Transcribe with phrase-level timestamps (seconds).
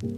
[0.00, 0.08] Muy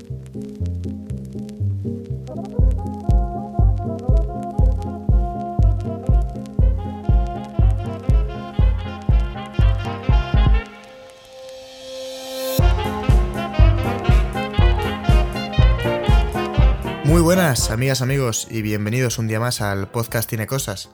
[17.20, 20.90] buenas, amigas, amigos, y bienvenidos un día más al podcast Tiene Cosas,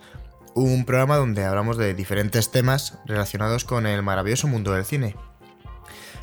[0.55, 5.15] un programa donde hablamos de diferentes temas relacionados con el maravilloso mundo del cine.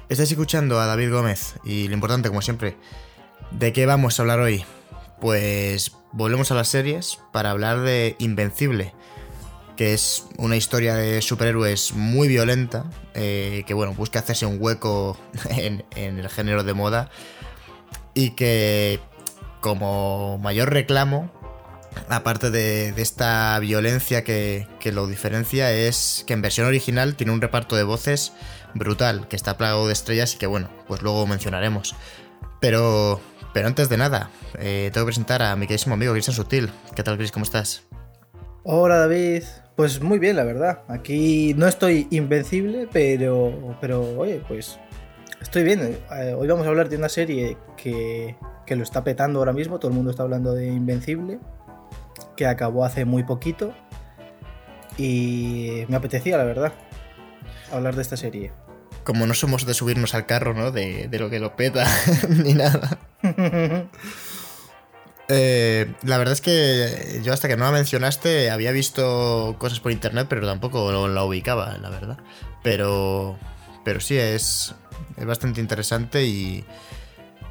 [0.07, 2.77] Estáis escuchando a David Gómez, y lo importante, como siempre,
[3.49, 4.63] ¿de qué vamos a hablar hoy?
[5.20, 8.94] Pues volvemos a las series para hablar de Invencible,
[9.75, 12.85] que es una historia de superhéroes muy violenta,
[13.16, 15.17] eh, que bueno, busca hacerse un hueco
[15.49, 17.09] en, el género de moda,
[18.13, 18.99] y que
[19.59, 21.31] como mayor reclamo,
[22.09, 27.75] aparte de, esta violencia que, lo diferencia, es que en versión original tiene un reparto
[27.75, 28.33] de voces
[28.75, 31.95] brutal, que está plagado de estrellas y que bueno, pues luego mencionaremos.
[32.59, 33.20] Pero,
[33.53, 34.29] pero antes de nada,
[34.59, 36.69] eh, tengo que presentar a mi queridísimo amigo Cristian Sutil.
[36.95, 37.31] ¿Qué tal, Chris?
[37.31, 37.83] ¿Cómo estás?
[38.63, 39.44] Hola, David.
[39.75, 40.83] Pues muy bien, la verdad.
[40.88, 44.80] Aquí no estoy invencible, pero, pero oye, pues
[45.41, 45.97] estoy bien.
[46.11, 48.35] Eh, hoy vamos a hablar de una serie que,
[48.66, 51.39] que lo está petando ahora mismo, todo el mundo está hablando de Invencible,
[52.35, 53.73] que acabó hace muy poquito
[54.97, 56.73] y me apetecía, la verdad,
[57.78, 58.52] hablar de esta serie.
[59.04, 60.72] Como no somos de subirnos al carro, ¿no?
[60.72, 61.86] De, de lo que lo peta,
[62.30, 62.98] ni nada.
[65.28, 69.92] eh, la verdad es que yo hasta que no la mencionaste había visto cosas por
[69.92, 72.18] internet, pero tampoco la ubicaba, la verdad.
[72.64, 73.38] Pero,
[73.84, 74.76] pero sí, es,
[75.18, 76.66] es bastante interesante y,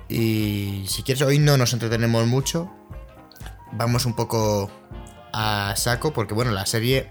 [0.08, 2.70] y si quieres, hoy no nos entretenemos mucho.
[3.72, 4.70] Vamos un poco
[5.32, 7.08] a saco, porque bueno, la serie,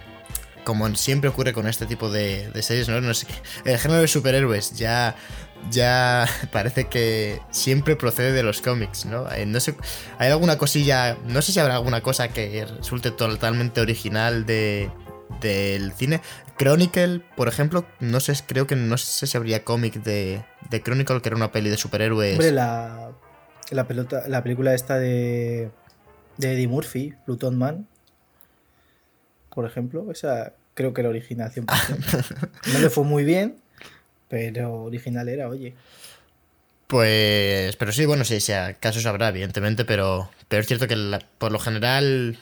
[0.64, 3.02] como siempre ocurre con este tipo de, series, ¿no?
[3.02, 3.28] no sé
[3.66, 5.16] el género de superhéroes ya,
[5.69, 9.31] ya parece que siempre procede de los cómics, ¿no?
[9.31, 9.75] Eh, no sé,
[10.17, 14.89] hay alguna cosilla, no sé si habrá alguna cosa que resulte totalmente original de,
[15.41, 16.22] del cine.
[16.57, 21.22] Chronicle, por ejemplo, no sé, creo que no sé si habría cómic de, de Chronicle,
[21.22, 22.34] que era una peli de superhéroes.
[22.34, 23.12] Hombre, la,
[23.72, 25.72] la, pelota, la película esta de,
[26.38, 27.88] de Eddie Murphy, Pluton Man,
[29.53, 32.50] por ejemplo, esa creo que era original 100%.
[32.74, 33.56] no le fue muy bien,
[34.30, 35.74] pero original era, oye.
[36.88, 41.19] Pues, pero sí, bueno, sí, si acaso habrá, evidentemente, pero, pero es cierto que la,
[41.38, 42.38] por lo general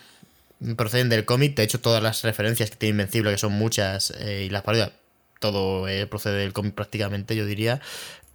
[0.76, 1.56] proceden del cómic.
[1.56, 4.92] De hecho, todas las referencias que tiene Invencible, que son muchas, eh, y las parodias,
[5.40, 7.82] todo eh, procede del cómic prácticamente, yo diría.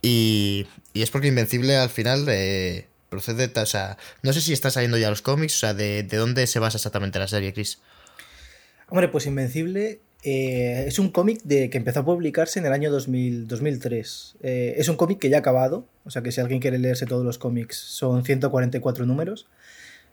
[0.03, 4.71] Y, y, es porque Invencible al final eh, procede, o sea, no sé si está
[4.71, 7.79] saliendo ya los cómics, o sea, de, de dónde se basa exactamente la serie, Chris.
[8.89, 12.91] Hombre, pues Invencible eh, es un cómic de, que empezó a publicarse en el año
[12.91, 14.37] 2000, 2003.
[14.43, 17.07] Eh, es un cómic que ya ha acabado, o sea que si alguien quiere leerse
[17.07, 19.49] todos los cómics, son 144 números.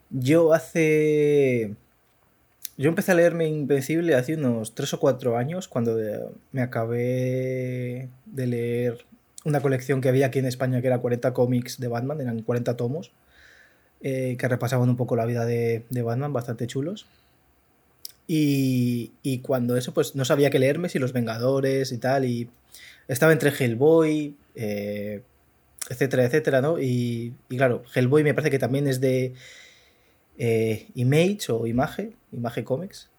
[0.10, 1.76] Yo hace...
[2.78, 5.98] Yo empecé a leerme Invencible hace unos 3 o 4 años, cuando
[6.52, 9.06] me acabé de leer
[9.46, 12.76] una colección que había aquí en España que era 40 cómics de Batman, eran 40
[12.76, 13.12] tomos,
[14.02, 17.06] eh, que repasaban un poco la vida de, de Batman, bastante chulos.
[18.28, 22.50] Y, y, cuando eso, pues no sabía qué leerme, si Los Vengadores y tal, y
[23.08, 25.22] estaba entre Hellboy, eh,
[25.90, 26.80] etcétera, etcétera, ¿no?
[26.80, 29.34] Y, claro, Hellboy me parece que también es de
[30.38, 33.10] eh, Image o Image, Image Comics,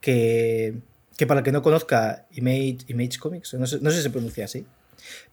[0.00, 0.74] que,
[1.16, 4.10] que para el que no conozca Image, Image Comics, no sé, no sé si se
[4.10, 4.64] pronuncia así,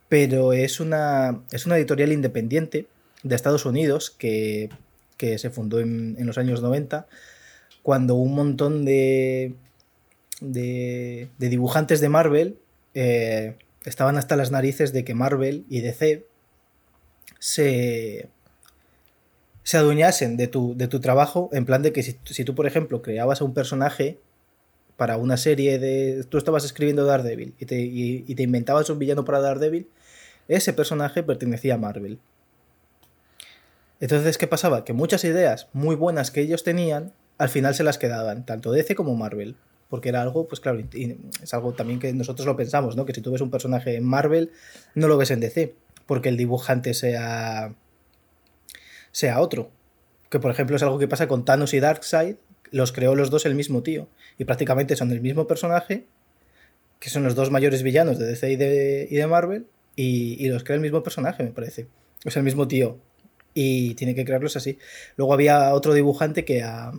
[0.09, 2.88] pero es una, es una editorial independiente
[3.24, 4.70] de Estados Unidos que,
[5.18, 7.08] se fundó en, en los años 90
[7.85, 9.53] cuando un montón de,
[10.41, 12.57] de, de dibujantes de Marvel
[12.96, 16.25] eh, estaban hasta las narices de que Marvel y DC
[17.38, 18.28] se,
[19.62, 23.03] se adueñasen de tu, de tu trabajo, en plan de que si, tú, por ejemplo,
[23.03, 24.18] creabas a un personaje
[24.97, 26.25] para una serie de...
[26.28, 29.88] Tú estabas escribiendo Daredevil y te, y te inventabas un villano para Daredevil,
[30.47, 32.18] ese personaje pertenecía a Marvel.
[34.00, 34.83] Entonces, ¿qué pasaba?
[34.86, 38.96] Que muchas ideas muy buenas que ellos tenían al final se las quedaban, tanto DC
[38.96, 39.56] como Marvel.
[39.90, 43.06] Porque era algo, pues claro, es algo también que nosotros lo pensamos, ¿no?
[43.06, 44.52] Que si tú ves un personaje en Marvel,
[44.96, 45.76] no lo ves en DC,
[46.08, 47.76] porque el dibujante sea.
[49.12, 49.70] sea otro.
[50.30, 52.38] Que por ejemplo es algo que pasa con Thanos y Darkseid,
[52.72, 54.08] los creó los dos el mismo tío.
[54.40, 56.08] Y prácticamente son el mismo personaje,
[57.00, 60.50] que son los dos mayores villanos de DC y de, y de Marvel, y, y
[60.50, 61.88] los crea el mismo personaje, me parece.
[62.24, 62.98] Es el mismo tío.
[63.54, 64.80] Y tiene que crearlos así.
[65.16, 66.92] Luego había otro dibujante que a,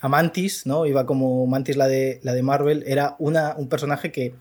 [0.00, 0.86] a Mantis, ¿no?
[0.86, 4.34] Iba como Mantis la de, la de Marvel, era una, un personaje que,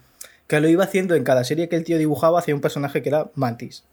[0.48, 3.09] que lo iba haciendo en cada serie que el tío dibujaba, hacía un personaje que
[3.09, 3.83] era Mantis.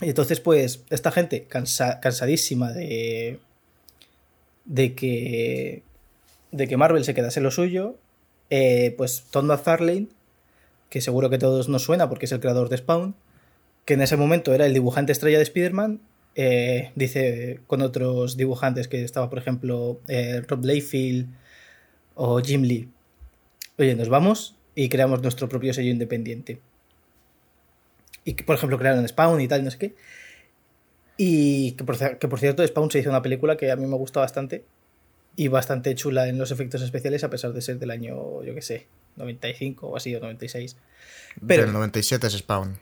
[0.00, 3.38] Y entonces, pues, esta gente cansadísima de.
[4.64, 5.82] de que.
[6.50, 7.96] de que Marvel se quedase lo suyo,
[8.50, 10.08] eh, pues Todd McFarlane,
[10.90, 13.14] que seguro que todos nos suena porque es el creador de Spawn,
[13.84, 16.00] que en ese momento era el dibujante estrella de Spider-Man,
[16.34, 21.28] eh, dice con otros dibujantes que estaba, por ejemplo, eh, Rob Layfield
[22.14, 22.88] o Jim Lee.
[23.78, 26.60] Oye, nos vamos y creamos nuestro propio sello independiente.
[28.24, 29.94] Y que, por ejemplo, crearon Spawn y tal, no sé qué.
[31.16, 33.96] Y que por, que por cierto, Spawn se hizo una película que a mí me
[33.96, 34.64] gustó bastante
[35.36, 38.62] y bastante chula en los efectos especiales, a pesar de ser del año, yo qué
[38.62, 38.86] sé,
[39.16, 40.76] 95 o así, o 96.
[41.46, 42.78] Pero, del 97 es Spawn.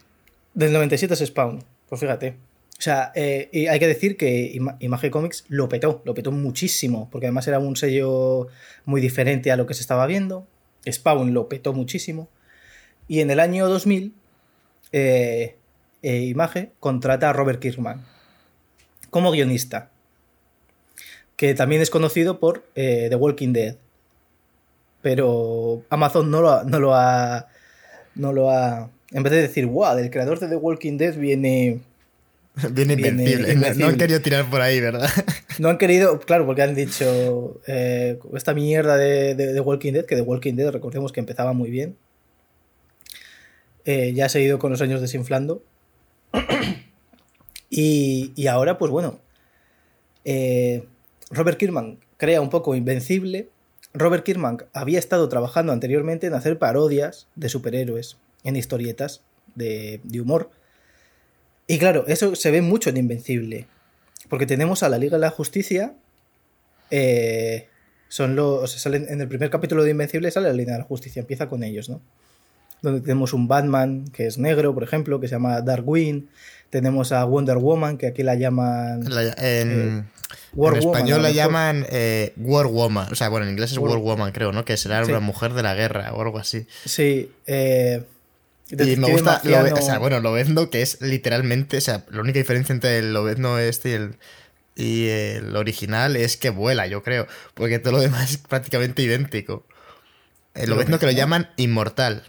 [0.54, 2.36] Del 97 es Spawn, pues fíjate.
[2.80, 7.10] O sea, eh, y hay que decir que Image Comics lo petó, lo petó muchísimo,
[7.12, 8.48] porque además era un sello
[8.86, 10.46] muy diferente a lo que se estaba viendo.
[10.90, 12.30] Spawn lo petó muchísimo.
[13.06, 14.14] Y en el año 2000,
[14.92, 15.56] eh,
[16.02, 18.02] eh, Image contrata a Robert Kirkman
[19.10, 19.90] como guionista,
[21.36, 23.76] que también es conocido por The Walking Dead.
[25.02, 27.46] Pero Amazon no lo, no lo ha.
[28.14, 28.88] No lo ha.
[29.10, 31.82] En vez de decir, wow, del creador de The Walking Dead viene
[32.72, 33.74] Bien invencible.
[33.76, 35.08] No han querido tirar por ahí, ¿verdad?
[35.58, 40.16] No han querido, claro, porque han dicho eh, esta mierda de, de, Walking Dead, que
[40.16, 41.96] The Walking Dead, recordemos que empezaba muy bien.
[43.84, 45.62] Eh, ya se ha ido con los años desinflando.
[47.70, 49.20] y, y, ahora, pues bueno,
[50.24, 50.86] eh,
[51.30, 53.50] Robert Kirkman crea un poco Invencible.
[53.92, 59.22] Robert Kirkman había estado trabajando anteriormente en hacer parodias de superhéroes en historietas
[59.54, 60.50] de, de humor.
[61.70, 63.68] Y claro, eso se ve mucho en Invencible.
[64.28, 65.94] Porque tenemos a la Liga de la Justicia.
[66.90, 67.68] Eh,
[68.08, 68.72] son los.
[68.72, 71.62] salen, en el primer capítulo de Invencible sale la Liga de la Justicia, empieza con
[71.62, 72.00] ellos, ¿no?
[72.82, 76.28] Donde tenemos un Batman que es negro, por ejemplo, que se llama Darkwing.
[76.70, 79.04] Tenemos a Wonder Woman, que aquí la llaman.
[79.38, 80.08] en,
[80.56, 83.12] eh, español la llaman eh, War Woman.
[83.12, 84.64] O sea, bueno, en inglés es War, Woman, creo, ¿no?
[84.64, 86.66] Que será una mujer de la guerra o algo así.
[86.84, 87.30] Sí.
[87.46, 88.02] Eh,
[88.70, 92.38] y me gusta, lo, o sea, bueno, Lobezno, que es literalmente, o sea, la única
[92.38, 94.16] diferencia entre el Lobezno este y el,
[94.76, 99.66] y el original es que vuela, yo creo, porque todo lo demás es prácticamente idéntico.
[100.54, 102.24] El Lobezno que lo llaman inmortal.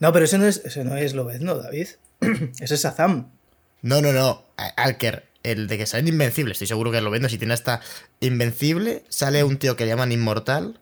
[0.00, 1.88] No, pero ese no es, ese no es Lobezno, David.
[2.60, 3.30] ese es Azam.
[3.82, 4.44] No, no, no.
[4.76, 7.80] Alker, el de que salen invencibles, estoy seguro que lo Lobezno, si tiene hasta
[8.20, 10.80] invencible, sale un tío que llaman inmortal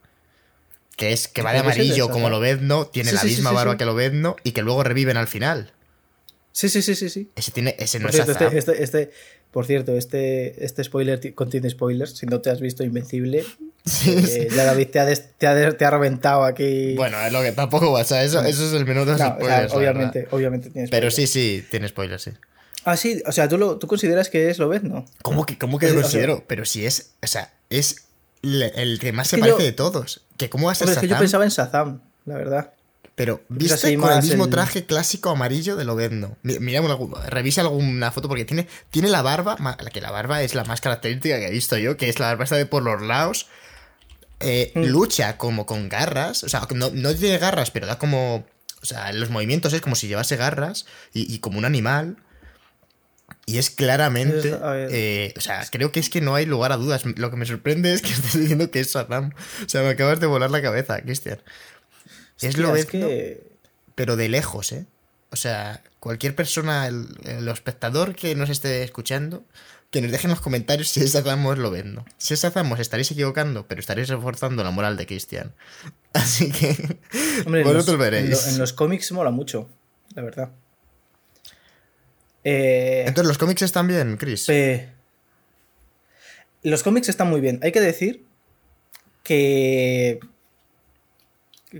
[1.02, 3.96] que es que va de amarillo como lo no tiene la misma barba que lo
[4.12, 5.72] no y que luego reviven al final.
[6.52, 7.28] Sí, sí, sí, sí, sí.
[7.34, 9.10] Ese, tiene, ese no por es este, este, este,
[9.50, 12.16] Por cierto, este, este spoiler contiene spoilers.
[12.16, 13.44] Si no te has visto Invencible,
[14.06, 16.94] eh, ya David te ha, te, ha, te ha, reventado aquí.
[16.94, 18.22] Bueno, es lo que tampoco pasa.
[18.22, 19.72] Eso, eso es el menú de los spoilers.
[19.72, 20.90] obviamente, obviamente tiene spoilers.
[20.90, 22.30] Pero sí, sí, tiene spoilers, sí.
[22.84, 25.04] Ah, sí, o sea, tú, lo, tú consideras que es lo ves, ¿no?
[25.22, 26.44] ¿Cómo que, cómo que lo considero?
[26.46, 28.04] Pero si es, o sea, es
[28.42, 30.22] el que más se parece de todos.
[30.36, 32.72] Que cómo va a ser Es que yo pensaba en Shazam, la verdad.
[33.14, 36.36] Pero viste con el mismo traje clásico amarillo de Lobezno.
[36.42, 36.82] Mira,
[37.26, 39.56] revisa alguna foto porque tiene, tiene la barba,
[39.92, 42.44] que la barba es la más característica que he visto yo, que es la barba
[42.44, 43.48] esta de por los lados.
[44.40, 44.84] Eh, mm.
[44.84, 48.46] Lucha como con garras, o sea, no, no tiene garras, pero da como...
[48.82, 52.16] O sea, los movimientos es como si llevase garras y como un animal.
[53.46, 54.56] Y es claramente.
[54.90, 57.04] Eh, o sea, creo que es que no hay lugar a dudas.
[57.04, 59.32] Lo que me sorprende es que estés diciendo que es Saddam.
[59.64, 61.40] O sea, me acabas de volar la cabeza, Cristian.
[62.40, 63.42] Es lo es que...
[63.94, 64.86] pero de lejos, ¿eh?
[65.30, 69.44] O sea, cualquier persona, el, espectador que nos esté escuchando,
[69.90, 72.04] que nos deje en los comentarios si es Saddam o es Lobezno.
[72.18, 75.54] Si es Saddam, os estaréis equivocando, pero estaréis reforzando la moral de Cristian.
[76.12, 76.98] Así que.
[77.46, 78.46] Hombre, vosotros veréis.
[78.48, 79.70] en los cómics mola mucho,
[80.14, 80.50] la verdad.
[82.44, 84.46] Eh, Entonces, ¿los cómics están bien, Chris?
[86.62, 87.60] los cómics están muy bien.
[87.62, 88.24] Hay que decir
[89.22, 90.20] que.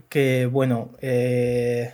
[0.09, 0.91] Que, bueno.
[1.01, 1.93] Eh,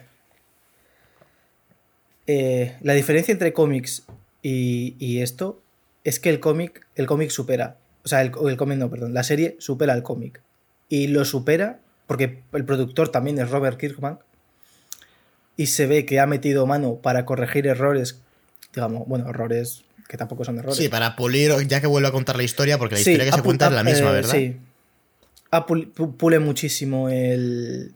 [2.26, 4.04] eh, la diferencia entre cómics
[4.42, 5.62] y, esto
[6.04, 7.78] es que el cómic el cómic supera.
[8.04, 9.14] O sea, el, el cómic no, perdón.
[9.14, 10.42] La serie supera al cómic.
[10.88, 14.18] Y lo supera porque el productor también es Robert Kirkman.
[15.56, 18.22] Y se ve que ha metido mano para corregir errores
[18.72, 20.78] digamos, bueno, errores que tampoco son errores.
[20.78, 23.42] Sí, para pulir, ya que vuelvo a contar la historia, porque la historia que se
[23.42, 24.32] cuenta es la misma, eh, ¿verdad?
[24.32, 24.56] Sí.
[26.16, 27.94] pule muchísimo el.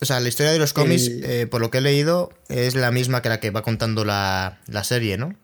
[0.00, 2.90] O sea, la historia de los cómics, eh, por lo que he leído, es la
[2.90, 5.36] misma que la que va contando la, serie, ¿no?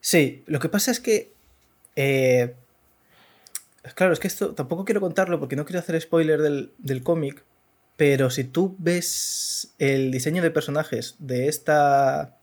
[0.00, 1.32] Sí, lo que pasa es que.
[1.94, 2.54] Eh,
[3.94, 7.44] claro, es que esto tampoco quiero contarlo porque no quiero hacer spoiler del, del cómic.
[7.96, 12.36] Pero si tú ves el diseño de personajes de esta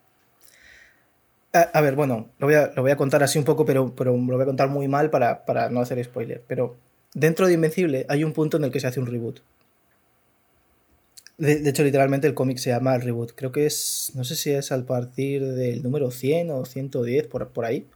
[1.54, 4.46] A, ver, bueno, lo voy, a, contar así un poco, pero, pero lo voy a
[4.46, 6.42] contar muy mal para, para no hacer spoiler.
[6.46, 6.76] Pero
[7.12, 9.40] dentro de Invencible hay un punto en el que se hace un reboot.
[11.36, 13.32] De, hecho, literalmente el cómic se llama el reboot.
[13.34, 17.48] Creo que es, no sé si es al partir del número 100 o 110, por,
[17.48, 17.86] por ahí.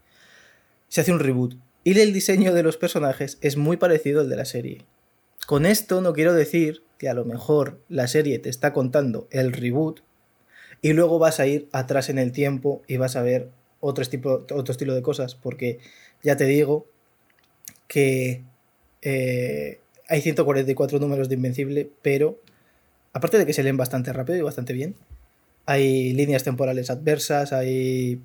[0.89, 1.55] Se hace un reboot.
[1.83, 4.85] Y el diseño de los personajes es muy parecido al de la serie.
[5.47, 9.53] Con esto no quiero decir que a lo mejor la serie te está contando el
[9.53, 10.01] reboot
[10.83, 13.49] y luego vas a ir atrás en el tiempo y vas a ver
[13.81, 14.05] otro,
[14.53, 15.79] otro estilo de cosas, porque
[16.23, 16.87] ya te digo
[17.89, 18.43] que
[19.03, 22.41] eh, hay 144 números de Invencible, pero
[23.13, 24.95] aparte de que se leen bastante rápido y bastante bien,
[25.67, 28.21] hay líneas temporales adversas, hay,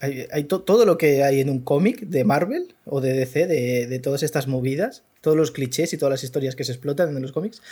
[0.00, 3.98] hay, todo lo que hay en un cómic de Marvel o de DC, de, de
[3.98, 7.32] todas estas movidas, todos los clichés y todas las historias que se explotan en los
[7.32, 7.62] cómics,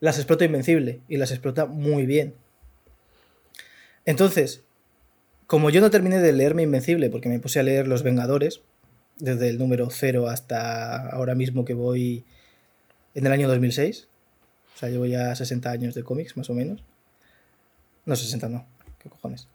[0.00, 2.34] las explota Invencible y las explota muy bien.
[4.06, 4.62] Entonces,
[5.46, 8.62] como yo no terminé de leerme Invencible porque me puse a leer Los Vengadores,
[9.18, 12.24] desde el número 0 hasta ahora mismo que voy
[13.14, 14.08] en el año 2006,
[14.74, 16.82] o sea, llevo ya 60 años de cómics, más o menos.
[18.06, 18.66] No, 60 no,
[18.98, 19.46] qué cojones.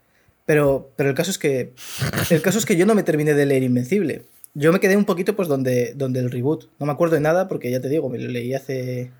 [0.46, 1.74] Pero, pero el caso es que
[2.30, 4.24] el caso es que yo no me terminé de leer Invencible.
[4.54, 6.68] Yo me quedé un poquito pues donde, donde el reboot.
[6.80, 9.12] No me acuerdo de nada porque ya te digo, me lo leí hace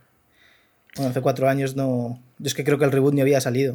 [0.97, 2.21] bueno, hace cuatro años no.
[2.39, 3.75] Yo es que creo que el reboot ni había salido.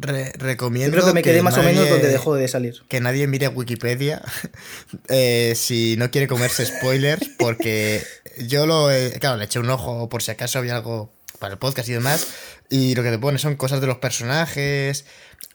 [0.00, 0.96] Recomiendo.
[0.96, 2.82] Yo creo que me quedé más o menos donde dejó de salir.
[2.88, 4.22] Que nadie mire Wikipedia
[5.08, 8.02] eh, si no quiere comerse spoilers, porque
[8.38, 8.88] yo lo.
[9.20, 12.26] claro, le eché un ojo por si acaso había algo para el podcast y demás.
[12.68, 15.04] Y lo que te pone son cosas de los personajes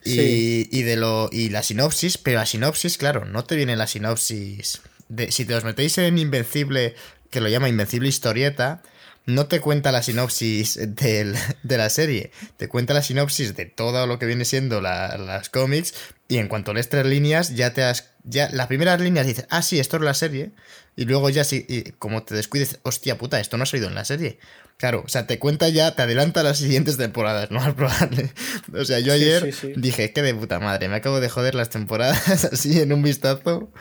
[0.03, 3.87] y, y de lo y la sinopsis, pero la sinopsis, claro, no te viene la
[3.87, 4.81] sinopsis.
[5.09, 6.95] De, si te los metéis en Invencible,
[7.29, 8.81] que lo llama Invencible Historieta,
[9.25, 14.19] no te cuenta la sinopsis de la serie, te cuenta la sinopsis de todo lo
[14.19, 15.93] que viene siendo las cómics
[16.27, 18.11] y en cuanto lees tres líneas ya te has...
[18.23, 20.51] Ya, las primeras líneas dices, ah, sí, esto es la serie
[20.95, 23.95] y luego ya sí, y como te descuides, hostia puta, esto no ha salido en
[23.95, 24.39] la serie.
[24.77, 28.33] Claro, o sea, te cuenta ya, te adelanta las siguientes temporadas, no más probable.
[28.73, 32.45] O sea, yo ayer dije, qué de puta madre, me acabo de joder las temporadas
[32.51, 33.71] así en un vistazo.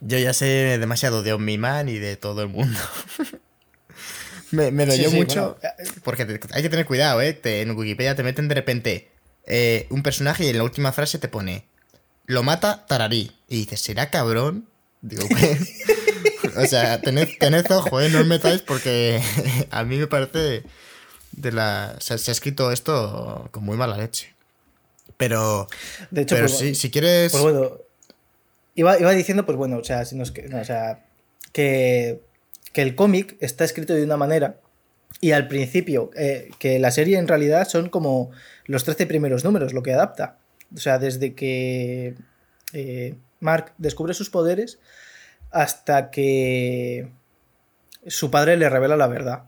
[0.00, 2.78] Yo ya sé demasiado de Omni-Man y de todo el mundo.
[4.50, 5.58] Me, me dolió mucho.
[5.62, 7.38] Eh, porque hay que tener cuidado, ¿eh?
[7.42, 9.08] en Wikipedia te meten de repente
[9.46, 11.64] eh, un personaje y en la última frase te pone:
[12.26, 13.32] Lo mata Tararí.
[13.48, 14.68] Y dices, ¿será cabrón?
[15.00, 15.26] Digo,
[16.56, 17.28] o sea, tened,
[17.70, 18.08] ojo, ¿eh?
[18.08, 19.20] No os metáis porque
[19.70, 20.62] a mí me parece.
[21.32, 24.34] De la, se, ha escrito esto con muy mala leche.
[25.16, 25.68] Pero.
[26.10, 27.32] De hecho, pero pues, si quieres.
[27.32, 27.72] Pues bueno.
[28.74, 31.04] Iba, iba, diciendo, pues bueno, o sea, si nos, o sea,
[31.52, 32.20] que
[32.78, 34.60] que el cómic está escrito de una manera
[35.20, 38.30] y al principio, eh, que la serie en realidad son como
[38.66, 40.38] los 13 primeros números lo que adapta.
[40.72, 42.14] O sea, desde que
[42.74, 44.78] eh, Mark descubre sus poderes
[45.50, 47.10] hasta que
[48.06, 49.46] su padre le revela la verdad.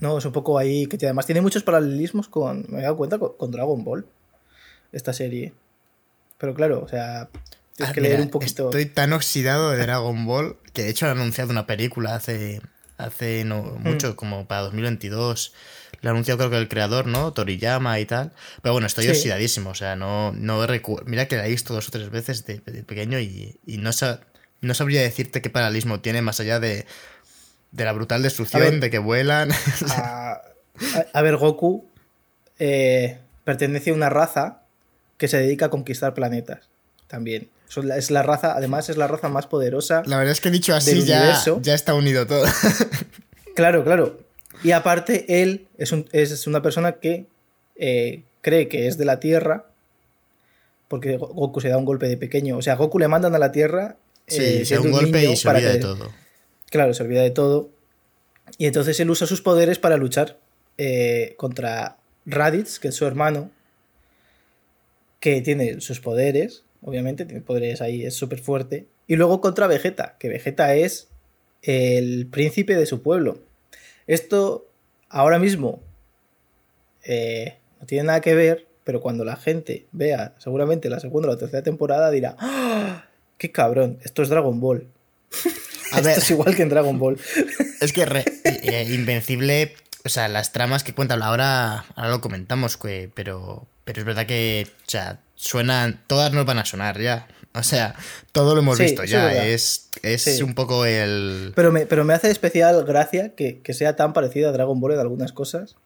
[0.00, 3.18] No, es un poco ahí que además tiene muchos paralelismos con, me he dado cuenta,
[3.18, 4.06] con Dragon Ball,
[4.92, 5.52] esta serie.
[6.38, 7.28] Pero claro, o sea,
[7.78, 8.64] Tienes ah, que leer un poquito.
[8.70, 12.60] Estoy tan oxidado de Dragon Ball que de hecho han anunciado una película hace,
[12.96, 13.88] hace no mm.
[13.88, 15.54] mucho, como para 2022.
[16.00, 17.32] Le ha anunciado creo que el creador, ¿no?
[17.32, 18.32] Toriyama y tal.
[18.62, 19.70] Pero bueno, estoy oxidadísimo.
[19.70, 21.04] O sea, no, no recuerdo.
[21.06, 23.90] Mira que la he visto dos o tres veces de, pequeño y, no,
[24.60, 26.84] no sabría decirte qué paralismo tiene más allá de,
[27.70, 29.50] de la brutal destrucción, de que vuelan.
[31.12, 31.86] A, ver, Goku
[32.58, 34.62] eh, pertenece a una raza
[35.16, 36.68] que se dedica a conquistar planetas
[37.06, 37.50] también.
[37.68, 40.02] Es la raza, además es la raza más poderosa.
[40.06, 42.44] La verdad es que dicho así ya, ya está unido todo.
[43.54, 44.18] claro, claro.
[44.62, 47.26] Y aparte, él es, es una persona que
[47.76, 49.66] eh, cree que es de la Tierra,
[50.88, 52.56] porque Goku se da un golpe de pequeño.
[52.56, 53.96] O sea, Goku le mandan a la Tierra.
[54.26, 56.10] Sí, eh, se da un golpe y se olvida de todo.
[56.70, 57.70] Claro, se olvida de todo.
[58.56, 60.38] Y entonces él usa sus poderes para luchar
[60.78, 63.50] eh, contra Raditz, que es su hermano,
[65.20, 68.86] que tiene sus poderes obviamente, tiene poderes ahí, es súper fuerte.
[69.06, 71.08] Y luego contra Vegeta, que Vegeta es
[71.62, 73.40] el príncipe de su pueblo.
[74.06, 74.68] Esto
[75.08, 75.80] ahora mismo
[77.04, 81.32] eh, no tiene nada que ver, pero cuando la gente vea seguramente la segunda o
[81.32, 83.06] la tercera temporada dirá, ¡Ah!
[83.36, 83.98] ¡qué cabrón!
[84.02, 84.88] Esto es Dragon Ball.
[85.96, 87.18] esto es igual que en Dragon Ball.
[87.80, 88.06] es que
[88.44, 92.78] eh, Invencible, o sea, las tramas que cuenta ahora, ahora lo comentamos,
[93.14, 97.28] pero, pero es verdad que, o sea, suenan, todas nos van a sonar ya.
[97.54, 97.94] O sea,
[98.32, 99.46] todo lo hemos visto ya.
[99.46, 101.52] Es, es un poco el.
[101.54, 105.00] Pero me, pero me hace especial gracia que, sea tan parecido a Dragon Ball en
[105.00, 105.76] algunas cosas.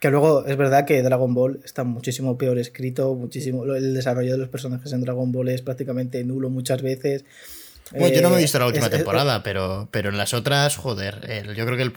[0.00, 3.64] Que luego es verdad que Dragon Ball está muchísimo peor escrito, muchísimo.
[3.74, 7.24] El desarrollo de los personajes en Dragon Ball es prácticamente nulo muchas veces.
[7.90, 11.20] Bueno, yo no me he visto la última temporada, pero, pero en las otras, joder,
[11.54, 11.92] yo creo que el.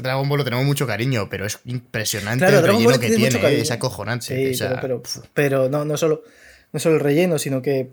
[0.00, 4.54] Dragon Ball lo tenemos mucho cariño, pero es impresionante el relleno que tiene, es acojonante.
[4.80, 5.02] pero,
[5.34, 6.22] pero, no, no, solo,
[6.72, 7.90] no solo el relleno, sino que.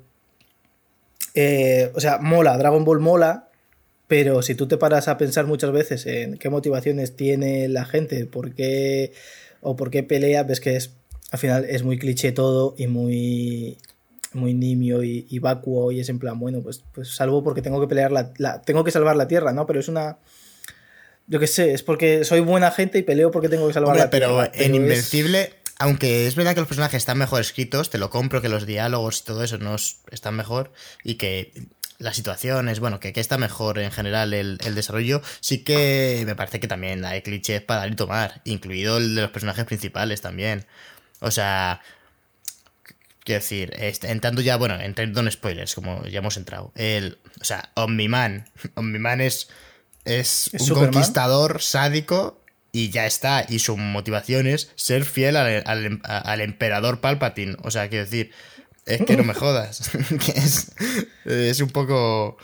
[1.94, 3.50] o sea, mola, Dragon Ball mola,
[4.08, 8.26] pero si tú te paras a pensar muchas veces en qué motivaciones tiene la gente,
[8.26, 9.12] por qué
[9.62, 10.94] o por qué pelea, ves que es
[11.32, 13.78] al final es muy cliché todo y muy
[14.34, 17.88] muy nimio y, vacuo y es en plan, bueno, pues, pues salvo porque tengo que
[17.88, 19.66] pelear la, tengo que salvar la tierra, ¿no?
[19.66, 20.18] Pero es una
[21.30, 24.10] yo qué sé, es porque soy buena gente y peleo porque tengo que salvar la
[24.10, 24.50] tierra.
[24.52, 28.42] Pero en Invencible, aunque es verdad que los personajes están mejor escritos, te lo compro
[28.42, 29.76] que los diálogos y todo eso no
[30.12, 31.54] están mejor y que
[32.00, 36.36] la situación es, bueno, que, que está mejor en general el, desarrollo, sí que me
[36.36, 40.22] parece que también hay clichés para dar y tomar, incluido el de los personajes principales
[40.22, 40.66] también.
[41.20, 41.82] O sea,
[43.24, 46.72] quiero decir, entrando ya, bueno, entrando en spoilers, como ya hemos entrado.
[46.76, 48.50] El, o sea, Omniman.
[48.76, 49.50] Omniman es,
[50.06, 52.40] es, un conquistador sádico
[52.72, 53.46] y ya está.
[53.48, 57.58] Y su motivación es ser fiel al, al, al emperador Palpatine.
[57.64, 58.32] O sea, quiero decir,
[58.90, 59.90] es que no me jodas.
[60.26, 60.72] que es,
[61.26, 62.38] es un poco.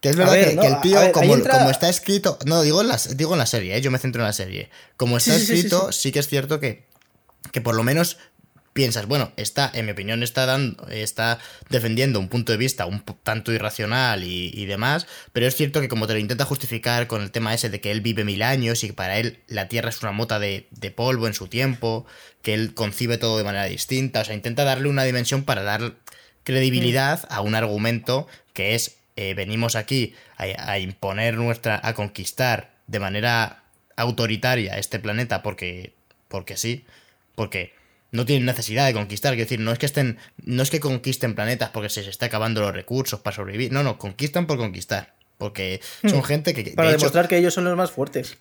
[0.00, 1.34] Que es verdad que, el tío, como,
[1.70, 2.38] está escrito.
[2.46, 3.80] No, digo en la, digo en la serie, ¿eh?
[3.80, 4.70] yo me centro en la serie.
[4.96, 6.86] Como está escrito, sí, que es cierto que,
[7.50, 8.18] que por lo menos
[8.72, 13.02] piensas, bueno, está, en mi opinión, está dando, está defendiendo un punto de vista un
[13.22, 17.30] tanto irracional y, demás, pero es cierto que como te lo intenta justificar con el
[17.30, 20.02] tema ese de que él vive mil años y que para él la Tierra es
[20.02, 22.06] una mota de, polvo en su tiempo,
[22.42, 25.94] que él concibe todo de manera distinta, o sea, intenta darle una dimensión para dar
[26.44, 32.70] credibilidad a un argumento que es eh, venimos aquí a, a imponer nuestra, a conquistar
[32.86, 33.64] de manera
[33.96, 35.92] autoritaria este planeta porque,
[36.28, 36.84] porque sí,
[37.34, 37.77] porque
[38.10, 41.34] no tienen necesidad de conquistar, es decir, no es que estén, no es que conquisten
[41.34, 45.14] planetas porque se les está acabando los recursos para sobrevivir, no, no, conquistan por conquistar,
[45.36, 46.24] porque son hmm.
[46.24, 46.72] gente que...
[46.72, 48.36] Para demostrar que ellos son los más fuertes.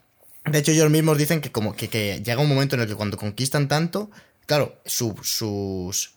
[0.45, 1.88] De hecho, ellos mismos dicen que como que,
[2.23, 4.10] llega un momento en el que cuando conquistan tanto,
[4.45, 6.12] claro, sus...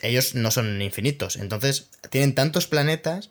[0.00, 3.30] Ellos no son infinitos, entonces tienen tantos planetas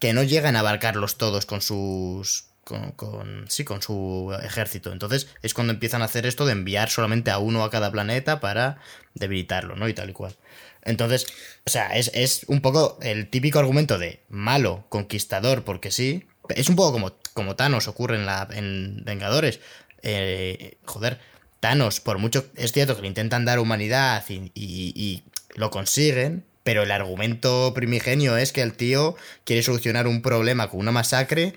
[0.00, 4.92] que no llegan a abarcarlos todos con sus con, sí, con su ejército.
[4.92, 8.40] Entonces es cuando empiezan a hacer esto de enviar solamente a uno a cada planeta
[8.40, 8.78] para
[9.14, 9.88] debilitarlo, ¿no?
[9.88, 10.36] Y tal y cual.
[10.84, 11.26] Entonces,
[11.64, 16.26] o sea, es, un poco el típico argumento de malo, conquistador, porque sí.
[16.48, 19.60] Es un poco como, como Thanos ocurre en, la, en Vengadores.
[20.02, 21.20] Eh, joder,
[21.60, 22.46] Thanos, por mucho.
[22.56, 25.22] Es cierto que le intentan dar humanidad y, y
[25.54, 30.80] lo consiguen, pero el argumento primigenio es que el tío quiere solucionar un problema con
[30.80, 31.54] una masacre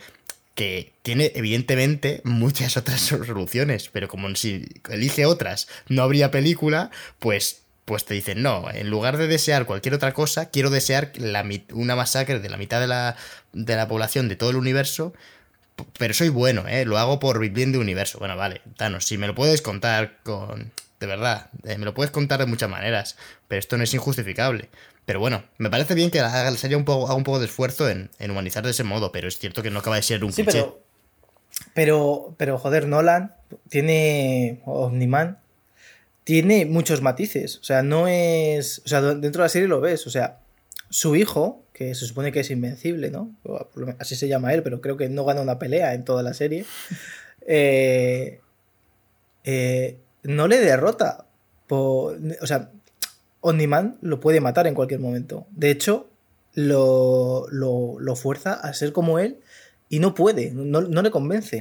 [0.56, 6.90] que tiene evidentemente muchas otras soluciones, pero como si elige otras no habría película,
[7.20, 11.12] pues pues te dicen, no, en lugar de desear cualquier otra cosa, quiero desear
[11.72, 13.16] una masacre de la mitad de la,
[13.54, 15.14] de la población de todo el universo,
[16.00, 16.86] pero soy bueno, ¿eh?
[16.86, 18.18] Lo hago por bien de universo.
[18.18, 20.72] Bueno, vale, Thanos, si me lo puedes contar con...
[21.00, 24.70] De verdad, eh, me lo puedes contar de muchas maneras, pero esto no es injustificable.
[25.06, 27.90] Pero bueno, me parece bien que se haya un poco, haga un poco de esfuerzo
[27.90, 30.44] en, humanizar de ese modo, pero es cierto que no acaba de ser un sí,
[30.44, 30.82] Pero,
[31.74, 33.36] pero, pero, joder, Nolan
[33.70, 34.62] tiene.
[34.66, 35.40] Omniman
[36.24, 37.60] tiene muchos matices.
[37.60, 38.82] O sea, no es.
[38.84, 40.08] O sea, dentro de la serie lo ves.
[40.08, 40.40] O sea,
[40.90, 43.32] su hijo, que se supone que es invencible, ¿no?
[44.00, 46.66] Así se llama él, pero creo que no gana una pelea en toda la serie.
[47.48, 48.40] Eh,
[49.44, 51.28] eh, no le derrota.
[51.68, 52.72] Por, o sea,
[53.48, 53.60] On
[54.02, 55.46] lo puede matar en cualquier momento.
[55.52, 56.10] De hecho,
[56.56, 57.46] lo,
[58.16, 59.38] fuerza a ser como él
[59.88, 61.60] y no puede, no, le convence.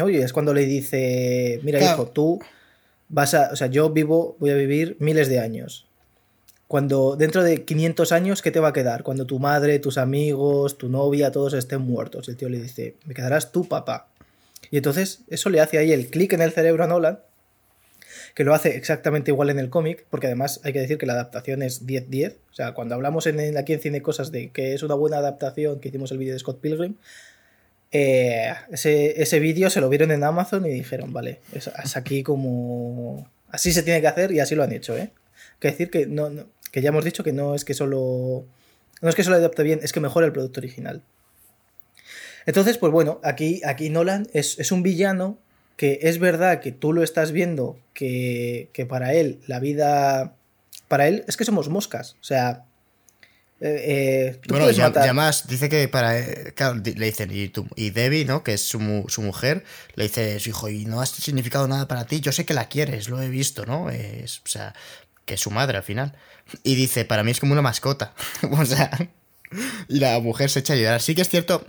[0.00, 2.38] Oye, es cuando le dice, mira hijo, tú
[3.08, 5.88] vas a, o sea, yo vivo, voy a vivir miles de años.
[6.68, 9.02] Cuando dentro de 500 años, ¿qué te va a quedar?
[9.02, 12.28] Cuando tu madre, tus amigos, tu novia, todos estén muertos.
[12.28, 14.06] El tío le dice, me quedarás tú, papá.
[14.70, 17.18] Y entonces eso le hace ahí el clic en el cerebro a Nolan
[18.34, 21.12] que lo hace exactamente igual en el cómic, porque además hay que decir que la
[21.12, 22.34] adaptación es 10-10.
[22.50, 25.78] O sea, cuando hablamos en, aquí en Cine Cosas de que es una buena adaptación,
[25.78, 26.96] que hicimos el vídeo de Scott Pilgrim,
[27.92, 33.30] eh, ese, vídeo se lo vieron en Amazon y dijeron, vale, es, aquí como...
[33.50, 35.12] Así se tiene que hacer y así lo han hecho, ¿eh?
[35.60, 36.28] Que decir que, no,
[36.72, 38.46] que ya hemos dicho que no es que solo...
[39.00, 41.02] No es que solo adapte bien, es que mejora el producto original.
[42.46, 45.38] Entonces, pues bueno, aquí, aquí Nolan es, es un villano
[45.76, 50.34] que es verdad que tú lo estás viendo, que, para él la vida,
[50.88, 52.64] para él es que somos moscas, o sea,
[53.60, 56.18] Eh, eh, bueno, y además dice que para.
[56.18, 58.42] Eh, claro, le dicen, y, tú, y Debbie, ¿no?
[58.42, 62.04] Que es su, su, mujer, le dice, su hijo, y no ha significado nada para
[62.04, 63.90] ti, yo sé que la quieres, lo he visto, ¿no?
[63.90, 64.74] Es, o sea,
[65.24, 66.14] que es su madre al final.
[66.62, 68.14] Y dice, para mí es como una mascota.
[68.50, 68.90] o sea.
[69.88, 71.00] Y la mujer se echa a llorar.
[71.00, 71.66] Sí que es cierto.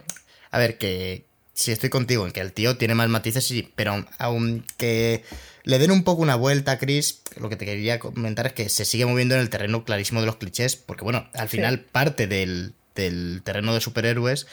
[0.52, 1.26] A ver, que.
[1.56, 5.24] Si estoy contigo en que el tío tiene más matices, sí, pero aunque
[5.64, 8.68] le den un poco una vuelta a Chris, lo que te quería comentar es que
[8.68, 12.28] se sigue moviendo en el terreno clarísimo de los clichés, porque bueno, al final parte
[12.28, 14.48] del, terreno de superhéroes,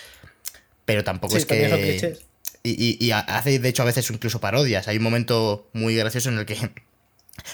[0.85, 2.19] pero tampoco es que...
[2.65, 4.87] Y, y, hace, de hecho, a veces incluso parodias.
[4.87, 6.57] Hay un momento muy gracioso en el que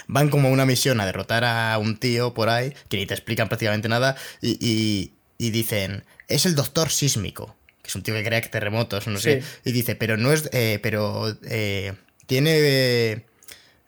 [0.07, 3.15] van como a una misión a derrotar a un tío por ahí, que ni te
[3.15, 7.55] explican prácticamente nada, y, y dicen, es el doctor sísmico,
[7.89, 10.79] que es un tío que crea terremotos, no sé, y dice, pero no es, eh,
[10.81, 11.93] pero eh,
[12.27, 13.25] tiene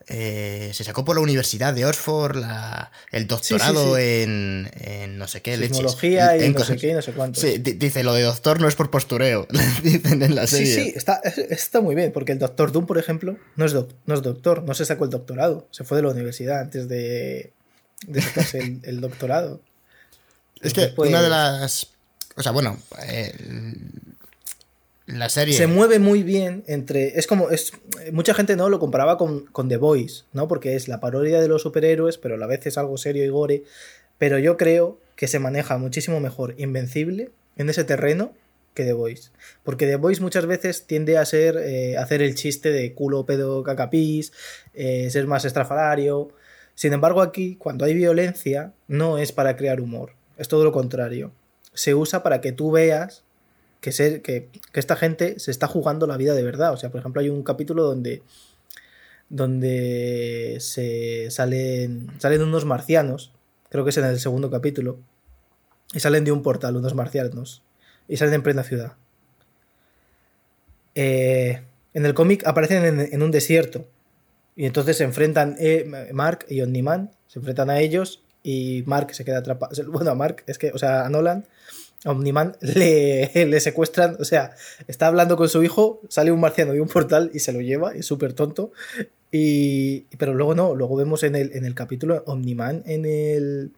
[0.07, 4.69] eh, se sacó por la Universidad de Oxford la, el doctorado En,
[5.17, 5.55] no sé qué.
[5.55, 7.39] Sismología y no sé qué no sé cuánto.
[7.39, 9.47] Sí, dice, lo de doctor no es por postureo,
[9.83, 10.65] dicen en la serie.
[10.65, 14.13] Sí, sí, está, está muy bien, porque el doctor Doom, por ejemplo, no es, no
[14.13, 17.53] es doctor, no se sacó el doctorado, se fue de la universidad antes de,
[18.07, 19.61] de sacarse el, doctorado.
[20.61, 21.90] Es que una de las...
[22.35, 22.77] O sea, bueno,
[25.07, 25.53] la serie.
[25.53, 27.19] Se mueve muy bien entre.
[27.19, 27.49] Es como.
[27.49, 27.73] Es,
[28.11, 30.47] mucha gente no lo comparaba con, con, The Voice, ¿no?
[30.47, 33.29] Porque es la parodia de los superhéroes, pero a la vez es algo serio y
[33.29, 33.63] gore.
[34.17, 38.33] Pero yo creo que se maneja muchísimo mejor Invencible en ese terreno
[38.73, 39.31] que The Voice.
[39.63, 41.57] Porque The Voice muchas veces tiende a ser.
[41.57, 44.31] Eh, hacer el chiste de culo, pedo, cacapís,
[44.73, 46.29] eh, ser más estrafalario.
[46.75, 50.13] Sin embargo, aquí, cuando hay violencia, no es para crear humor.
[50.37, 51.31] Es todo lo contrario.
[51.73, 53.23] Se usa para que tú veas
[53.81, 56.73] que, ser, que, esta gente se está jugando la vida de verdad.
[56.73, 58.21] O sea, por ejemplo, hay un capítulo donde,
[59.29, 63.33] donde se salen, salen unos marcianos,
[63.69, 64.99] creo que es en el segundo capítulo,
[65.93, 67.63] y salen de un portal unos marcianos,
[68.07, 68.93] y salen en plena ciudad.
[70.95, 71.61] Eh,
[71.93, 73.87] en el cómic aparecen en, un desierto,
[74.55, 79.25] y entonces se enfrentan eh, Mark y Omniman, se enfrentan a ellos, y Mark se
[79.25, 79.71] queda atrapado.
[79.91, 81.45] Bueno, a Mark, es que, o sea, a Nolan
[82.05, 84.55] Omniman le, le, secuestran, o sea,
[84.87, 87.93] está hablando con su hijo, sale un marciano de un portal y se lo lleva,
[87.93, 88.71] es súper tonto.
[89.31, 93.71] Y, pero luego no, luego vemos en el, en el capítulo, Omniman en el,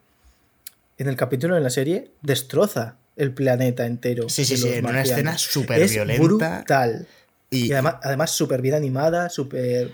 [0.98, 4.28] en el capítulo, en la serie, destroza el planeta entero.
[4.28, 6.22] Sí, sí, sí, en una escena súper violenta.
[6.22, 7.06] Brutal.
[7.50, 9.92] Y, además, además súper bien animada, súper...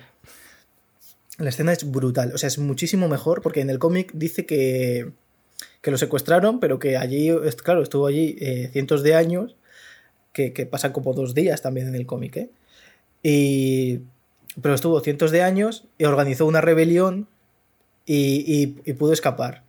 [1.40, 5.12] La escena es brutal, o sea, es muchísimo mejor porque en el cómic dice que
[5.82, 7.30] que lo secuestraron, pero que allí,
[7.62, 9.56] claro, estuvo allí eh, cientos de años,
[10.32, 12.50] que, que pasan como dos días también en el cómic, ¿eh?
[13.22, 14.00] Y,
[14.60, 17.28] pero estuvo cientos de años y organizó una rebelión
[18.06, 19.62] y, pudo escapar.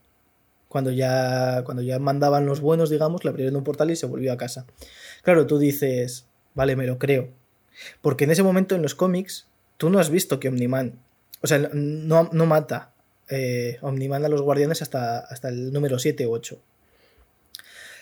[0.67, 4.31] Cuando ya, cuando ya mandaban los buenos, digamos, le abrieron un portal y se volvió
[4.31, 4.65] a casa.
[5.21, 7.29] Claro, tú dices, vale, me lo creo.
[8.01, 10.97] Porque en ese momento en los cómics, tú no has visto que Omniman,
[11.41, 12.93] o sea, no, no mata
[13.29, 16.59] eh, Omniman a los guardianes hasta, hasta el número 7 u 8.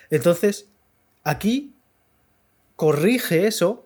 [0.09, 0.67] Entonces,
[1.23, 1.73] aquí
[2.75, 3.85] corrige eso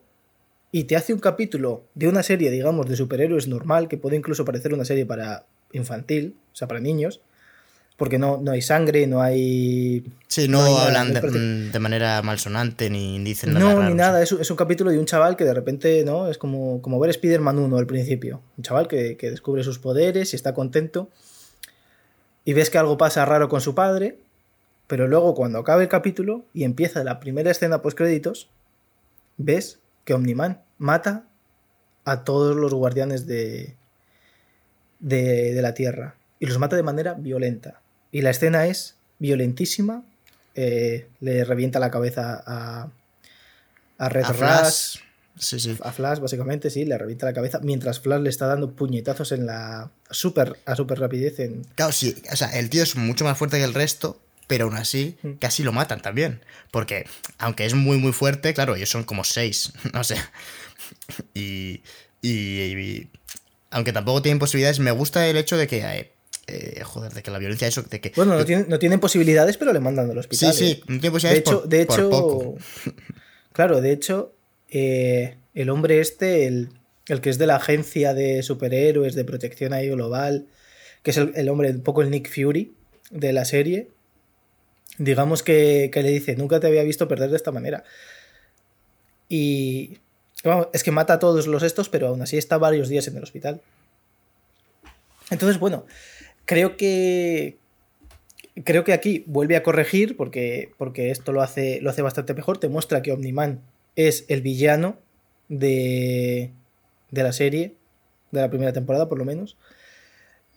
[0.72, 4.46] y te hace un capítulo de una serie, digamos, de superhéroes normal, que puede incluso
[4.46, 7.22] parecer una serie para infantil, o sea, para niños,
[7.98, 10.04] porque no, no hay sangre, no hay...
[10.28, 13.74] Sí, no, hablan de, manera malsonante ni dicen nada.
[13.74, 16.28] No, ni nada, es, es, un capítulo de un chaval que de repente, ¿no?
[16.28, 18.42] Es como, como ver Spider-Man 1 al principio.
[18.58, 21.10] Un chaval que, que descubre sus poderes y está contento
[22.46, 24.18] y ves que algo pasa raro con su padre,
[24.88, 28.50] pero luego cuando acaba el capítulo y empieza la primera escena post créditos,
[29.38, 31.26] ves que Omniman mata
[32.06, 33.76] a todos los guardianes de,
[35.00, 37.82] de, la Tierra y los mata de manera violenta.
[38.14, 40.04] Y la escena es violentísima,
[40.56, 42.90] eh, le revienta la cabeza a,
[43.98, 45.00] a Red Rush
[45.82, 49.46] a Flash, básicamente, sí, le revienta la cabeza, mientras Flash le está dando puñetazos en
[49.46, 49.90] la.
[50.10, 51.40] super, a super rapidez.
[51.40, 51.64] En...
[51.76, 54.76] Claro, sí, o sea, el tío es mucho más fuerte que el resto, pero aún
[54.76, 55.32] así mm.
[55.34, 56.42] casi lo matan también.
[56.72, 57.06] Porque,
[57.40, 60.18] aunque es muy, muy fuerte, claro, ellos son como seis, no sé.
[61.34, 61.82] Y,
[62.22, 63.08] y,
[63.72, 65.80] aunque tampoco tienen posibilidades, me gusta el hecho de que.
[65.80, 66.12] Eh,
[66.48, 68.12] eh, joder, de que la violencia, eso, de que.
[68.16, 70.54] Bueno, no, tienen, no tienen posibilidades, pero le mandan al hospital.
[70.54, 71.44] Sí, sí, no tienen posibilidades.
[71.46, 72.56] De hecho, de hecho
[73.54, 74.34] claro, de hecho,
[74.70, 76.70] eh, el hombre este, el,
[77.22, 80.48] que es de la agencia de superhéroes de protección ahí global,
[81.02, 82.74] que es el, hombre, un poco el Nick Fury
[83.12, 83.88] de la serie,
[84.98, 87.84] digamos que, le dice, nunca te había visto perder de esta manera.
[89.30, 90.00] Y
[90.74, 93.24] es que mata a todos los estos, pero aún así está varios días en el
[93.24, 93.62] hospital.
[95.30, 95.86] Entonces, bueno,
[96.46, 97.58] creo que
[98.64, 102.58] creo que aquí vuelve a corregir porque, porque esto lo hace, lo hace bastante mejor.
[102.60, 103.62] Te muestra que Omniman
[103.96, 104.98] es el villano
[105.50, 106.52] de,
[107.12, 107.76] de la serie,
[108.32, 109.58] de la primera temporada por lo menos,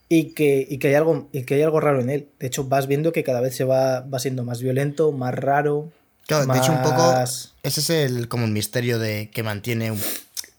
[0.08, 2.28] y que, y que, hay, algo, y que hay algo raro en él.
[2.38, 5.90] De hecho, vas viendo que cada vez se va, va siendo más violento, más raro.
[6.26, 7.14] Claro, de hecho, un poco.
[7.62, 9.92] Ese es el, como el misterio de que mantiene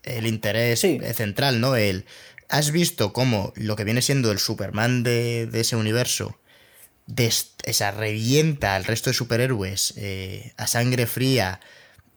[0.03, 0.81] el interés
[1.13, 1.75] central, ¿no?
[1.75, 2.05] El,
[2.49, 6.37] ¿Has visto cómo lo que viene siendo el Superman de, de ese universo
[7.63, 11.59] esa revienta al resto de superhéroes eh, a sangre fría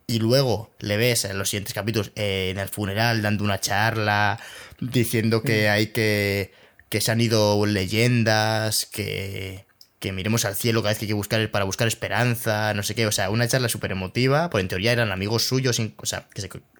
[0.06, 4.40] y luego le ves en los siguientes capítulos eh, en el funeral dando una charla
[4.80, 5.70] diciendo que mm.
[5.70, 6.52] hay que
[6.88, 9.64] que se han ido leyendas que
[10.00, 12.96] que miremos al cielo cada vez que hay que buscar para buscar esperanza no sé
[12.96, 16.26] qué o sea una charla súper emotiva pues en teoría eran amigos suyos o sea,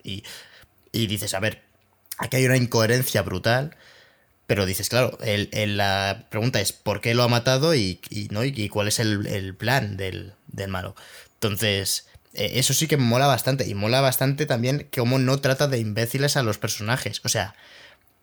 [0.02, 0.24] y,
[0.90, 1.62] y dices a ver
[2.20, 3.76] aquí hay una incoherencia brutal
[4.50, 8.00] pero dices, claro, el, la pregunta es ¿por qué lo ha matado y,
[8.32, 8.42] ¿no?
[8.42, 10.34] y cuál es el, plan del,
[10.66, 10.96] malo?
[11.34, 13.68] Entonces, eh, eso sí que mola bastante.
[13.68, 17.20] Y mola bastante también cómo no trata de imbéciles a los personajes.
[17.22, 17.54] O sea,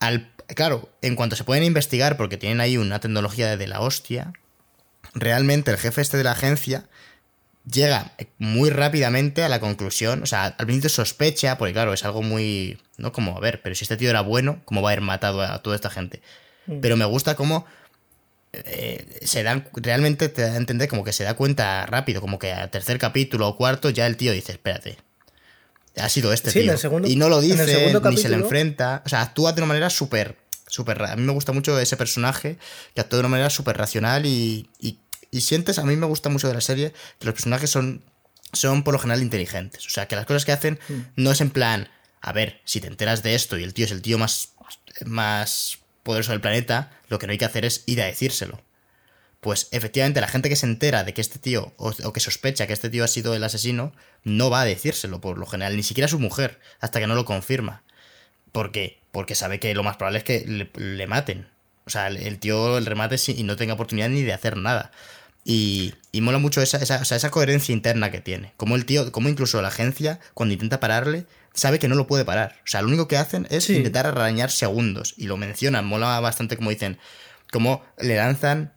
[0.02, 4.34] al, claro, en cuanto se pueden investigar, porque tienen ahí una tecnología de la hostia,
[5.14, 6.90] realmente el jefe este de la agencia
[7.72, 12.22] llega muy rápidamente a la conclusión, o sea, al principio sospecha, porque claro, es algo
[12.22, 13.12] muy, ¿no?
[13.12, 15.62] Como, a ver, pero si este tío era bueno, ¿cómo va a haber matado a
[15.62, 16.22] toda esta gente?
[16.66, 16.80] Mm.
[16.80, 17.66] Pero me gusta cómo
[18.54, 22.40] eh, se dan, realmente te da a entender como que se da cuenta rápido, como
[22.40, 24.98] que al tercer capítulo o cuarto ya el tío dice, espérate,
[25.98, 26.74] ha sido este tío.
[27.06, 30.38] y no lo dice, ni se le enfrenta, o sea, actúa de una manera súper,
[30.68, 32.58] súper, a mí me gusta mucho ese personaje
[32.94, 35.00] que actúa de una manera súper racional y y
[35.32, 38.04] sientes, a mí me gusta mucho de la serie, que los personajes son,
[38.54, 39.86] son por lo general inteligentes.
[39.86, 41.02] O sea, que las cosas que hacen mm.
[41.16, 41.90] no es en plan,
[42.22, 44.54] a ver, si te enteras de esto y el tío es el tío más,
[45.06, 48.62] más poderoso del planeta, lo que no hay que hacer es ir a decírselo.
[49.40, 52.74] Pues efectivamente la gente que se entera de que este tío, o, que sospecha que
[52.74, 56.06] este tío ha sido el asesino, no va a decírselo por lo general, ni siquiera
[56.06, 57.84] a su mujer, hasta que no lo confirma.
[58.52, 59.00] ¿Por qué?
[59.12, 61.48] Porque sabe que lo más probable es que le, maten.
[61.86, 64.92] O sea, el, tío el remate y no tenga oportunidad ni de hacer nada.
[65.50, 68.52] Y, mola mucho esa, esa, coherencia interna que tiene.
[68.58, 72.26] Como el tío, como incluso la agencia, cuando intenta pararle, sabe que no lo puede
[72.26, 72.58] parar.
[72.66, 75.14] O sea, lo único que hacen es intentar arañar segundos.
[75.16, 76.98] Y lo mencionan, mola bastante como dicen,
[77.50, 78.74] como le lanzan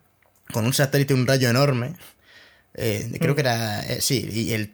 [0.53, 1.97] con un satélite un rayo enorme.
[2.75, 3.35] Eh, creo mm.
[3.35, 3.81] que era.
[3.81, 4.73] Eh, sí, y el,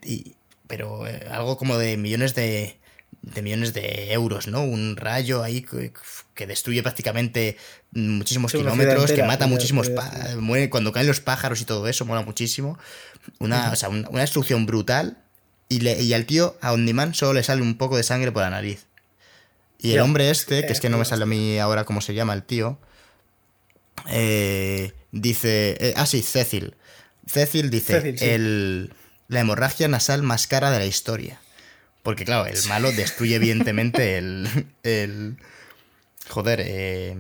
[0.66, 2.78] pero eh, algo como de millones de,
[3.26, 4.62] de millones de euros, ¿no?
[4.62, 5.62] Un rayo ahí
[6.34, 7.56] que, destruye prácticamente
[7.92, 9.90] muchísimos kilómetros, que mata muchísimos...
[10.38, 12.78] Muere cuando caen los pájaros y todo eso, mola muchísimo.
[13.40, 15.18] Una, o sea, una, destrucción brutal.
[15.68, 18.42] Y, le, y al tío, a Ondiman, solo le sale un poco de sangre por
[18.42, 18.86] la nariz.
[19.78, 22.14] Y el hombre este, que es que no me sale a mí ahora cómo se
[22.14, 22.78] llama el tío,
[24.08, 25.76] eh, dice...
[25.80, 26.76] Eh, ah, sí, Cecil.
[27.26, 28.94] Cecil dice, el,
[29.26, 31.40] la hemorragia nasal más cara de la historia.
[32.06, 34.48] Porque, claro, el malo destruye evidentemente el.
[34.84, 35.36] el
[36.28, 37.16] joder, eh,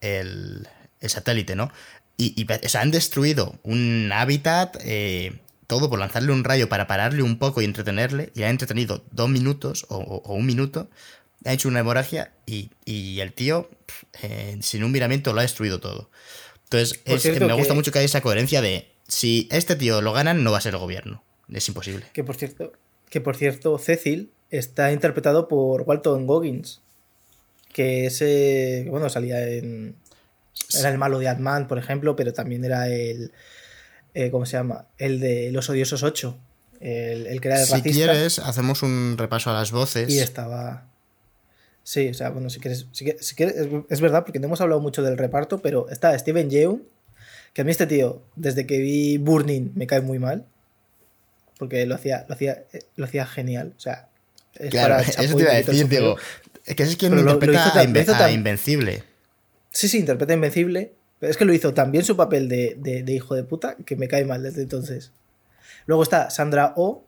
[0.00, 0.68] el,
[1.00, 1.72] el, satélite, ¿no?
[2.16, 7.24] Y, o sea, han destruido un hábitat, eh, todo por lanzarle un rayo para pararle
[7.24, 10.88] un poco y entretenerle, y ha entretenido dos minutos o, un minuto,
[11.44, 13.68] ha hecho una hemorragia y, y el tío,
[14.22, 16.08] eh, sin un miramiento, lo ha destruido todo.
[16.70, 20.12] Entonces, es, que me gusta mucho que haya esa coherencia de si este tío lo
[20.12, 21.24] ganan, no va a ser el gobierno.
[21.52, 22.06] Es imposible.
[22.12, 22.74] Que por cierto,
[23.10, 26.80] que por cierto, Cecil está interpretado por Walton Goggins,
[27.72, 29.94] que ese, bueno, salía en...
[30.78, 33.32] Era el malo de Ant-Man, por ejemplo, pero también era el...
[34.14, 34.86] Eh, ¿Cómo se llama?
[34.98, 36.36] El de Los Odiosos 8.
[36.80, 40.10] El, que era el si quieres, hacemos un repaso a las voces.
[40.10, 40.86] Y estaba...
[41.82, 43.56] Sí, o sea, bueno, si quieres, si quieres,
[43.88, 46.82] es verdad, porque no hemos hablado mucho del reparto, pero está Steven Yeun,
[47.54, 50.44] que a mí este tío, desde que vi Burning, me cae muy mal
[51.58, 52.64] porque lo hacía, lo hacía,
[52.96, 53.74] lo hacía genial.
[53.76, 54.08] O sea,
[54.54, 56.16] es claro, eso te iba a decir, Diego.
[56.64, 57.78] Es que es quien lo, interpreta
[58.24, 59.02] a, Invencible.
[59.72, 60.92] Sí, sí, interpreta Invencible.
[61.18, 64.06] Pero es que lo hizo también su papel de, de, hijo de puta que me
[64.06, 65.10] cae mal desde entonces.
[65.86, 67.04] Luego está Sandra O,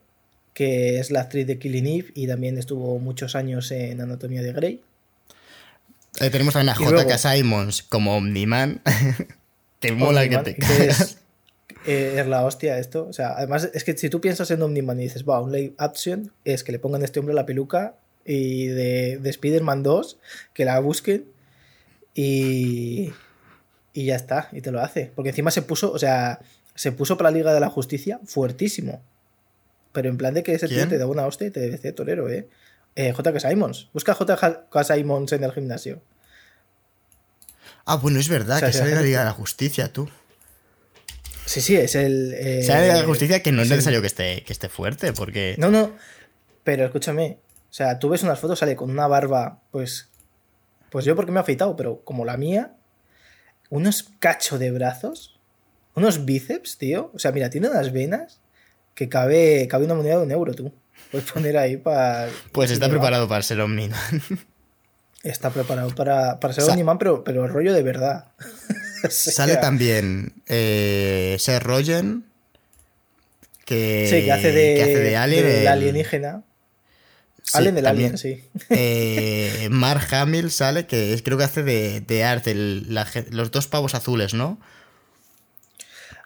[0.53, 4.53] que es la actriz de Killing Eve y también estuvo muchos años en Anatomía de
[4.53, 4.83] Grey.
[6.19, 7.19] Eh, tenemos también a J.K.
[7.19, 8.83] Simons como Omniman.
[9.81, 11.19] que mola que te caes.
[11.87, 13.07] Eh, es la hostia esto.
[13.09, 15.75] O sea, además, es que si tú piensas en Omniman y dices, wow, un live
[15.79, 20.19] action, es que le pongan a este hombre la peluca y de, de Spider-Man 2,
[20.53, 21.25] que la busquen
[22.15, 23.13] y,
[23.93, 25.11] y ya está, y te lo hace.
[25.15, 26.41] Porque encima se puso, o sea,
[26.75, 29.03] se puso para la Liga de la Justicia fuertísimo.
[29.93, 32.29] Pero en plan de que ese tío te da una hostia y te decía torero,
[32.29, 32.49] ¿eh?
[32.95, 33.41] eh J.K.
[33.41, 33.89] Simons.
[33.93, 34.85] Busca J.K.
[34.85, 36.01] Simons en el gimnasio.
[37.87, 40.09] Ah, bueno, es verdad, que sale la Liga de la Justicia, tú.
[41.51, 42.33] Sí, sí, es el.
[42.35, 43.73] Eh, Sale de la justicia que no es sí.
[43.75, 45.57] necesario que esté, que esté fuerte, porque.
[45.59, 45.91] No, no.
[46.63, 47.39] Pero escúchame.
[47.69, 50.09] O sea, tú ves unas fotos, sale con una barba, pues.
[50.91, 52.75] Pues yo porque me he afeitado, pero como la mía.
[53.69, 55.41] Unos cacho de brazos.
[55.97, 57.11] Unos bíceps, tío.
[57.15, 58.41] O sea, mira, tiene unas venas
[58.95, 60.73] que cabe, cabe una moneda de un euro, tú.
[61.11, 62.29] Puedes poner ahí para.
[62.53, 63.91] Pues está preparado para ser Omni.
[65.25, 68.29] Está preparado para, para ser Sa- Omniman, pero, pero el rollo de verdad.
[69.11, 72.25] Sale también eh, Seth Rogen,
[73.65, 75.47] que, Sí, que hace de, que hace de Alien.
[75.47, 76.43] el- alienígena.
[77.43, 78.15] sí, Alien del también.
[78.15, 78.45] alien, sí.
[78.71, 83.27] Eh, Mark Hamill sale, que es- creo que hace de, de Art, el- la ge-
[83.31, 84.59] los dos pavos azules, ¿no?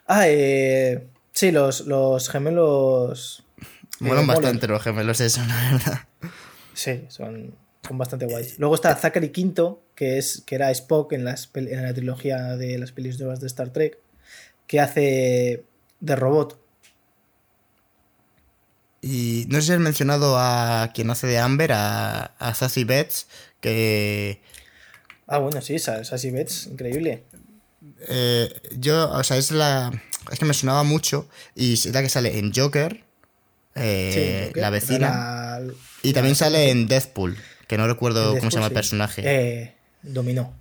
[0.07, 3.43] Ah, eh, sí, los, los gemelos.
[3.99, 5.99] Molan eh, bastante los gemelos, eso, la verdad.
[6.73, 7.55] Sí, son,
[7.87, 8.59] son bastante guays.
[8.59, 12.77] Luego está Zachary Quinto, que, es, que era Spock en, las, en la trilogía de
[12.77, 13.97] las pelis nuevas de Star Trek,
[14.67, 15.63] que hace
[15.99, 16.59] de robot.
[19.01, 23.27] Y no sé si has mencionado a quien hace de Amber, a, a Zazie Betts,
[23.61, 24.41] que
[25.27, 27.23] Ah, bueno, sí, Sassy Betts, increíble.
[28.07, 29.91] eh, yo, o sea, es la.
[30.31, 33.03] Es que me sonaba mucho y es la que sale en Joker,
[33.75, 38.49] eh, Sí, Joker, la vecina, la- y también sale en Deathpool, que no recuerdo cómo
[38.49, 39.21] se llama el personaje.
[39.23, 39.74] Eh,
[40.13, 40.53] dominó.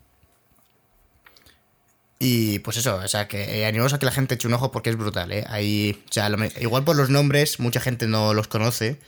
[2.19, 4.71] Y pues eso, o sea, que eh, animamos a que la gente eche un ojo
[4.71, 5.45] porque es brutal, ¿eh?
[5.49, 8.99] Ahí, o sea, lo igual por los nombres, mucha gente no los conoce,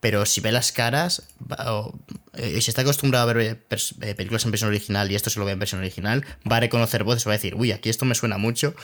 [0.00, 1.94] pero si ve las caras, va- o,
[2.34, 5.38] eh, si está acostumbrado a ver pers- eh, películas en versión original y esto se
[5.38, 8.04] lo ve en versión original, va a reconocer voces, va a decir, uy, aquí esto
[8.06, 8.74] me suena mucho.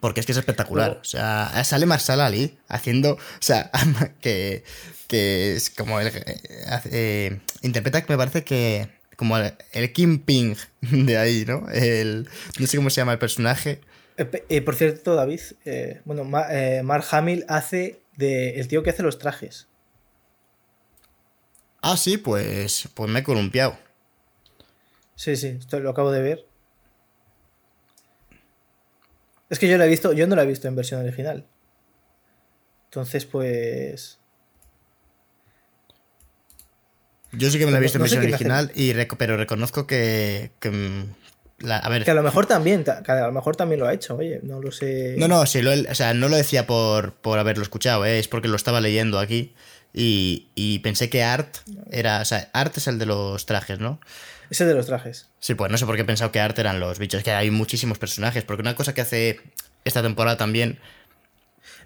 [0.00, 0.98] Porque es que es espectacular.
[1.00, 3.14] O sea, sale Marsala Ali haciendo.
[3.14, 3.70] O sea,
[4.20, 4.62] que,
[5.08, 6.08] que es como el.
[6.08, 6.40] eh,
[6.84, 8.88] eh, interpreta que me parece que.
[9.20, 11.68] Como el, el Kingpin de ahí, ¿no?
[11.68, 12.26] El,
[12.58, 13.82] no sé cómo se llama el personaje.
[14.16, 18.82] Eh, eh, por cierto, David, eh, bueno, Ma- eh, Mark Hamill hace de el tío
[18.82, 19.68] que hace los trajes.
[21.82, 22.88] Ah, sí, pues.
[22.94, 23.76] Pues me he columpiado.
[25.16, 26.46] Sí, sí, esto lo acabo de ver.
[29.50, 31.46] Es que yo la he visto, yo no la he visto en versión original.
[32.86, 34.18] Entonces, pues.
[37.32, 39.86] Yo sí que me lo he visto en no versión original, y rec- pero reconozco
[39.86, 40.50] que.
[40.60, 41.04] que, mm,
[41.60, 42.04] la- a ver.
[42.04, 44.60] Que a lo mejor también, que a lo mejor también lo ha hecho, oye, no
[44.60, 45.14] lo sé.
[45.18, 48.18] No, no, sí, lo, o sea, no lo decía por, por haberlo escuchado, ¿eh?
[48.18, 49.54] es porque lo estaba leyendo aquí
[49.92, 51.58] y, y pensé que Art
[51.90, 54.00] era, o sea, Art es el de los trajes, ¿no?
[54.48, 55.28] Ese de los trajes.
[55.38, 57.30] Sí, pues no sé por qué he pensado que Art eran los bichos, es que
[57.32, 59.40] hay muchísimos personajes, porque una cosa que hace
[59.84, 60.78] esta temporada también,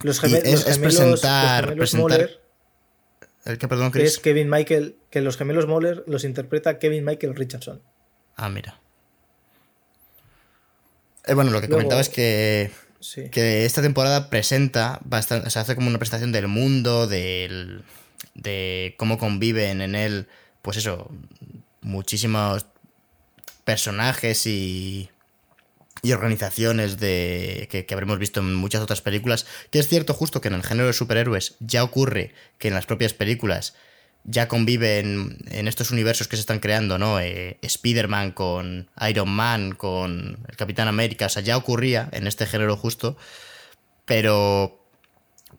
[0.03, 0.81] Los, Y geme- es- es gemelos,
[1.21, 2.41] presentar- los gemelos presentar- Moller,
[3.45, 4.13] el que perdón, que Chris.
[4.15, 7.83] es Kevin Michael, que los gemelos Moller los interpreta Kevin Michael Richardson.
[8.37, 8.81] Ah, mira.
[11.27, 13.29] Eh, bueno, lo que Luego- comentaba es que Sí.
[13.31, 17.83] que esta temporada presenta bastante, o sea, hace como una presentación del mundo, del,
[18.35, 20.27] de cómo conviven en él,
[20.63, 21.11] pues eso,
[21.83, 22.67] muchísimos
[23.65, 25.11] personajes y,
[26.05, 30.49] y organizaciones de, que, habremos visto en muchas otras películas, que es cierto justo que
[30.49, 33.75] en el género de superhéroes ya ocurre que en las propias películas
[34.23, 37.21] ya conviven en estos universos que se están creando, ¿no?
[37.21, 42.47] Eh, Spider-Man con Iron Man, con el Capitán América, o sea, ya ocurría en este
[42.47, 43.17] género justo,
[44.05, 44.81] pero...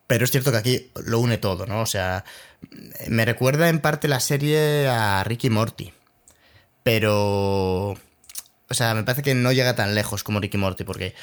[0.08, 1.82] Pero es cierto que aquí lo une todo, ¿no?
[1.82, 2.26] O sea,
[3.08, 5.94] me recuerda en parte la serie a Ricky Morty,
[6.84, 7.98] pero...
[8.70, 11.14] O sea, me parece que no llega tan lejos como Ricky Morty, porque...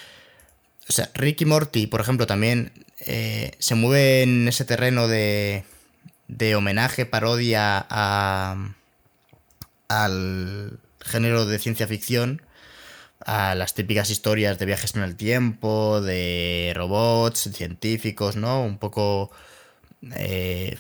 [0.89, 5.65] O sea, Ricky Morty, por ejemplo, también eh, se mueve en ese terreno de,
[6.29, 8.57] de homenaje, parodia a,
[9.89, 12.43] al género de ciencia ficción,
[13.25, 18.63] a las típicas historias de viajes en el tiempo, de robots, científicos, ¿no?
[18.65, 19.31] Un poco...
[20.17, 20.79] eh,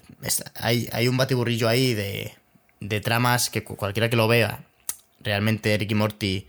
[0.56, 2.34] hay, hay un batiburrillo ahí de,
[2.80, 4.64] de tramas que cu- cualquiera que lo vea,
[5.22, 6.46] realmente Ricky Morty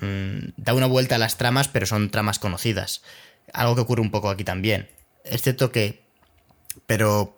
[0.00, 3.02] mm, da una vuelta a las tramas, pero son tramas conocidas.
[3.52, 4.88] Algo que ocurre un poco aquí también.
[5.24, 6.04] Es cierto que...
[6.86, 7.36] Pero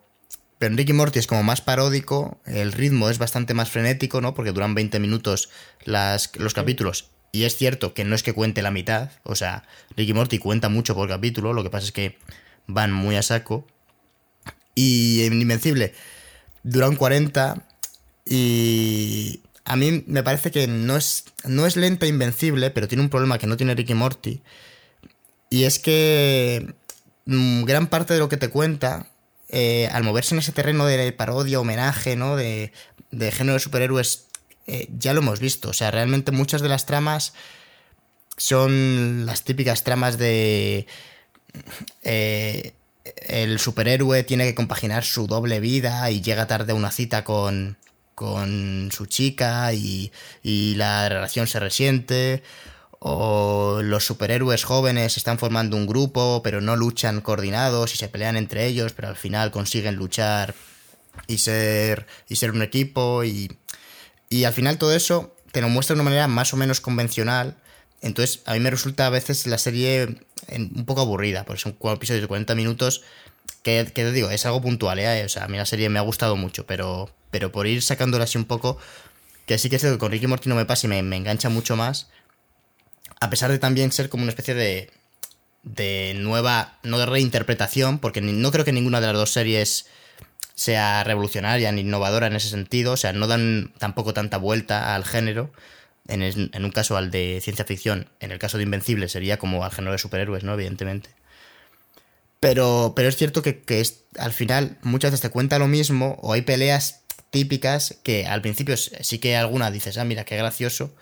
[0.58, 4.34] pero en Ricky Morty es como más paródico, el ritmo es bastante más frenético, ¿no?
[4.34, 5.50] Porque duran 20 minutos
[5.84, 7.10] las, los capítulos.
[7.30, 9.64] Y es cierto que no es que cuente la mitad, o sea,
[9.96, 12.18] Ricky Morty cuenta mucho por capítulo, lo que pasa es que
[12.66, 13.66] van muy a saco.
[14.74, 15.94] Y en Invencible
[16.62, 17.64] duran 40
[18.24, 23.02] y a mí me parece que no es, no es lenta e Invencible, pero tiene
[23.02, 24.40] un problema que no tiene Ricky Morty.
[25.50, 26.74] Y es que
[27.26, 29.10] mm, gran parte de lo que te cuenta,
[29.50, 32.34] eh, al moverse en ese terreno de parodia, homenaje, ¿no?
[32.34, 32.72] De,
[33.10, 34.28] de género de superhéroes,
[34.66, 35.68] eh, ya lo hemos visto.
[35.68, 37.34] O sea, realmente muchas de las tramas
[38.38, 40.86] son las típicas tramas de...
[42.02, 42.72] eh,
[43.26, 47.76] el superhéroe tiene que compaginar su doble vida y llega tarde a una cita con,
[48.18, 50.10] con su chica y,
[50.42, 52.42] y la relación se resiente.
[52.98, 58.36] O los superhéroes jóvenes están formando un grupo, pero no luchan coordinados y se pelean
[58.36, 60.56] entre ellos, pero al final consiguen luchar
[61.28, 63.22] y ser, y ser un equipo.
[63.22, 63.56] Y,
[64.28, 67.56] y al final todo eso te lo muestra de una manera más o menos convencional.
[68.00, 70.18] Entonces, a mí me resulta a veces la serie
[70.50, 73.04] un poco aburrida, porque son cuatro episodios de 40 minutos.
[73.62, 75.24] Que, te digo, es algo puntual, ¿eh?
[75.24, 78.24] O sea, a mí la serie me ha gustado mucho, pero, pero por ir sacándola
[78.24, 78.78] así un poco,
[79.46, 81.48] que sí que es que con Ricky Morty no me pasa y me, me engancha
[81.48, 82.08] mucho más.
[83.20, 84.90] A pesar de también ser como una especie de.
[85.62, 86.78] de nueva.
[86.82, 89.86] no de reinterpretación, porque no creo que ninguna de las dos series
[90.54, 92.92] sea revolucionaria ni innovadora en ese sentido.
[92.92, 95.52] O sea, no dan tampoco tanta vuelta al género.
[96.08, 99.64] En, en un caso al de ciencia ficción, en el caso de Invencible sería como
[99.64, 100.54] al género de superhéroes, ¿no?
[100.54, 101.10] Evidentemente.
[102.40, 106.18] Pero, pero es cierto que, que es, al final muchas veces te cuenta lo mismo
[106.22, 110.94] o hay peleas típicas que al principio sí que alguna dices, ah, mira, qué gracioso.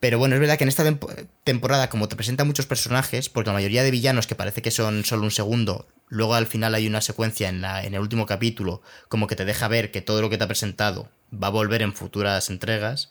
[0.00, 1.10] Pero bueno, es verdad que en esta tempo-
[1.44, 5.04] temporada, como te presenta muchos personajes, porque la mayoría de villanos que parece que son
[5.04, 8.82] solo un segundo, luego al final hay una secuencia en, la, en el último capítulo,
[9.08, 11.80] como que te deja ver que todo lo que te ha presentado va a volver
[11.80, 13.10] en futuras entregas.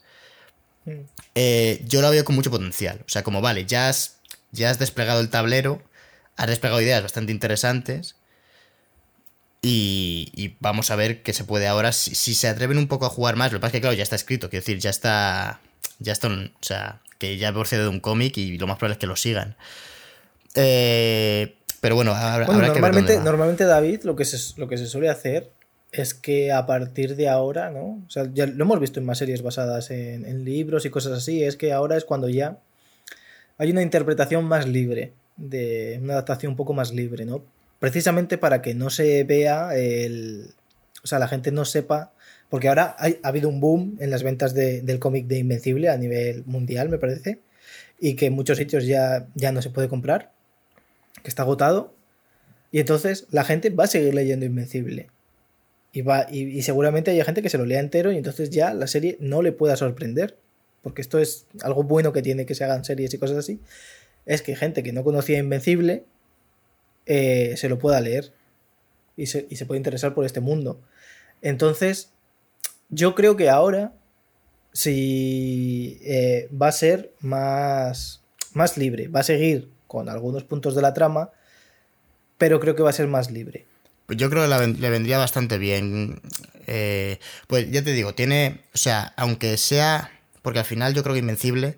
[1.33, 3.01] Eh, yo la veo con mucho potencial.
[3.05, 4.17] O sea, como vale, ya has,
[4.51, 5.81] ya has desplegado el tablero,
[6.35, 8.15] has desplegado ideas bastante interesantes.
[9.61, 11.91] Y, y vamos a ver qué se puede ahora.
[11.91, 13.95] Si, si se atreven un poco a jugar más, lo que pasa es que, claro,
[13.95, 14.49] ya está escrito.
[14.49, 15.59] Quiero decir, ya está.
[15.99, 16.27] Ya está.
[16.27, 19.15] O sea, que ya procede de un cómic y lo más probable es que lo
[19.15, 19.55] sigan.
[20.55, 24.67] Eh, pero bueno, habrá, Bueno, habrá que ver normalmente, normalmente David lo que, se, lo
[24.67, 25.51] que se suele hacer
[25.91, 28.03] es que a partir de ahora, ¿no?
[28.05, 31.13] O sea, ya lo hemos visto en más series basadas en, en libros y cosas
[31.13, 32.59] así, es que ahora es cuando ya
[33.57, 37.43] hay una interpretación más libre, de una adaptación un poco más libre, ¿no?
[37.79, 40.47] Precisamente para que no se vea el...
[41.03, 42.11] O sea, la gente no sepa...
[42.49, 45.97] Porque ahora ha habido un boom en las ventas de- del cómic de Invencible a
[45.97, 47.39] nivel mundial, me parece,
[47.99, 50.31] y que en muchos sitios ya, ya no se puede comprar,
[51.23, 51.93] que está agotado.
[52.71, 55.09] Y entonces la gente va a seguir leyendo Invencible.
[55.91, 58.73] Y, va, y, y seguramente hay gente que se lo lea entero y entonces ya
[58.73, 60.37] la serie no le pueda sorprender.
[60.83, 63.59] Porque esto es algo bueno que tiene que se hagan series y cosas así.
[64.25, 66.05] Es que gente que no conocía Invencible
[67.05, 68.33] eh, se lo pueda leer.
[69.17, 70.81] Y se, y se puede interesar por este mundo.
[71.41, 72.09] Entonces,
[72.89, 73.93] yo creo que ahora
[74.75, 78.21] si eh, va a ser más,
[78.53, 79.07] más libre.
[79.07, 81.29] Va a seguir con algunos puntos de la trama,
[82.37, 83.65] pero creo que va a ser más libre.
[84.05, 86.19] Pues yo creo que le vendría bastante bien.
[86.67, 88.61] Eh, pues ya te digo, tiene.
[88.73, 90.11] O sea, aunque sea.
[90.41, 91.77] Porque al final yo creo que Invencible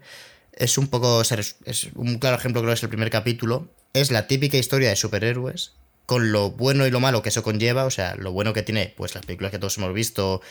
[0.58, 1.22] es un poco.
[1.22, 3.70] Es un claro ejemplo, creo que es el primer capítulo.
[3.93, 5.74] Es la típica historia de superhéroes.
[6.05, 7.86] Con lo bueno y lo malo que eso conlleva.
[7.86, 10.41] O sea, lo bueno que tiene, pues las películas que todos hemos visto.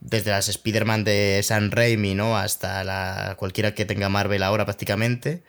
[0.00, 2.36] Desde las Spider-Man de San Raimi, ¿no?
[2.36, 5.42] Hasta la, cualquiera que tenga Marvel ahora prácticamente.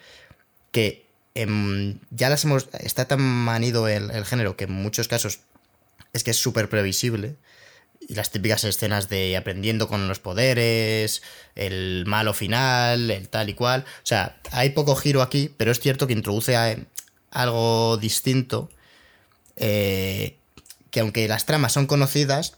[0.72, 2.70] Que em, ya las hemos.
[2.80, 5.40] Está tan manido el, el género que en muchos casos
[6.14, 7.36] es que es súper previsible.
[8.08, 11.22] Y las típicas escenas de aprendiendo con los poderes,
[11.56, 13.82] el malo final, el tal y cual.
[13.82, 16.56] O sea, hay poco giro aquí, pero es cierto que introduce
[17.32, 18.70] algo distinto.
[19.58, 20.38] eh,
[20.92, 22.58] que aunque las tramas son conocidas,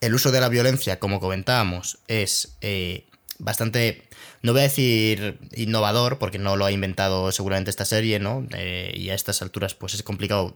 [0.00, 3.06] el uso de la violencia, como comentábamos, es eh,
[3.38, 4.02] bastante,
[4.42, 8.46] no voy a decir innovador, porque no lo ha inventado seguramente esta serie, ¿no?
[8.56, 10.54] Eh, y a estas alturas, pues es complicado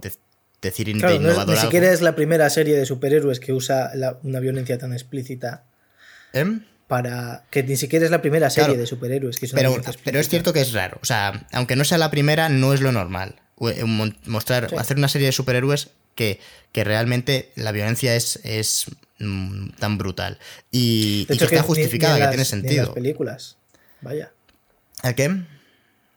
[0.63, 3.93] decir Claro, de no es- ni siquiera es la primera serie de superhéroes que usa
[3.95, 5.65] la- una violencia tan explícita
[6.33, 6.45] ¿Eh?
[6.89, 8.81] para que ni siquiera es la primera serie Claro.
[8.81, 10.99] de superhéroes que una Pero, violencia pero es cierto que es raro.
[11.03, 13.37] O sea, aunque no sea la primera, no es lo normal.
[13.61, 13.85] Eh,
[14.27, 14.77] Mostrar, Sí.
[14.77, 16.41] hacer una serie de superhéroes que,
[16.73, 18.87] que realmente la violencia es, es
[19.21, 20.39] mm, tan brutal.
[20.71, 22.85] Y, y hecho, que está ni- justificada, ni en que tiene las- ni en sentido.
[22.87, 23.57] las películas.
[24.01, 24.33] Vaya.
[25.05, 25.43] ¿El qué?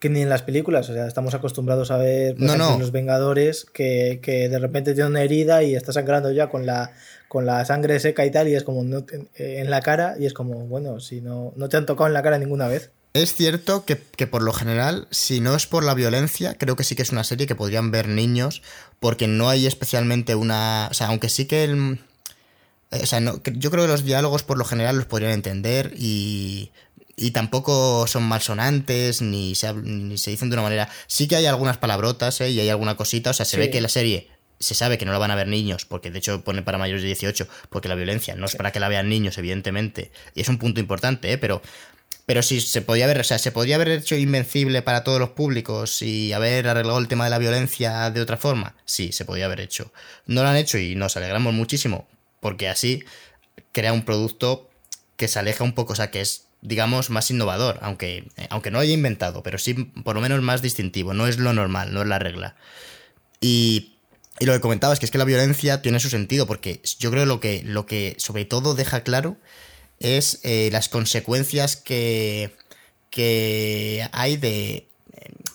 [0.01, 2.73] Que ni en las películas, o sea, estamos acostumbrados a ver, por No, ejemplo, no.
[2.73, 6.65] en los Vengadores, que, que de repente tiene una herida y está sangrando ya con
[6.65, 6.91] la,
[7.29, 10.25] con la sangre seca y tal, y es como no eh, en la cara, y
[10.25, 12.89] es como, bueno, si no, no te han tocado en la cara ninguna vez.
[13.13, 16.83] Es cierto que, que por lo general, si no es por la violencia, creo que
[16.83, 18.63] sí que es una serie que podrían ver niños,
[18.99, 20.87] porque no hay especialmente una...
[20.89, 21.99] O sea, aunque sí que el...
[22.91, 25.93] eh, O sea, no- yo creo que los diálogos por lo general los podrían entender
[25.95, 26.71] y,
[27.21, 30.89] y tampoco son malsonantes ni se, ni se dicen de una manera...
[31.07, 32.49] Sí que hay algunas palabrotas ¿eh?
[32.49, 33.57] y hay alguna cosita, o sea, se Sí.
[33.57, 36.19] ve que la serie se sabe que no la van a ver niños, porque de
[36.19, 39.09] hecho pone para mayores de 18, porque la violencia no es para que la vean
[39.09, 41.37] niños, evidentemente, y es un punto importante, ¿eh?
[41.37, 41.61] pero
[42.27, 45.31] Pero sí, se podía haber, o sea, se podría haber hecho invencible para todos los
[45.31, 48.75] públicos y haber arreglado el tema de la violencia de otra forma.
[48.85, 49.91] Sí, se podía haber hecho.
[50.27, 52.07] No lo han hecho y nos alegramos muchísimo,
[52.39, 53.03] porque así
[53.71, 54.69] crea un producto
[55.17, 58.79] que se aleja un poco, o sea, que es, digamos, más innovador, aunque, aunque no
[58.79, 61.13] haya inventado, pero sí por lo menos más distintivo.
[61.13, 62.55] No es lo normal, no es la regla.
[63.39, 63.93] Y,
[64.39, 67.11] y lo que comentaba es que es que la violencia tiene su sentido, porque yo
[67.11, 69.37] creo lo que, lo que sobre todo deja claro
[69.99, 72.55] es eh, las consecuencias que,
[73.09, 74.87] que hay de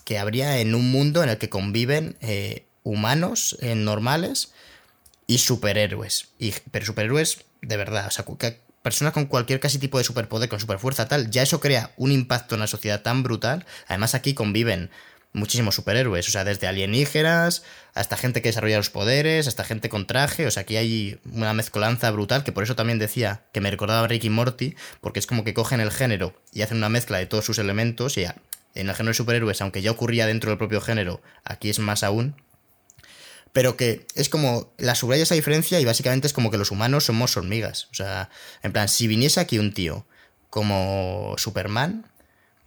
[0.04, 4.52] que habría en un mundo en el que conviven eh, humanos eh, normales
[5.26, 6.28] y superhéroes.
[6.38, 8.24] Y, pero superhéroes de verdad, o sea,
[8.86, 12.54] personas con cualquier casi tipo de superpoder, con superfuerza tal, ya eso crea un impacto
[12.54, 13.66] en la sociedad tan brutal.
[13.88, 14.90] Además aquí conviven
[15.32, 17.64] muchísimos superhéroes, o sea, desde alienígenas
[17.94, 21.52] hasta gente que desarrolla los poderes, hasta gente con traje, o sea, aquí hay una
[21.52, 25.42] mezcolanza brutal, que por eso también decía que me recordaba Ricky Morty, porque es como
[25.42, 28.94] que cogen el género y hacen una mezcla de todos sus elementos, y en el
[28.94, 32.36] género de superhéroes, aunque ya ocurría dentro del propio género, aquí es más aún,
[33.56, 37.04] pero que es como la subraya esa diferencia y básicamente es como que los humanos
[37.04, 38.28] somos hormigas, o sea,
[38.62, 40.04] en plan, si viniese aquí un tío
[40.50, 42.04] como Superman,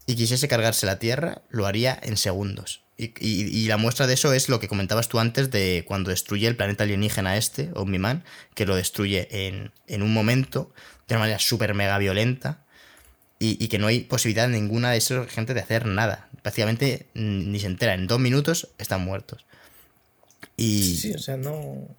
[0.07, 2.81] y quisiese cargarse la Tierra, lo haría en segundos.
[2.97, 6.55] Y, la muestra de eso es lo que comentabas tú antes de cuando destruye el
[6.55, 8.23] planeta alienígena este, Omniman,
[8.55, 10.73] que lo destruye en, en un momento,
[11.07, 12.63] de una manera súper mega violenta,
[13.37, 16.29] y, que no hay posibilidad ninguna de esa gente de hacer nada.
[16.41, 19.45] Prácticamente ni se entera, en dos minutos están muertos.
[20.57, 21.95] Y, sí, o sea, no...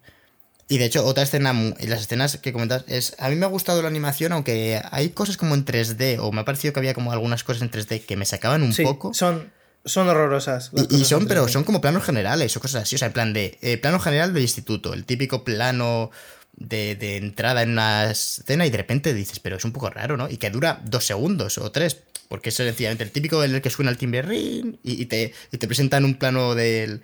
[0.71, 3.13] Y de hecho, otra escena, las escenas que comentas, es.
[3.19, 6.39] A mí me ha gustado la animación, aunque hay cosas como en 3D, o me
[6.39, 9.13] ha parecido que había como algunas cosas en 3D que me sacaban un poco.
[9.13, 9.51] Son,
[9.83, 10.71] son horrorosas.
[10.89, 12.95] Y, son, pero son como planos generales o cosas así.
[12.95, 13.57] O sea, el plan de.
[13.61, 16.09] Eh, plano general del instituto, el típico plano
[16.55, 20.15] de, de, entrada en una escena, y de repente dices, pero es un poco raro,
[20.15, 20.29] ¿no?
[20.29, 21.97] Y que dura dos segundos o tres.
[22.31, 25.57] Porque es sencillamente el típico en el que suena el timbre ring y, te, y
[25.57, 27.01] te presentan un plano del,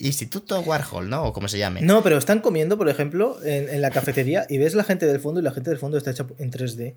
[0.00, 1.26] Instituto Warhol, ¿no?
[1.26, 1.82] O como se llame.
[1.82, 5.38] No, pero están comiendo, por ejemplo, en, la cafetería y ves la gente del fondo
[5.38, 6.94] y la gente del fondo está hecha en 3D.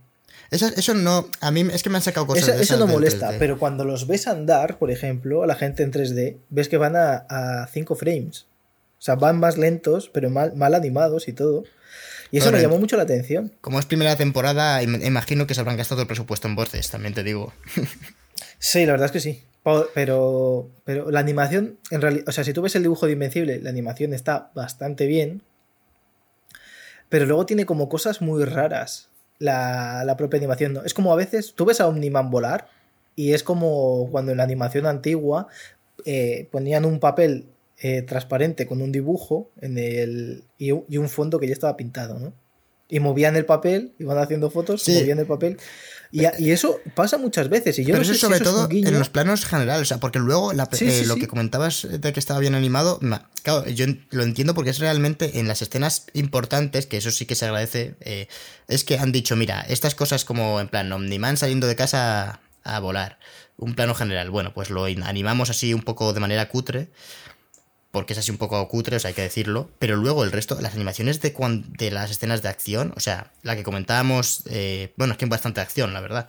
[0.50, 2.48] Eso, no, a mí es que me han sacado cosas.
[2.48, 5.94] Eso, eso no molesta, pero cuando los ves andar, por ejemplo, a la gente en
[5.94, 8.48] 3D, ves que van a 5 frames.
[8.98, 11.66] O sea, van más lentos, pero mal, mal animados y todo.
[12.32, 13.52] Y eso me llamó mucho la atención.
[13.62, 17.24] Como es primera temporada, imagino que se habrán gastado el presupuesto en voces, también te
[17.24, 17.54] digo.
[18.60, 19.44] sí, la verdad es que sí.
[19.94, 23.60] Pero, pero la animación, en realidad, o sea, si tú ves el dibujo de Invencible,
[23.62, 25.44] la animación está bastante bien.
[27.10, 29.10] Pero luego tiene como cosas muy raras
[29.40, 30.74] la, la propia animación.
[30.74, 30.84] ¿no?
[30.84, 32.70] Es como a veces, tú ves a Omniman volar
[33.16, 35.48] y es como cuando en la animación antigua
[36.06, 37.46] eh, ponían un papel
[37.82, 42.34] eh, transparente con un dibujo en el, y, un fondo que ya estaba pintado, ¿no?
[42.90, 45.58] Y movían el papel, iban haciendo fotos, movían el papel.
[46.12, 47.80] Y, y, eso pasa muchas veces.
[47.80, 51.06] Y yo Pero eso sobre todo en los planos generales, o sea, porque luego eh,
[51.06, 53.00] lo que comentabas de que estaba bien animado,
[53.44, 57.36] claro, yo lo entiendo porque es realmente en las escenas importantes, que eso sí que
[57.36, 58.28] se agradece, eh,
[58.68, 62.80] es que han dicho, mira, estas cosas como en plan Omniman saliendo de casa a
[62.80, 63.20] volar,
[63.56, 66.90] un plano general, bueno, pues lo animamos así un poco de manera cutre,
[67.92, 69.70] porque es así un poco cutre, o sea, hay que decirlo.
[69.80, 71.34] Pero luego el resto, las animaciones de,
[71.78, 75.30] de las escenas de acción, o sea, la que comentábamos, eh, bueno, es que hay
[75.30, 76.28] bastante acción, la verdad.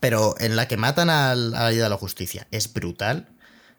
[0.00, 3.28] Pero en la que matan a la ayuda de la justicia, es brutal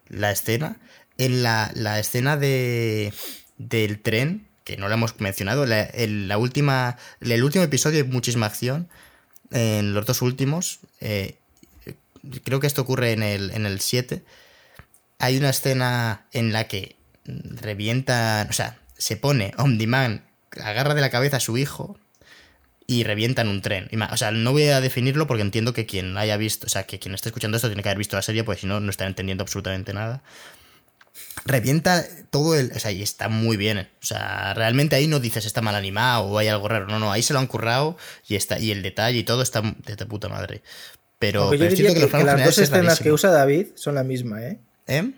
[0.08, 0.78] la escena.
[1.18, 3.14] En la, escena de,
[3.58, 8.10] del tren, que no la hemos mencionado, la, en la última, el último episodio hay
[8.10, 8.90] muchísima acción.
[9.52, 11.38] En los dos últimos, eh,
[12.44, 14.24] creo que esto ocurre en el, en el 7
[15.20, 20.24] hay una escena en la que revienta, o sea, se pone Omniman,
[20.62, 22.00] agarra de la cabeza a su hijo
[22.88, 23.90] y revientan un tren.
[24.12, 27.00] O sea, no voy a definirlo porque entiendo que quien haya visto, o sea, que
[27.00, 29.08] quien esté escuchando esto tiene que haber visto la serie, porque si no, no están
[29.08, 30.22] entendiendo absolutamente nada.
[31.46, 32.72] Revienta todo el.
[32.76, 33.80] O sea, y está muy bien.
[33.80, 36.88] O sea, realmente ahí no dices está mal animado o hay algo raro.
[36.88, 37.98] No, no, ahí se lo han currado
[38.28, 40.62] y, está, y el detalle y todo está de puta madre.
[41.18, 44.60] Pero, yo diría que, las dos escenas que usa David son la misma, ¿eh?
[44.88, 45.12] ¿Eh?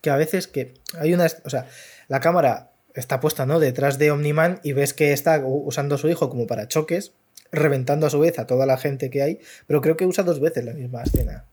[0.00, 1.26] Que a veces que hay una...
[1.44, 1.66] O sea,
[2.08, 3.58] la cámara está puesta, ¿no?
[3.58, 7.12] Detrás de Omniman y ves que está usando a su hijo como para choques,
[7.52, 10.40] reventando a su vez a toda la gente que hay, pero creo que usa dos
[10.40, 11.44] veces la misma escena.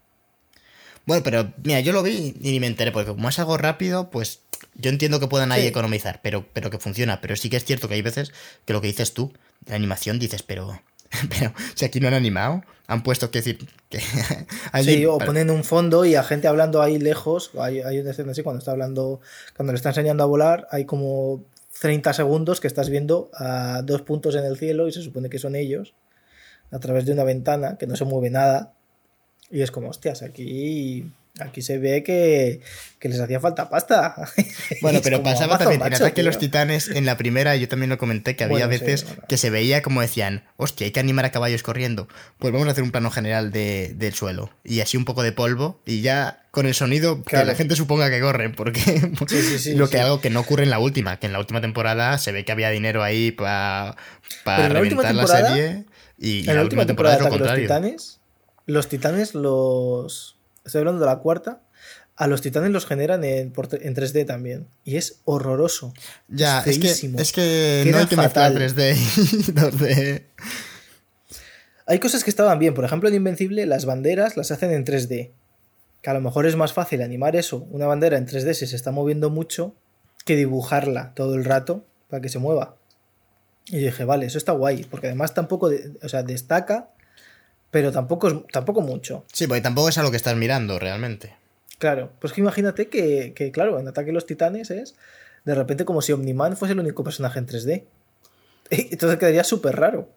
[1.05, 4.11] Bueno, pero mira, yo lo vi y ni me enteré, porque como es algo rápido,
[4.11, 4.41] pues
[4.75, 7.21] yo entiendo que puedan ahí economizar, pero, pero que funciona.
[7.21, 8.31] Pero sí que es cierto que hay veces
[8.65, 9.33] que lo que dices tú,
[9.65, 10.79] la animación, dices, pero
[11.29, 13.99] Pero si aquí no han animado, han puesto que decir que...
[14.83, 18.31] sí, o ponen un fondo y a gente hablando ahí lejos, hay, hay una escena
[18.31, 19.21] así cuando está hablando,
[19.55, 21.43] cuando le está enseñando a volar, hay como
[21.79, 25.39] 30 segundos que estás viendo a dos puntos en el cielo y se supone que
[25.39, 25.93] son ellos,
[26.71, 28.73] a través de una ventana que no se mueve nada,
[29.49, 31.11] Y es como, hostias, aquí
[31.43, 32.61] Aquí se ve que,
[33.01, 34.15] les hacía falta pasta.
[34.81, 37.97] Bueno, pero pasaba también en Ataque a los Titanes, en la primera, yo también lo
[37.97, 41.61] comenté, que había veces que se veía como decían, hostia, hay que animar a caballos
[41.63, 42.07] corriendo.
[42.39, 44.49] Pues vamos a hacer un plano general del suelo.
[44.63, 48.09] Y así un poco de polvo, y ya con el sonido que la gente suponga
[48.09, 48.81] que corren, porque
[49.75, 52.31] lo que algo que no ocurre en la última, que en la última temporada se
[52.31, 53.95] ve que había dinero ahí para
[54.45, 55.85] reventar la, serie.
[56.17, 57.67] Y, en la, última temporada, es lo contrario.
[57.67, 58.19] Los titanes,
[58.65, 61.61] los titanes los estoy hablando de la cuarta,
[62.15, 64.67] a los titanes los generan en, 3D también.
[64.83, 65.93] Y es horroroso.
[66.27, 70.23] Ya, es, que, es que no hay que mezclar 3D y 2D.
[71.87, 72.73] Hay cosas que estaban bien.
[72.73, 75.31] Por ejemplo, en Invencible, las banderas las hacen en 3D.
[76.01, 78.75] Que a lo mejor es más fácil animar eso, una bandera en 3D si se
[78.75, 79.75] está moviendo mucho,
[80.25, 82.75] que dibujarla todo el rato para que se mueva.
[83.65, 86.89] Y dije, vale, eso está guay, porque además tampoco, o sea, destaca
[87.71, 89.25] pero tampoco, tampoco mucho.
[89.31, 91.33] Sí, porque tampoco es a lo que estás mirando realmente.
[91.79, 94.95] Claro, pues que imagínate que, claro, en Ataque a los Titanes es
[95.45, 97.85] de repente como si Omniman fuese el único personaje en 3D.
[98.69, 100.07] Entonces quedaría súper raro.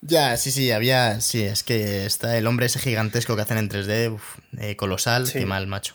[0.00, 1.20] Ya, sí, sí, había.
[1.20, 4.18] Sí, es que está el hombre ese gigantesco que hacen en 3D,
[4.58, 5.94] eh, colosal, qué mal, macho.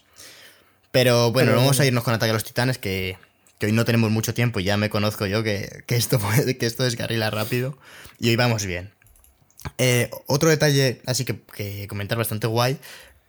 [0.92, 3.18] Pero bueno, vamos a irnos con Ataque a los Titanes, que,
[3.62, 6.20] hoy no tenemos mucho tiempo y ya me conozco yo que, que esto,
[6.60, 7.78] que esto descarrila rápido.
[8.20, 8.94] Y hoy vamos bien.
[9.78, 12.78] Eh, otro detalle, así que, comentar bastante guay,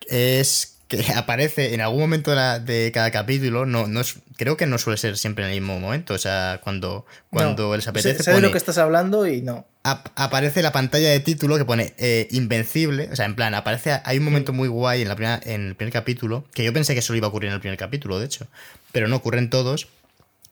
[0.09, 4.79] es que aparece en algún momento de, cada capítulo, no, no es, creo que no
[4.79, 8.23] suele ser siempre en el mismo momento, o sea, cuando, cuando les apetece.
[8.23, 9.67] Sé, de lo que estás hablando y no.
[9.83, 14.19] aparece la pantalla de título que pone eh, Invencible, o sea, en plan, aparece, hay
[14.19, 17.03] un momento muy guay en, la primera, en el primer capítulo, que yo pensé que
[17.03, 18.47] solo iba a ocurrir en el primer capítulo, de hecho,
[18.91, 19.89] pero no ocurren todos,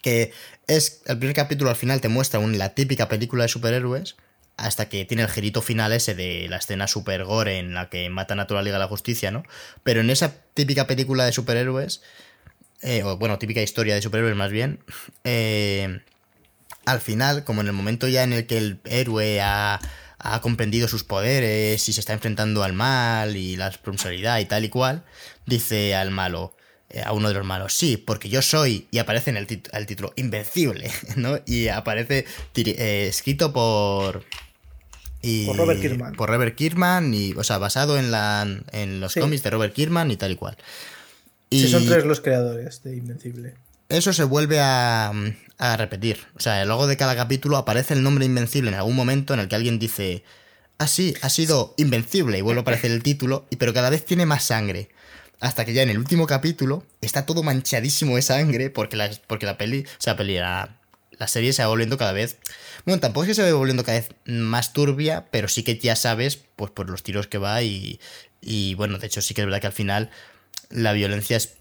[0.02, 0.32] que
[0.66, 4.16] es, el primer capítulo al final te muestra la típica película de superhéroes,
[4.60, 8.10] hasta que tiene el girito final ese de la escena super gore en la que
[8.10, 9.42] matan a toda Liga la Justicia, ¿no?
[9.82, 12.02] Pero en esa típica película de superhéroes,
[12.82, 14.80] eh, o bueno, típica historia de superhéroes más bien,
[15.24, 16.00] eh,
[16.84, 19.80] al final, como en el momento ya en el que el héroe ha,
[20.18, 24.66] ha comprendido sus poderes y se está enfrentando al mal y la responsabilidad y tal
[24.66, 25.04] y cual,
[25.46, 26.54] dice al malo,
[26.90, 29.46] eh, a uno de los malos, sí, porque yo soy, y aparece en el,
[29.86, 31.38] título, Invencible, ¿no?
[31.46, 34.26] Y aparece escrito por,
[35.46, 36.14] por Robert Kirkman.
[36.14, 40.10] Por Robert Kirkman, y, o sea, basado en, la, en los cómics de Robert Kirkman
[40.10, 40.56] y tal y cual.
[41.50, 43.54] Y sí, son tres los creadores de Invencible.
[43.88, 45.12] Eso se vuelve a,
[45.58, 46.18] a repetir.
[46.36, 49.48] O sea, luego de cada capítulo aparece el nombre Invencible en algún momento en el
[49.48, 50.22] que alguien dice,
[50.78, 54.26] ah, sí, ha sido Invencible, y vuelve a aparecer el título, pero cada vez tiene
[54.26, 54.88] más sangre.
[55.40, 59.46] Hasta que ya en el último capítulo está todo manchadísimo de sangre porque la, porque
[59.46, 60.79] la peli, o sea, peli, la,
[61.20, 62.40] la serie se va volviendo cada vez
[62.84, 65.96] bueno, tampoco es que se vaya volviendo cada vez más turbia, pero sí que ya
[65.96, 68.00] sabes, pues por los tiros que va y,
[68.40, 70.10] y bueno, de hecho sí que es verdad que al final
[70.70, 71.54] la violencia es,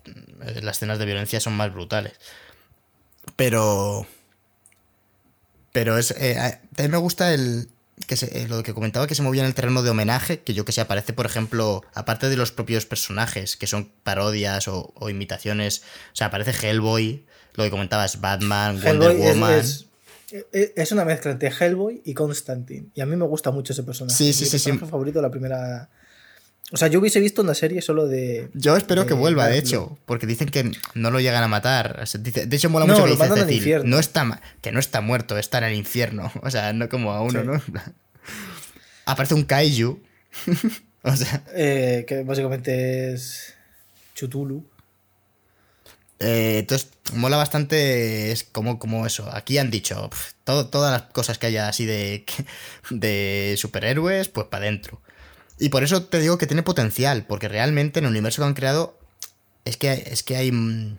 [0.62, 2.14] las escenas de violencia son más brutales.
[3.36, 4.08] Pero,
[5.72, 7.70] pero es, eh, también me gusta el,
[8.08, 10.54] que se, eh, lo que comentaba que se movía en el terreno de homenaje, que
[10.54, 14.94] yo que sé, aparece, por ejemplo, aparte de los propios personajes, que son parodias o,
[15.10, 15.84] imitaciones,
[16.14, 17.26] o sea, aparece Hellboy,
[17.60, 19.62] lo que comentabas, Batman, Wonder Woman.
[20.52, 22.88] Es una mezcla entre Hellboy y Constantine.
[22.94, 24.16] Y a mí me gusta mucho ese personaje.
[24.16, 24.72] Sí, sí, sí.
[24.72, 25.90] Mi favorito la primera.
[26.72, 28.50] O sea, yo hubiese visto una serie solo de.
[28.54, 32.08] Yo espero que vuelva, de hecho, porque dicen que no lo llegan a matar.
[32.08, 35.74] De hecho, mola mucho que dice no está, que no está muerto, está en el
[35.76, 36.32] infierno.
[36.44, 37.62] O sea, no como a uno, ¿no?
[39.06, 40.00] Aparece un kaiju.
[41.02, 41.44] o sea.
[41.56, 43.56] Eh, que básicamente es.
[44.14, 44.64] Chutulu.
[46.20, 49.30] Eh, entonces, mola bastante es como, como eso.
[49.34, 50.10] Aquí han dicho
[50.44, 52.26] todas las cosas que haya así de,
[52.90, 55.02] de superhéroes, pues para adentro.
[55.60, 58.54] Y por eso te digo que tiene potencial, porque realmente en el universo que han
[58.54, 58.98] creado
[59.66, 60.98] es que, es que hay, mm,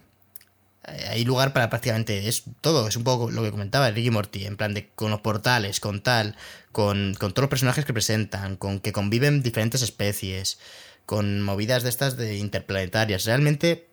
[0.84, 2.88] hay lugar para prácticamente es todo.
[2.88, 6.02] Es un poco lo que comentaba Ricky Morty, en plan de con los portales, con
[6.02, 6.36] tal,
[6.72, 10.58] con, con todos los personajes que presentan, con que conviven diferentes especies,
[11.06, 13.24] con movidas de estas de interplanetarias.
[13.24, 13.89] Realmente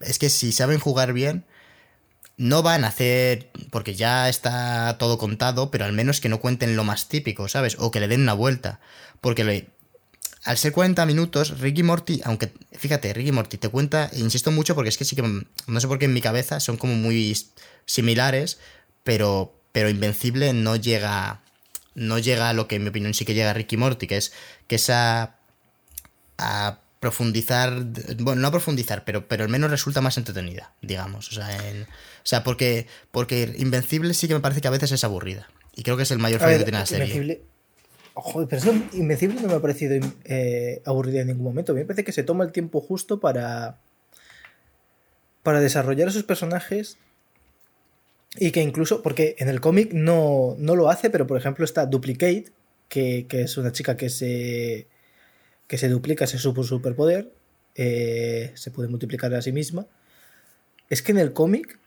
[0.00, 1.44] es que si saben jugar bien,
[2.36, 6.76] no van a hacer, porque ya está todo contado, pero al menos que no cuenten
[6.76, 7.76] lo más típico, ¿sabes?
[7.78, 8.80] O que le den una vuelta.
[9.20, 9.68] Porque
[10.44, 14.88] al ser 40 minutos, Ricky Morty, aunque, fíjate, Ricky Morty te cuenta, insisto mucho porque
[14.88, 17.36] es que sí que, no sé por qué en mi cabeza son como muy
[17.86, 18.58] similares,
[19.04, 21.42] pero, pero Invencible no llega,
[21.94, 24.16] no llega a lo que en mi opinión sí que llega a Ricky Morty, que
[24.16, 24.32] es
[24.66, 25.36] que esa...
[26.36, 27.84] A profundizar,
[28.20, 31.28] bueno, no profundizar, pero, pero al menos resulta más entretenida, digamos.
[31.28, 35.04] O sea, o sea porque, porque Invencible sí que me parece que a veces es
[35.04, 35.46] aburrida.
[35.76, 37.42] Y creo que es el mayor fallo que tiene la serie.
[38.14, 41.72] Joder, pero eso Invencible no me ha parecido eh, aburrido en ningún momento.
[41.72, 43.76] A mí me parece que se toma el tiempo justo para.
[45.42, 46.96] para desarrollar a sus personajes.
[48.36, 49.02] Y que incluso.
[49.02, 52.46] Porque en el cómic no, no lo hace, pero por ejemplo está Duplicate,
[52.88, 54.86] que, que es una chica que se.
[55.66, 57.32] Que se duplica, se supo superpoder.
[57.74, 59.86] Eh, se puede multiplicar a sí misma.
[60.90, 61.78] Es que en el cómic.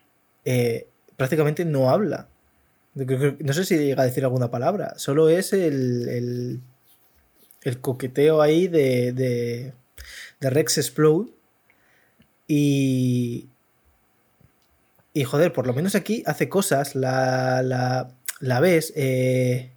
[0.46, 2.30] Eh, prácticamente no habla.
[2.96, 4.94] No sé si llega a decir alguna palabra.
[4.98, 6.62] Solo es el,
[7.64, 9.74] el, coqueteo ahí de, de,
[10.50, 11.32] Rex Explode.
[12.48, 13.50] Y.
[15.14, 16.96] Y joder, por lo menos aquí hace cosas.
[16.96, 18.10] La, la,
[18.40, 18.94] la ves.
[18.96, 19.72] Eh,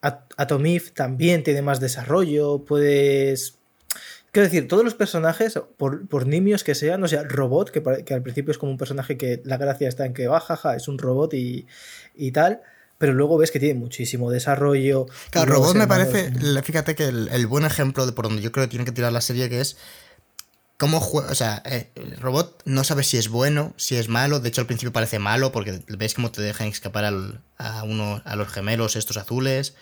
[0.00, 2.64] Atomif también tiene más desarrollo.
[2.64, 3.58] Puedes
[4.30, 8.14] Quiero decir, todos los personajes, por, por nimios que sean, o sea, Robot, que, que,
[8.14, 10.98] al principio es como un personaje que la gracia está en que baja, es un
[10.98, 11.66] robot y,
[12.14, 12.60] y tal,
[12.98, 15.06] pero luego ves que tiene muchísimo desarrollo.
[15.30, 16.30] Claro, Robot me parece,
[16.62, 19.22] fíjate que el, buen ejemplo de por donde yo creo que tiene que tirar la
[19.22, 19.78] serie, que es
[20.78, 24.40] cómo juega, o sea, eh, el robot no sabe si es bueno, si es malo,
[24.40, 28.36] de hecho al principio parece malo porque ves cómo te dejan escapar a uno, a
[28.36, 29.74] los gemelos estos azules,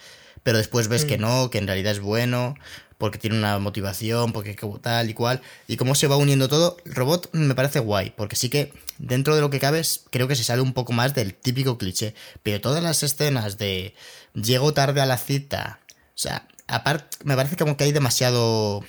[0.42, 1.20] pero después ves que mm.
[1.20, 2.56] no, que en realidad es bueno
[2.98, 5.42] porque tiene una motivación, porque tal y cual.
[5.68, 9.34] Y cómo se va uniendo todo, el robot me parece guay, porque sí que dentro
[9.34, 12.14] de lo que cabe creo que se sale un poco más del típico cliché.
[12.42, 13.94] Pero todas las escenas de
[14.34, 18.82] llego tarde a la cita, o sea, aparte, me parece como que hay demasiado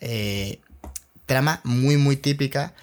[0.00, 0.60] eh,
[1.26, 2.74] trama muy, muy típica.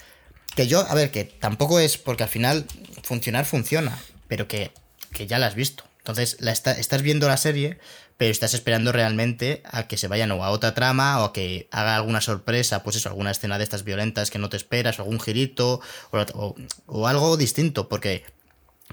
[0.56, 2.66] Que yo, a ver, que tampoco es porque al final
[3.02, 4.72] funcionar funciona, pero que,
[5.12, 5.84] que ya la has visto.
[6.00, 7.80] Entonces, la estás viendo la serie
[8.18, 11.68] pero estás esperando realmente a que se vayan o a otra trama o a que
[11.72, 15.02] haga alguna sorpresa, pues eso, alguna escena de estas violentas que no te esperas, o
[15.02, 15.82] algún girito
[16.12, 18.24] o, algo distinto, porque,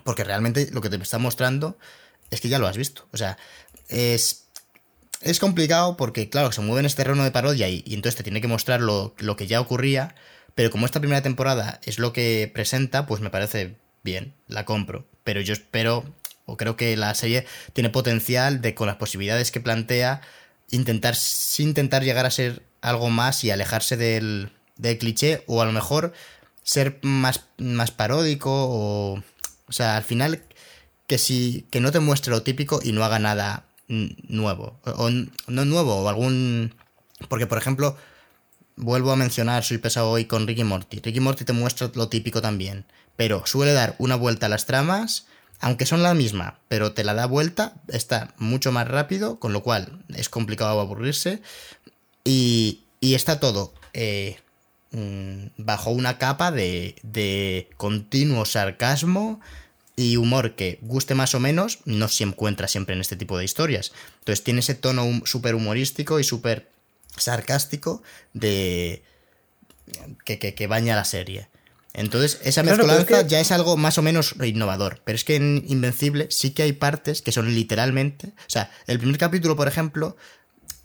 [0.04, 1.78] porque realmente lo que te está mostrando
[2.30, 3.06] es que ya lo has visto.
[3.12, 3.36] O sea,
[3.88, 4.46] es,
[5.20, 8.40] es complicado porque, claro, se mueve en este terreno de parodia y, entonces te tiene
[8.40, 10.14] que mostrar lo, lo que ya ocurría,
[10.54, 15.06] pero como esta primera temporada es lo que presenta, pues me parece bien, la compro.
[15.24, 16.04] Pero yo espero
[16.46, 20.20] o creo que la serie tiene potencial de con las posibilidades que plantea
[20.70, 21.14] intentar
[21.58, 26.12] intentar llegar a ser algo más y alejarse del, del cliché o a lo mejor
[26.62, 29.22] ser más, más paródico o
[29.66, 30.42] o sea al final
[31.06, 33.64] que si que no te muestre lo típico y no haga nada
[34.28, 36.74] nuevo o no nuevo o algún
[37.28, 37.96] porque por ejemplo
[38.76, 42.40] vuelvo a mencionar soy pesado hoy con Ricky Morty Ricky Morty te muestra lo típico
[42.40, 42.84] también
[43.16, 45.26] pero suele dar una vuelta a las tramas
[45.60, 49.62] aunque son la misma, pero te la da vuelta, está mucho más rápido, con lo
[49.62, 51.42] cual es complicado aburrirse.
[52.24, 54.38] Y, y está todo eh,
[54.92, 59.40] mm, bajo una capa de, de continuo sarcasmo
[60.00, 63.44] y humor que guste más o menos, no se encuentra siempre en este tipo de
[63.44, 63.92] historias.
[64.20, 66.70] Entonces tiene ese tono súper humorístico y súper
[67.16, 69.02] sarcástico de...
[70.24, 71.48] Que, que, que baña la serie.
[71.92, 75.00] Entonces, esa mezcolanza ya es algo más o menos innovador.
[75.04, 78.28] Pero es que en Invencible sí que hay partes que son literalmente.
[78.28, 80.16] O sea, el primer capítulo, por ejemplo,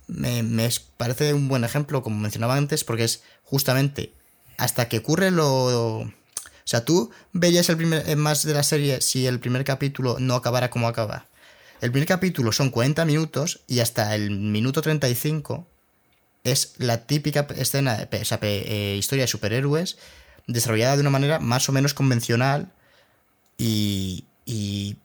[0.08, 4.14] me, parece un buen ejemplo, como mencionaba antes, porque es justamente
[4.58, 6.12] hasta que ocurre lo.
[6.66, 10.34] O sea, tú veías el primer, más de la serie si el primer capítulo no
[10.34, 11.28] acabara como acaba.
[11.80, 15.68] El primer capítulo son 40 minutos y hasta el minuto 35
[16.44, 19.98] es la típica escena, o eh, historia de superhéroes
[20.48, 22.72] desarrollada de una manera más o menos convencional
[23.58, 24.98] y, y,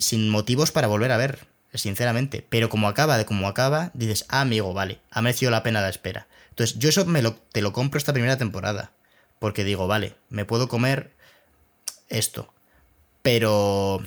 [0.00, 2.44] sin motivos para volver a ver, sinceramente.
[2.48, 5.88] Pero como acaba de como acaba, dices, ah, amigo, vale, ha merecido la pena la
[5.88, 6.26] espera.
[6.50, 8.92] Entonces, yo eso me lo, te lo compro esta primera temporada.
[9.40, 11.10] Porque digo, vale, me puedo comer
[12.08, 12.52] esto.
[13.22, 14.00] Pero.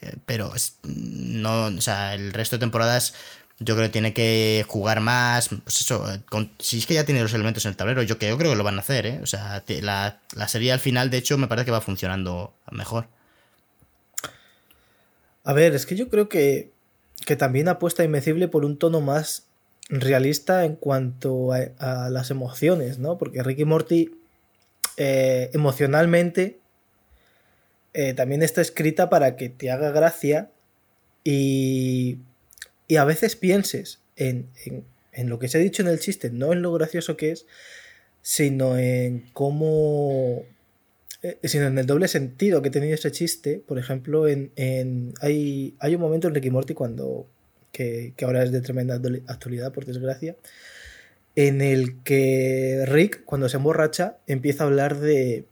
[0.00, 0.50] Eh, pero.
[0.84, 1.66] No.
[1.66, 3.12] O sea, el resto de temporadas
[3.58, 5.48] yo creo que tiene que jugar más.
[5.48, 6.04] Pues eso,
[6.58, 8.76] si es que ya tiene los elementos en el tablero, yo, creo que lo van
[8.76, 9.20] a hacer, ¿eh?
[9.22, 13.08] O sea, la, serie al final, de hecho, me parece que va funcionando mejor.
[15.44, 16.70] A ver, es que yo creo que,
[17.24, 19.44] que también apuesta Invencible por un tono más
[19.88, 23.16] realista en cuanto a, las emociones, ¿no?
[23.16, 24.10] Porque Ricky Morty
[24.96, 26.58] eh, emocionalmente
[27.92, 30.50] eh, también está escrita para que te haga gracia
[31.24, 32.18] y
[32.88, 34.48] y a veces pienses en,
[35.24, 37.46] lo que se ha dicho en el chiste, no en lo gracioso que es,
[38.22, 40.44] sino en cómo
[41.22, 43.62] eh, sino en el doble sentido que ha tenido ese chiste.
[43.66, 44.52] Por ejemplo, en,
[45.20, 47.26] hay, hay un momento en Ricky Morty cuando.
[47.72, 50.34] Que, que, ahora es de tremenda actualidad, por desgracia.
[51.36, 55.46] En el que Rick, cuando se emborracha, empieza a hablar de.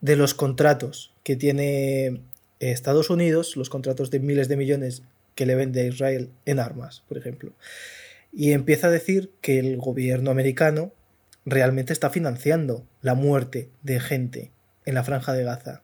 [0.00, 2.20] de los contratos que tiene
[2.58, 5.02] Estados Unidos, los contratos de miles de millones
[5.34, 7.52] que le vende a Israel en armas, por ejemplo.
[8.32, 10.92] Y empieza a decir que el gobierno americano
[11.44, 14.52] realmente está financiando la muerte de gente
[14.84, 15.82] en la franja de Gaza.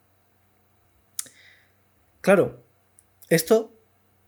[2.21, 2.63] Claro,
[3.29, 3.76] esto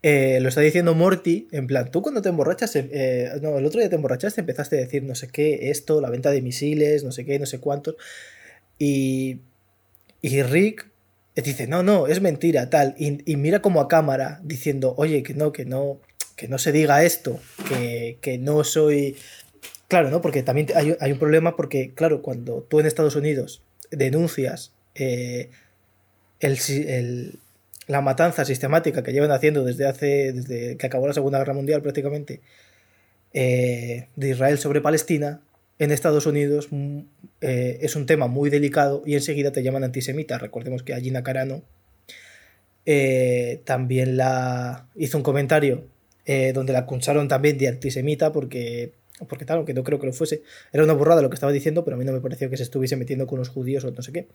[0.02, 3.66] eh, lo está diciendo Morty, en plan, tú cuando te emborrachas, eh, eh, no, el
[3.66, 7.02] otro día te emborrachaste, empezaste a decir no sé qué, esto, la venta de misiles,
[7.02, 7.96] no sé qué, no sé cuántos,
[8.78, 9.40] y,
[10.22, 10.86] y Rick
[11.34, 15.52] dice, no, no, es mentira, tal, y, mira como a cámara diciendo, oye, que no,
[15.52, 16.00] que no,
[16.36, 19.16] que no se diga esto, que, que no soy...
[19.88, 20.20] Claro, ¿no?
[20.20, 25.48] Porque también hay, hay, un problema porque, claro, cuando tú en Estados Unidos denuncias el,
[26.40, 27.38] el
[27.88, 31.82] la matanza sistemática que llevan haciendo desde hace desde que acabó la Segunda Guerra Mundial
[31.82, 32.40] prácticamente
[33.32, 35.40] eh, de Israel sobre Palestina
[35.78, 37.00] en Estados Unidos mm,
[37.40, 40.38] eh, es un tema muy delicado y enseguida te llaman antisemita.
[40.38, 41.62] Recordemos que a Gina Carano
[42.84, 45.84] eh, también la hizo un comentario
[46.52, 48.92] donde la acusaron también de antisemita porque
[49.26, 50.42] porque claro, que no creo que lo fuese,
[50.72, 52.62] era una burrada lo que estaba diciendo, pero a mí no me pareció que se
[52.62, 54.28] estuviese metiendo con los judíos o no sé qué.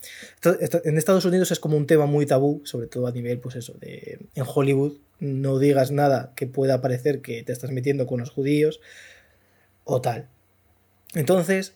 [0.83, 3.73] En Estados Unidos es como un tema muy tabú, sobre todo a nivel, pues eso,
[3.79, 8.29] de en Hollywood no digas nada que pueda parecer que te estás metiendo con los
[8.29, 8.81] judíos
[9.85, 10.27] o tal.
[11.15, 11.75] Entonces,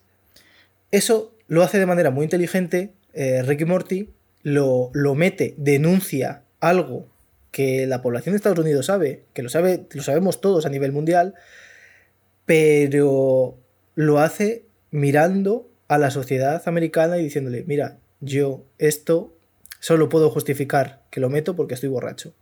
[0.92, 4.10] eso lo hace de manera muy inteligente eh, Ricky Morty,
[4.44, 7.08] lo, lo mete, denuncia algo
[7.52, 10.92] que la población de Estados Unidos sabe, que lo, sabe, lo sabemos todos a nivel
[10.92, 11.34] mundial,
[12.48, 13.60] pero
[13.94, 19.38] lo hace mirando a la sociedad americana y diciéndole, mira, yo esto
[19.80, 22.34] solo puedo justificar que lo meto porque estoy borracho.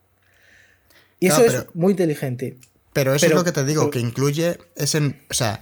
[1.20, 2.58] Y eso es muy inteligente.
[2.94, 5.16] Pero eso es lo que te digo, que incluye ese...
[5.30, 5.62] O sea,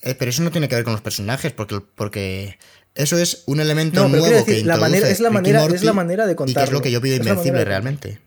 [0.00, 2.58] eh, pero eso no tiene que ver con los personajes, porque, porque
[2.94, 6.34] eso es un elemento nuevo que la manera, es la manera, es la manera de
[6.34, 6.62] contarlo.
[6.62, 8.20] Y que es lo que yo pido Invencible realmente.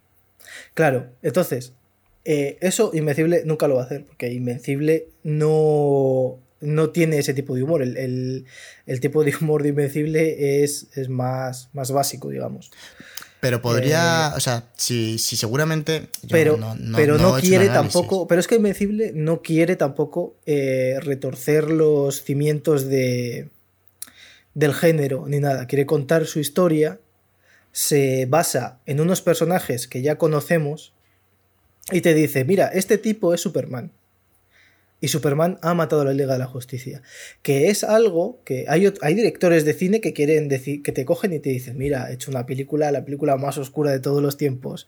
[0.75, 1.73] Claro, entonces,
[2.25, 7.55] eh, eso Invencible nunca lo va a hacer, porque Invencible no, no tiene ese tipo
[7.55, 7.81] de humor.
[7.81, 8.45] El,
[9.01, 12.71] tipo de humor de Invencible es, es más, más básico, digamos.
[13.39, 16.09] Pero podría, eh, o sea, si, si seguramente.
[16.29, 18.27] pero no, pero no, quiere tampoco.
[18.27, 23.49] Pero es que Invencible no quiere tampoco eh, retorcer los cimientos de,
[24.53, 25.67] del género ni nada.
[25.67, 26.99] Quiere contar su historia.
[27.71, 30.91] Se basa en unos personajes que ya conocemos
[31.91, 33.91] y te dice, mira, este tipo es Superman.
[35.01, 37.01] Y Superman ha matado a la Liga de la Justicia.
[37.41, 41.31] Que es algo que hay, hay directores de cine que quieren decir, que te cogen
[41.33, 44.35] y te dicen, mira, he hecho una película, la película más oscura de todos los
[44.35, 44.87] tiempos.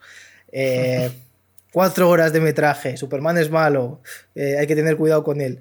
[0.51, 1.09] Eh,
[1.71, 4.01] cuatro horas de metraje, Superman es malo,
[4.35, 5.59] eh, hay que tener cuidado con él.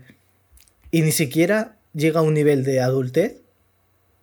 [0.91, 3.37] Y ni siquiera llega a un nivel de adultez,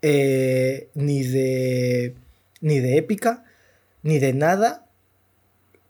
[0.02, 2.16] eh, ni de.
[2.60, 3.46] ni de épica,
[4.04, 4.87] ni de nada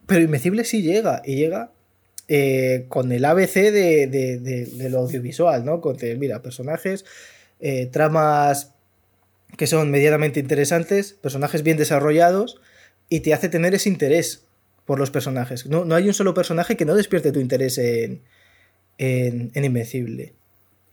[0.07, 1.71] pero Invencible sí llega, y llega
[2.27, 5.81] eh, con el ABC de, lo audiovisual, ¿no?
[5.81, 7.05] Con, mira, personajes,
[7.59, 8.71] eh, tramas
[9.57, 12.59] que son medianamente interesantes, personajes bien desarrollados,
[13.09, 14.43] y te hace tener ese interés
[14.85, 15.65] por los personajes.
[15.67, 18.21] No, no hay un solo personaje que no despierte tu interés en,
[18.97, 20.33] en, Invencible.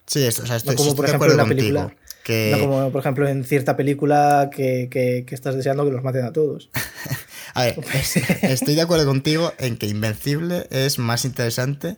[0.06, 1.96] Sí, esto, o sea, estoy, como por ejemplo en la película.
[2.26, 6.24] No como por ejemplo en cierta película que, que, que estás deseando que los maten
[6.24, 6.70] a todos.
[7.54, 7.76] A ver,
[8.42, 11.96] estoy de acuerdo contigo en que Invencible es más interesante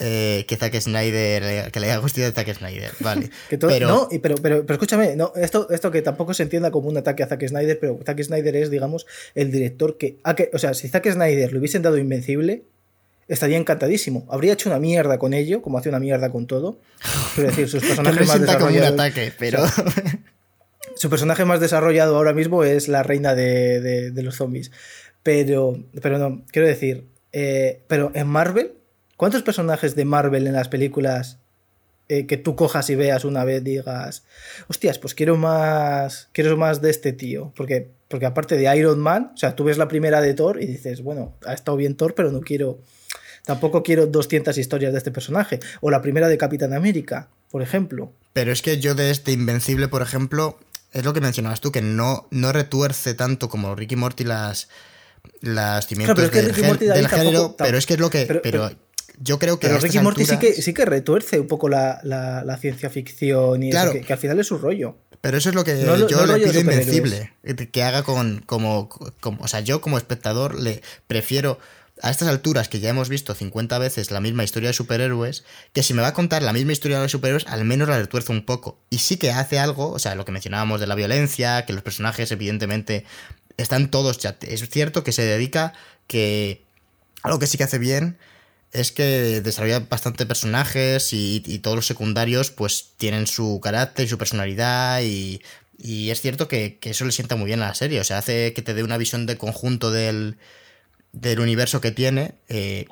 [0.00, 3.30] eh, que Zack Snyder, que le haya gustado Zack Snyder, vale.
[3.60, 3.88] pero...
[3.88, 7.22] No, pero, pero, pero, escúchame, no, esto, esto que tampoco se entienda como un ataque
[7.22, 10.88] a Zack Snyder, pero Zack Snyder es, digamos, el director que, que o sea, si
[10.88, 12.64] Zack Snyder le hubiesen dado Invencible,
[13.28, 14.26] estaría encantadísimo.
[14.30, 16.80] Habría hecho una mierda con ello, como hace una mierda con todo.
[17.34, 18.90] Quiero decir, sus personajes más desarrollados.
[18.90, 19.60] Como un ataque, pero...
[20.98, 24.72] su personaje más desarrollado ahora mismo es la reina de, los zombies.
[25.22, 28.72] Pero, pero no, quiero decir, eh, pero en Marvel,
[29.16, 31.38] ¿cuántos personajes de Marvel en las películas
[32.08, 34.24] eh, que tú cojas y veas una vez digas,
[34.68, 37.52] hostias, pues quiero más, quiero más de este tío?
[37.56, 40.66] Porque, porque aparte de Iron Man, o sea, tú ves la primera de Thor y
[40.66, 42.78] dices, bueno, ha estado bien Thor, pero no quiero,
[43.48, 45.58] tampoco quiero 200 historias de este personaje.
[45.80, 48.12] O la primera de Capitán América, por ejemplo.
[48.34, 50.58] Pero es que yo de este Invencible, por ejemplo,
[50.92, 54.68] es lo que mencionabas tú, que no, no retuerce tanto como Ricky Morty las,
[55.40, 58.26] las cimientos del, género, pero es que es lo que...
[58.42, 58.70] Pero,
[59.18, 59.68] yo creo que...
[59.68, 63.92] Pero Ricky Morty sí que, sí que retuerce un poco la, ciencia ficción y eso,
[63.92, 64.98] que, al final es su rollo.
[65.22, 67.32] Pero eso es lo que yo le pido Invencible,
[67.72, 68.90] que haga con como,
[69.20, 69.42] como...
[69.42, 71.58] O sea, yo como espectador le prefiero
[72.02, 75.82] a estas alturas que ya hemos visto 50 veces la misma historia de superhéroes, que
[75.82, 78.44] si me va a contar la misma historia de superhéroes, al menos la retuerzo un
[78.44, 78.78] poco.
[78.90, 81.82] Y sí que hace algo, o sea, lo que mencionábamos de la violencia, que los
[81.82, 83.04] personajes evidentemente
[83.56, 85.72] están todos, es cierto que se dedica
[86.06, 86.62] que
[87.22, 88.18] algo que sí que hace bien
[88.72, 94.18] es que desarrolla bastante personajes y, todos los secundarios pues tienen su carácter y su
[94.18, 95.40] personalidad y,
[95.78, 98.52] y es cierto que, eso le sienta muy bien a la serie, o sea, hace
[98.52, 100.36] que te dé una visión de conjunto del,
[101.12, 102.86] del universo que tiene, eh,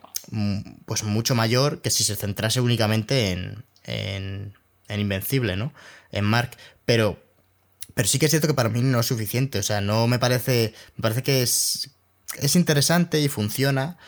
[0.86, 4.54] pues mucho mayor que si se centrase únicamente en, en,
[4.88, 5.72] en Invencible, ¿no?
[6.10, 7.22] En Mark, pero,
[7.94, 10.18] pero sí que es cierto que para mí no es suficiente, o sea, no me
[10.18, 11.90] parece, me parece que es,
[12.40, 13.98] es interesante y funciona,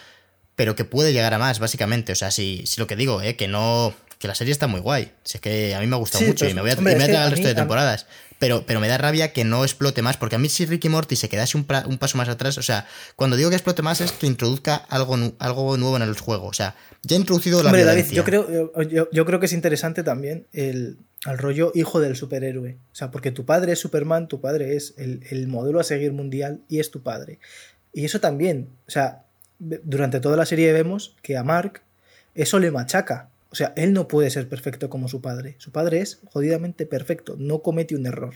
[0.59, 2.13] pero que puede llegar a más, básicamente.
[2.13, 3.37] O sea, si, si lo que digo, ¿eh?
[3.37, 3.95] que no.
[4.19, 5.13] Que la serie está muy guay.
[5.25, 7.31] Si es que a mí me ha gustado mucho y me voy a, me el
[7.31, 8.07] resto de temporadas.
[8.39, 11.17] Pero, pero me da rabia que no explote más, porque a mí si Ricky Morty
[11.17, 14.13] se quedase un, un, paso más atrás, o sea, cuando digo que explote más es
[14.13, 16.47] que introduzca algo, algo nuevo en el juego.
[16.47, 20.05] O sea, ya he introducido la Hombre, yo creo, yo, yo, creo que es interesante
[20.05, 22.79] también el, al rollo hijo del superhéroe.
[22.93, 26.13] O sea, porque tu padre es Superman, tu padre es el, el modelo a seguir
[26.13, 27.41] mundial y es tu padre.
[27.93, 29.25] Y eso también, o sea,
[29.59, 31.83] durante toda la serie vemos que a Mark
[32.35, 33.31] eso le machaca.
[33.51, 35.57] O sea, él no puede ser perfecto como su padre.
[35.59, 38.35] Su padre es jodidamente perfecto, no comete un error.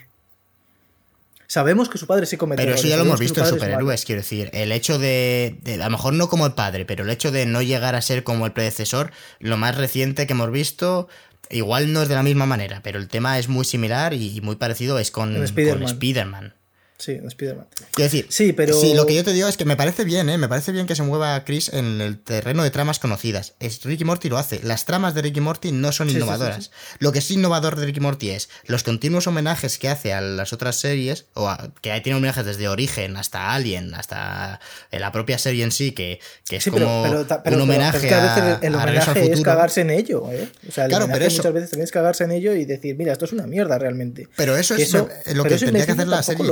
[1.47, 4.23] Sabemos que su padre sí comete Pero eso ya lo hemos visto en superhéroes, quiero
[4.23, 4.49] decir.
[4.55, 7.61] El hecho de, A lo mejor no como el padre, pero el hecho de no
[7.61, 11.09] llegar a ser como el predecesor, lo más reciente que hemos visto,
[11.51, 14.57] igual no es de la misma manera, pero el tema es muy similar y muy
[14.57, 16.55] parecido es con, con Spider-Man.
[17.03, 17.66] Sí, Spider-Man.
[17.94, 18.80] Quiero decir, sí, pero...
[18.80, 20.38] sí, lo que yo te digo es que me parece bien, ¿eh?
[20.38, 23.55] Me parece bien que se mueva Chris en el terreno de tramas conocidas.
[23.59, 24.61] Es, Ricky Morty lo hace.
[24.62, 26.70] Las tramas de Ricky Morty no son innovadoras.
[27.00, 30.53] lo que es innovador de Ricky Morty es los continuos homenajes que hace a las
[30.53, 34.61] otras series, o que tiene homenajes desde Origen hasta Alien, hasta
[34.92, 39.40] la propia serie en sí, que, que es como un homenaje a, el, homenaje es
[39.40, 40.48] cagarse en ello, ¿eh?
[40.68, 41.38] O sea, claro, pero eso...
[41.38, 44.28] muchas veces también es cagarse en ello y decir, mira, esto es una mierda realmente.
[44.36, 45.09] Pero eso es lo
[45.42, 46.46] que tendría que hacer la serie.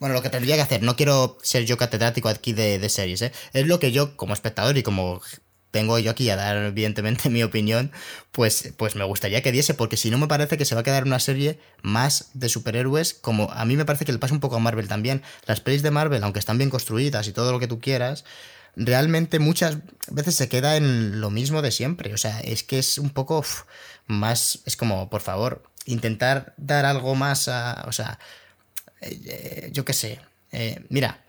[0.00, 3.32] Bueno, lo que tendría que hacer, no quiero ser yo catedrático aquí de, series, ¿eh?
[3.52, 5.20] es lo que yo como espectador y como
[5.74, 7.92] vengo yo aquí a dar evidentemente mi opinión,
[8.32, 10.84] pues, pues me gustaría que diese, porque si no me parece que se va a
[10.84, 14.40] quedar una serie más de superhéroes, como a mí me parece que le pasa un
[14.40, 15.22] poco a Marvel también.
[15.44, 18.24] Las pelis de Marvel, aunque están bien construidas y todo lo que tú quieras,
[18.76, 19.78] realmente muchas
[20.10, 22.14] veces se queda en lo mismo de siempre.
[22.14, 23.44] O sea, es que es un poco
[24.06, 28.18] más, es como, por favor, intentar dar algo más a, o sea,
[29.00, 30.20] eh, yo qué sé.
[30.52, 31.20] Eh, mira,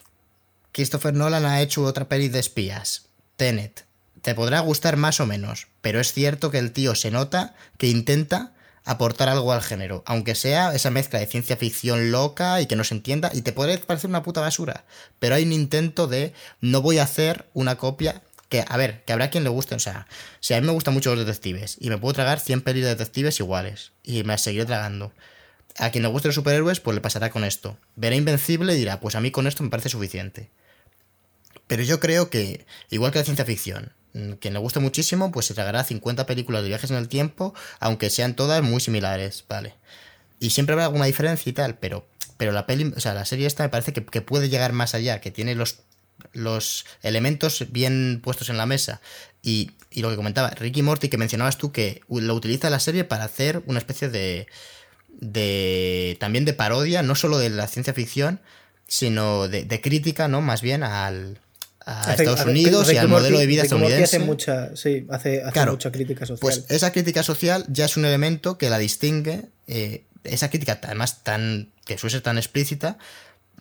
[0.72, 3.08] Christopher Nolan ha hecho otra peli de espías,
[3.38, 3.86] Tenet.
[4.22, 7.88] Te podrá gustar más o menos, pero es cierto que el tío se nota que
[7.88, 8.54] intenta
[8.84, 12.84] aportar algo al género, aunque sea esa mezcla de ciencia ficción loca y que no
[12.84, 14.86] se entienda, y te puede parecer una puta basura,
[15.20, 19.14] pero hay un intento de no voy a hacer una copia que, a ver, que
[19.14, 20.08] habrá quien le guste, o sea,
[20.40, 22.90] si a mí me gustan mucho los detectives y me puedo tragar 100 pelis de
[22.90, 25.14] detectives iguales y me seguiré tragando,
[25.78, 27.78] a quien le guste los superhéroes, pues le pasará con esto.
[27.96, 30.50] Verá Invencible y dirá, pues a mí con esto me parece suficiente.
[31.68, 35.46] Pero yo creo que, igual que la ciencia ficción, mm, quien le guste muchísimo, pues
[35.46, 39.76] se tragará 50 películas de viajes en el tiempo, aunque sean todas muy similares, ¿vale?
[40.40, 42.06] Y siempre habrá alguna diferencia y tal, pero,
[42.38, 44.96] pero la peli, o sea, la serie esta me parece que, que puede llegar más
[44.96, 45.78] allá, que tiene los,
[46.34, 49.02] los elementos bien puestos en la mesa.
[49.42, 53.04] Y, y lo que comentaba, Ricky Morty, que mencionabas tú, que lo utiliza la serie
[53.04, 54.48] para hacer una especie de
[55.20, 58.40] de también de parodia, no solo de la ciencia ficción,
[58.88, 60.42] sino de, crítica, ¿no?
[60.42, 61.40] Más bien al,
[61.86, 64.18] a Estados Unidos y al modelo de vida estadounidense.
[64.18, 66.40] Hace mucha, sí, hace, mucha crítica social.
[66.42, 71.24] Pues esa crítica social ya es un elemento que la distingue, eh, esa crítica además
[71.24, 72.98] tan, que suele ser tan explícita,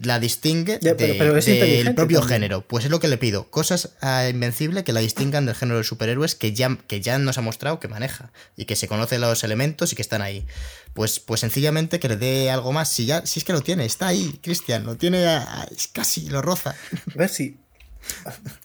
[0.02, 2.62] la distingue del propio género.
[2.62, 3.50] Pues es lo que le pido.
[3.50, 7.38] Cosas a Invencible que la distingan del género de superhéroes que ya, que ya nos
[7.38, 8.32] ha mostrado que maneja.
[8.56, 10.46] Y que se conocen los elementos y que están ahí.
[10.94, 12.88] Pues, pues sencillamente que le dé algo más.
[12.88, 15.24] Si ya, si es que lo tiene, está ahí, Cristian, lo tiene
[15.92, 16.74] casi, lo roza.
[17.14, 17.56] A ver si.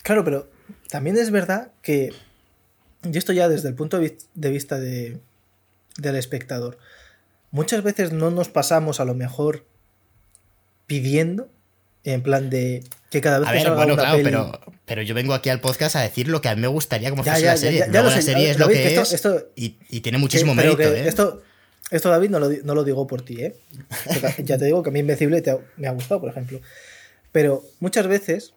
[0.01, 0.49] Claro, pero
[0.89, 2.13] también es verdad que.
[3.03, 5.19] Y esto ya desde el punto de vista de,
[5.97, 6.77] del espectador.
[7.51, 9.65] Muchas veces no nos pasamos a lo mejor
[10.87, 11.49] pidiendo,
[12.03, 15.49] en plan de que cada vez que ver, bueno, claro, pero, pero yo vengo aquí
[15.49, 17.85] al podcast a decir lo que a mí me gustaría como fuese la serie.
[17.91, 19.23] Ya, la serie es lo que es
[19.55, 20.81] y, tiene muchísimo mérito.
[20.81, 21.07] ¿eh?
[21.07, 21.41] Esto,
[21.91, 23.55] esto, David, no lo, no lo, digo por ti, ¿eh?
[24.43, 25.43] ya te digo que a mí Invencible
[25.77, 26.59] me ha gustado, por ejemplo.
[27.31, 28.53] Pero muchas veces,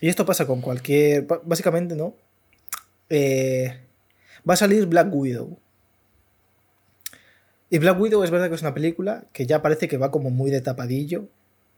[0.00, 1.26] y esto pasa con cualquier.
[1.44, 2.14] Básicamente, ¿no?
[3.08, 3.78] Eh,
[4.48, 5.58] va a salir Black Widow.
[7.70, 10.30] Y Black Widow es verdad que es una película que ya parece que va como
[10.30, 11.28] muy de tapadillo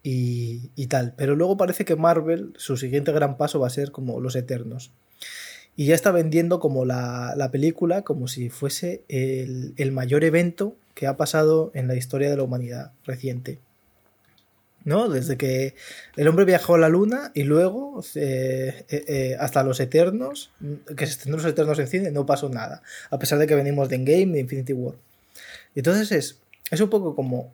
[0.02, 1.14] y, tal.
[1.16, 4.92] Pero luego parece que Marvel, su siguiente gran paso va a ser como Los Eternos.
[5.76, 11.16] Y ya está vendiendo como la, película como si fuese el, mayor evento que ha
[11.16, 13.58] pasado en la historia de la humanidad reciente.
[14.84, 15.08] ¿no?
[15.08, 15.74] Desde que
[16.16, 20.52] el hombre viajó a la luna y luego eh, eh, eh, hasta los Eternos,
[20.96, 23.88] que se estrenó los Eternos en cine, no pasó nada, a pesar de que venimos
[23.88, 24.94] de Endgame, de Infinity War.
[25.74, 26.38] Entonces es,
[26.70, 27.52] es un poco como,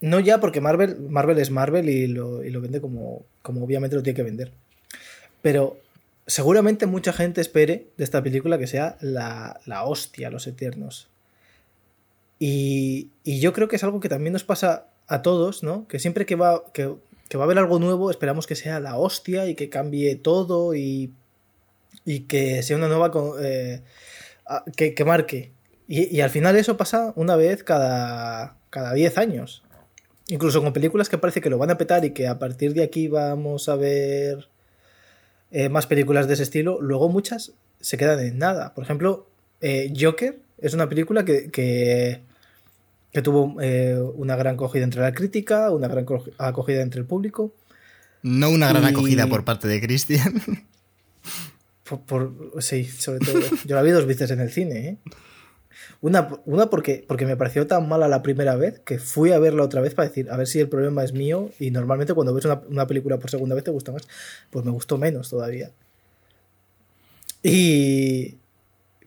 [0.00, 3.96] no ya porque Marvel, Marvel es Marvel y lo, y lo vende como, como obviamente
[3.96, 4.52] lo tiene que vender,
[5.42, 5.76] pero
[6.26, 11.08] seguramente mucha gente espere de esta película que sea la, la hostia, los Eternos.
[12.38, 15.86] Y, y yo creo que es algo que también nos pasa a todos, ¿no?
[15.88, 19.46] Que siempre que va, que, va a haber algo nuevo, esperamos que sea la hostia
[19.46, 21.12] y que cambie todo y,
[22.04, 23.10] y que sea una nueva.
[23.40, 23.82] Eh,
[24.76, 25.52] que, que, marque.
[25.86, 29.62] Y, y, al final eso pasa una vez cada, cada 10 años.
[30.28, 32.84] Incluso con películas que parece que lo van a petar y que a partir de
[32.84, 34.48] aquí vamos a ver
[35.52, 38.74] eh, más películas de ese estilo, luego muchas se quedan en nada.
[38.74, 39.26] Por ejemplo,
[39.60, 42.22] eh, Joker es una película que, que
[43.12, 46.06] que tuvo eh, una gran acogida entre la crítica, una gran
[46.38, 47.52] acogida entre el público.
[48.22, 50.42] No una gran acogida por parte de Christian.
[52.06, 53.40] Por, sí, sobre todo.
[53.66, 54.88] Yo la vi dos veces en el cine.
[54.88, 54.96] ¿eh?
[56.00, 59.62] Una, una porque, porque me pareció tan mala la primera vez que fui a verla
[59.62, 61.50] otra vez para decir, a ver si el problema es mío.
[61.58, 64.08] Y normalmente cuando ves una, una película por segunda vez te gusta más.
[64.50, 65.70] Pues me gustó menos todavía.
[67.42, 68.38] Y...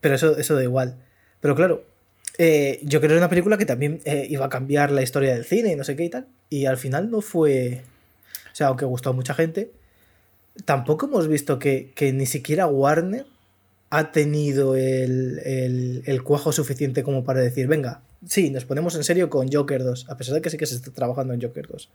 [0.02, 0.98] Pero eso, eso da igual.
[1.42, 1.84] Pero claro,
[2.38, 5.34] eh, yo creo que era una película que también eh, iba a cambiar la historia
[5.34, 6.28] del cine y no sé qué y tal.
[6.50, 7.84] Y al final no fue.
[8.52, 9.72] O sea, aunque gustó a mucha gente,
[10.66, 13.26] tampoco hemos visto que, ni siquiera Warner
[13.90, 19.30] ha tenido el, el, cuajo suficiente como para decir, venga, sí, nos ponemos en serio
[19.30, 21.90] con Joker 2, a pesar de que sí que se está trabajando en Joker 2.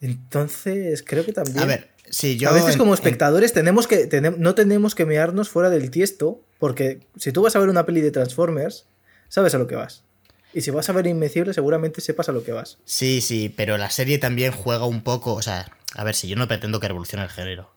[0.00, 1.58] Entonces, creo que también.
[1.58, 2.48] A ver, sí, yo.
[2.48, 7.32] A veces, como espectadores, tenemos que, no tenemos que mearnos fuera del tiesto, porque si
[7.32, 8.86] tú vas a ver una peli de Transformers,
[9.28, 10.04] sabes a lo que vas.
[10.52, 12.78] Y si vas a ver Invencible, seguramente sepas a lo que vas.
[12.84, 15.34] Sí, sí, pero la serie también juega un poco.
[15.34, 17.70] O sea, a ver, si yo no pretendo que revolucione el género.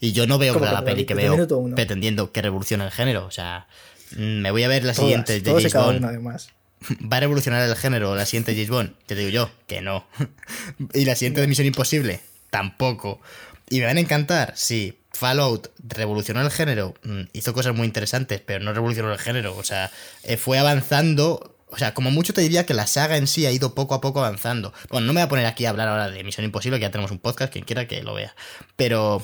[0.00, 3.26] Y yo no veo la peli que veo pretendiendo que revolucione el género.
[3.26, 3.66] O sea,
[4.12, 6.48] mm, me voy a ver la siguiente de James Bond.
[7.12, 8.94] ¿Va a revolucionar el género la siguiente James Bond?
[9.06, 10.06] Te digo yo que no.
[10.94, 12.20] ¿Y la siguiente de Misión Imposible?
[12.50, 13.20] Tampoco.
[13.68, 14.52] ¿Y me van a encantar?
[14.56, 14.98] Sí.
[15.12, 19.56] Fallout revolucionó el género, mm, hizo cosas muy interesantes, pero no revolucionó el género.
[19.56, 19.90] O sea,
[20.22, 21.56] eh, fue avanzando.
[21.70, 24.00] O sea, como mucho te diría que la saga en sí ha ido poco a
[24.00, 24.72] poco avanzando.
[24.90, 26.90] Bueno, no me voy a poner aquí a hablar ahora de Misión Imposible, que ya
[26.90, 28.34] tenemos un podcast, quien quiera que lo vea.
[28.76, 29.22] Pero.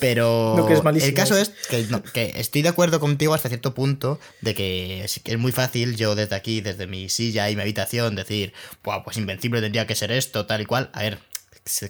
[0.00, 0.68] Pero.
[0.68, 5.38] el caso es que, que, estoy de acuerdo contigo hasta cierto punto de que es,
[5.38, 9.86] muy fácil yo desde aquí, desde mi silla y mi habitación, decir, pues Invencible tendría
[9.86, 10.90] que ser esto, tal y cual.
[10.92, 11.18] A ver,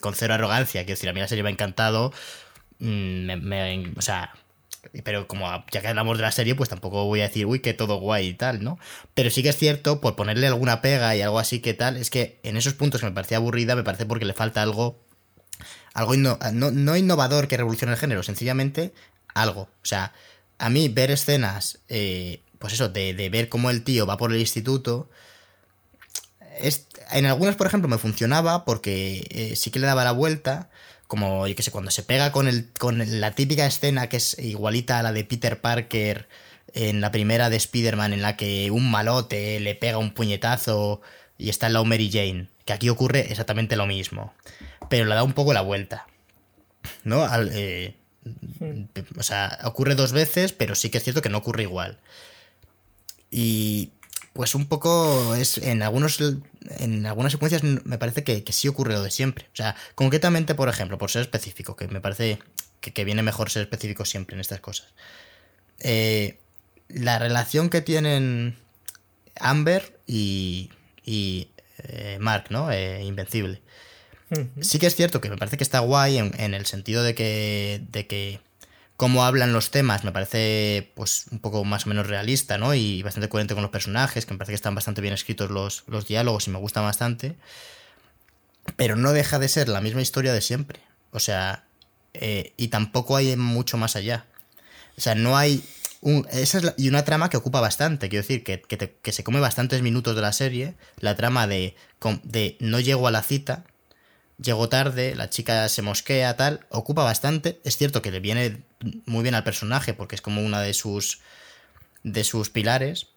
[0.01, 2.13] con cero arrogancia, quiero decir, a mí la serie me ha encantado
[2.79, 4.35] Mm, me, o sea,
[5.03, 7.74] pero como ya que hablamos de la serie, pues tampoco voy a decir, uy, que
[7.74, 8.78] todo guay y tal, ¿no?
[9.14, 12.11] Pero sí que es cierto, por ponerle alguna pega y algo así que tal, es
[12.11, 15.01] que en esos puntos que me parecía aburrida, me parece porque le falta algo,
[15.95, 18.93] algo no, innovador que revolucione el género, sencillamente
[19.35, 19.62] algo.
[19.62, 20.12] O sea,
[20.59, 24.41] a mí ver escenas, eh, pues eso, de, ver cómo el tío va por el
[24.41, 25.11] instituto,
[26.59, 30.70] es, en algunas, por ejemplo, me funcionaba porque eh, sí que le daba la vuelta
[31.07, 34.39] como, yo qué sé, cuando se pega con, el, con la típica escena que es
[34.39, 36.29] igualita a la de Peter Parker
[36.73, 41.01] en la primera de Spider-Man, en la que un malote le pega un puñetazo
[41.39, 44.35] y está en la Mary Jane, que aquí ocurre exactamente lo mismo,
[44.89, 46.07] pero le da un poco la vuelta,
[47.05, 47.27] ¿no?
[47.53, 47.95] Eh,
[49.17, 51.99] o sea, ocurre dos veces, pero sí que es cierto que no ocurre igual.
[53.31, 53.91] Y
[54.35, 56.20] pues un poco es en algunos
[56.78, 59.47] en algunas secuencias me parece que, sí ocurre lo de siempre.
[59.53, 62.41] O sea, concretamente, por ejemplo, por ser específico, que me parece
[62.80, 64.89] que, viene mejor ser específico siempre en estas cosas.
[65.81, 66.39] Eh,
[66.89, 68.56] la relación que tienen
[69.39, 70.70] Amber y,
[71.05, 71.48] y
[71.78, 72.73] eh, Mark, ¿no?
[72.73, 73.62] Eh, Invencible.
[74.61, 77.15] Sí que es cierto que me parece que está guay en, en el sentido de
[77.15, 78.40] que, de que
[78.97, 82.75] cómo hablan los temas me parece pues un poco más o menos realista, ¿no?
[82.75, 85.85] Y bastante coherente con los personajes, que me parece que están bastante bien escritos los,
[85.87, 87.37] los diálogos y me gusta bastante.
[88.77, 90.81] Pero no deja de ser la misma historia de siempre.
[91.11, 91.65] O sea,
[92.15, 94.27] eh, y tampoco hay mucho más allá.
[94.97, 95.62] O sea, no hay...
[96.01, 99.41] Un, esa es y una trama que ocupa bastante, quiero decir, que, que, se come
[99.41, 100.75] bastantes minutos de la serie.
[100.99, 101.77] La trama de,
[102.25, 103.65] de no llego a la cita,
[104.43, 107.61] llegó tarde, la chica se mosquea, tal, ocupa bastante.
[107.65, 108.62] Es cierto que le viene
[109.06, 111.20] muy bien al personaje porque es como una de sus
[112.02, 113.09] de sus pilares,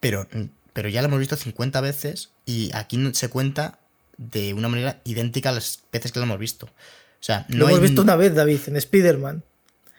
[0.00, 0.28] pero,
[0.72, 3.80] pero ya lo hemos visto 50 veces y aquí se cuenta
[4.16, 6.66] de una manera idéntica a las veces que lo hemos visto.
[6.66, 9.42] O sea, no lo hemos visto una vez, David, en Spider-Man.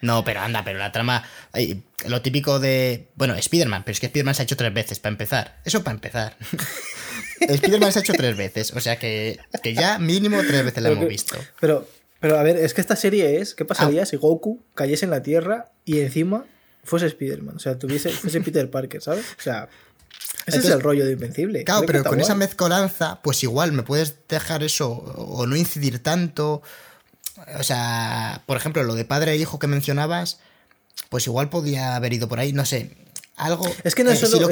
[0.02, 1.26] No, pero anda, pero la trama.
[2.06, 3.10] Lo típico de.
[3.16, 5.60] Bueno, Spider-Man, pero es que Spider-Man se ha hecho tres veces para empezar.
[5.66, 6.38] Eso para empezar.
[7.40, 10.90] Spider-Man se ha hecho tres veces, o sea que, que ya mínimo tres veces la
[10.90, 11.36] Pero hemos visto.
[11.60, 11.88] Pero,
[12.20, 13.68] pero a ver, es que esta serie es, ¿qué Ah.
[13.68, 16.46] pasaría si Goku cayese en la Tierra y encima
[16.84, 17.56] fuese Spider-Man?
[17.56, 19.26] O sea, tuviese, fuese Peter Parker, ¿sabes?
[19.38, 19.70] O sea,
[20.46, 21.64] ese Entonces- es el rollo de Invencible.
[21.64, 26.00] Claro, Creo pero con esa mezcolanza, pues igual me puedes dejar eso o no incidir
[26.04, 26.62] tanto.
[27.58, 30.40] O sea, por ejemplo, lo de padre e hijo que mencionabas,
[31.10, 32.98] pues igual podía haber ido por ahí, no sé.
[33.40, 33.66] Algo.
[33.84, 34.48] Es que no es solo, una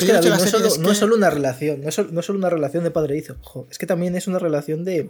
[1.29, 3.77] relación, no es solo, no es solo una relación de padre e hijo, ojo, es
[3.77, 5.09] que también es una relación de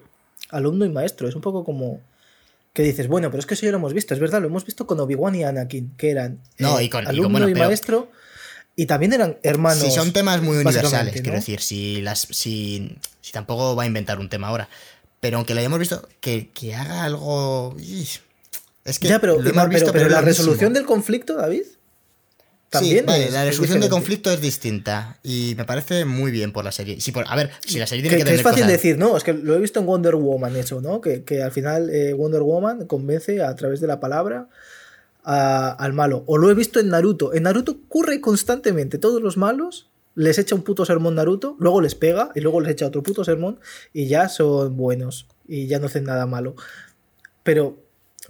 [0.49, 2.01] alumno y maestro, es un poco como
[2.73, 4.65] que dices, bueno, pero es que eso ya lo hemos visto, es verdad, lo hemos
[4.65, 7.49] visto con Obi-Wan y Anakin, que eran No, eh, y con- y con- alumno bueno,
[7.49, 8.11] y pero- maestro,
[8.75, 9.83] y también eran hermanos.
[9.83, 11.21] Si son temas muy universales, ¿no?
[11.21, 14.69] quiero decir, si, las, si, si tampoco va a inventar un tema ahora.
[15.19, 17.75] Pero aunque lo hayamos visto, que, que haga algo.
[18.85, 21.63] Es que ya, pero, lo hemos pero- visto, pero la resolución del conflicto, David,
[22.69, 23.05] Sí, también.
[23.05, 26.71] vale, la es resolución de conflicto es distinta y me parece muy bien por la
[26.73, 26.99] serie.
[26.99, 28.71] Sí, por, a ver, si la serie tiene Que, que, que tener es fácil cosas-
[28.73, 30.99] decir, no, es que lo he visto en Wonder Woman eso, ¿no?
[30.99, 34.49] Que, que al final eh, Wonder Woman convence a través de la palabra
[35.23, 36.23] a- al malo.
[36.27, 37.33] O lo he visto en Naruto.
[37.33, 38.97] En Naruto ocurre constantemente.
[38.97, 42.71] Todos los malos les echa un puto sermón Naruto, luego les pega y luego les
[42.71, 43.59] echa otro puto sermón
[43.93, 46.55] y ya son buenos y ya no hacen nada malo.
[47.43, 47.77] Pero,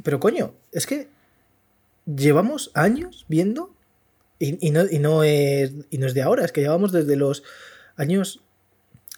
[0.03, 1.07] pero coño, es que
[2.05, 3.73] llevamos años viendo
[4.39, 7.43] y, no, y, no es, y no es de ahora, es que llevamos desde los
[7.95, 8.41] años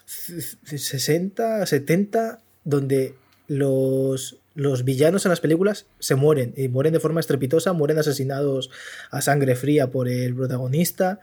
[0.05, 3.15] 60, 70, donde
[3.47, 8.71] los, los villanos en las películas se mueren y mueren de forma estrepitosa, mueren asesinados
[9.11, 11.19] a sangre fría por el protagonista.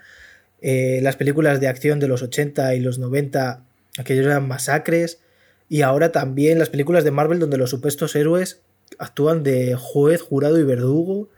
[0.61, 3.63] Eh, las películas de acción de los 80 y los 90,
[3.99, 5.21] aquellos eran masacres.
[5.69, 8.61] Y ahora también las películas de Marvel donde los supuestos héroes
[8.99, 11.29] actúan de juez, jurado y verdugo.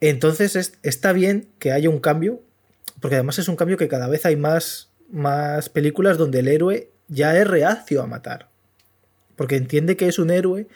[0.00, 2.42] Entonces es- está bien que haya un cambio,
[3.00, 6.90] porque además es un cambio que cada vez hay más, más películas donde el héroe
[7.08, 8.48] ya es reacio a matar.
[9.36, 10.66] Porque entiende que es un héroe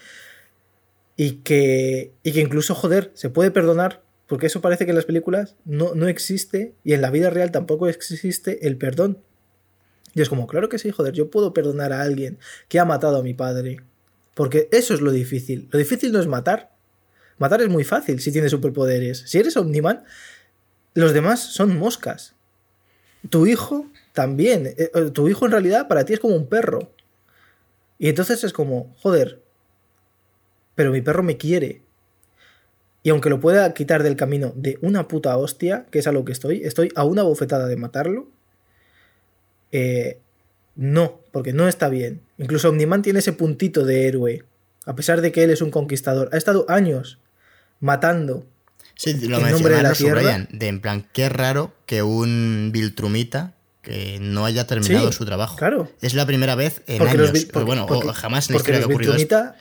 [1.16, 5.04] y que, y que incluso, joder, se puede perdonar, porque eso parece que en las
[5.06, 9.18] películas no, no existe y en la vida real tampoco existe el perdón.
[10.14, 12.38] Y es como, claro que sí, joder, yo puedo perdonar a alguien
[12.68, 13.78] que ha matado a mi padre.
[14.34, 15.68] Porque eso es lo difícil.
[15.70, 16.69] Lo difícil no es matar.
[17.40, 19.24] Matar es muy fácil si tienes superpoderes.
[19.26, 20.04] Si eres Omniman,
[20.92, 22.34] los demás son moscas.
[23.30, 24.66] Tu hijo también.
[24.66, 26.92] Eh, eh, Tu hijo en realidad para ti es como un perro.
[27.98, 29.40] Y entonces es como, joder,
[30.74, 31.80] pero mi perro me quiere.
[33.02, 36.26] Y aunque lo pueda quitar del camino de una puta hostia, que es a lo
[36.26, 38.28] que estoy, estoy a una bofetada de matarlo.
[39.72, 40.18] Eh,
[40.76, 42.20] no, porque no está bien.
[42.36, 44.44] Incluso Omniman tiene ese puntito de héroe.
[44.84, 46.28] A pesar de que él es un conquistador.
[46.32, 47.18] Ha estado años
[47.80, 48.46] matando.
[48.94, 50.20] Sí, lo en nombre de la tierra.
[50.20, 55.24] subrayan, de en plan, qué raro que un Viltrumita que no haya terminado Sí, su
[55.24, 55.56] trabajo.
[55.56, 55.90] claro.
[56.02, 57.32] Es la primera vez en Porque años.
[57.32, 59.52] los bueno, porque- o jamás en la historia los ocurrido esto.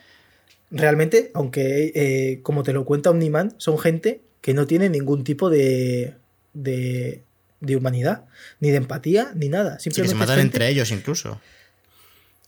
[0.71, 5.49] Realmente, aunque eh, como te lo cuenta Omniman, son gente que no tiene ningún tipo
[5.49, 6.15] de,
[6.53, 7.23] de,
[7.61, 8.25] de humanidad,
[8.59, 9.79] ni de empatía, ni nada.
[9.79, 11.39] Sí, que Simplemente se matan gente- entre ellos incluso.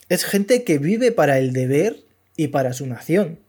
[0.10, 1.96] es gente que vive para el deber
[2.36, 3.40] y para su nación.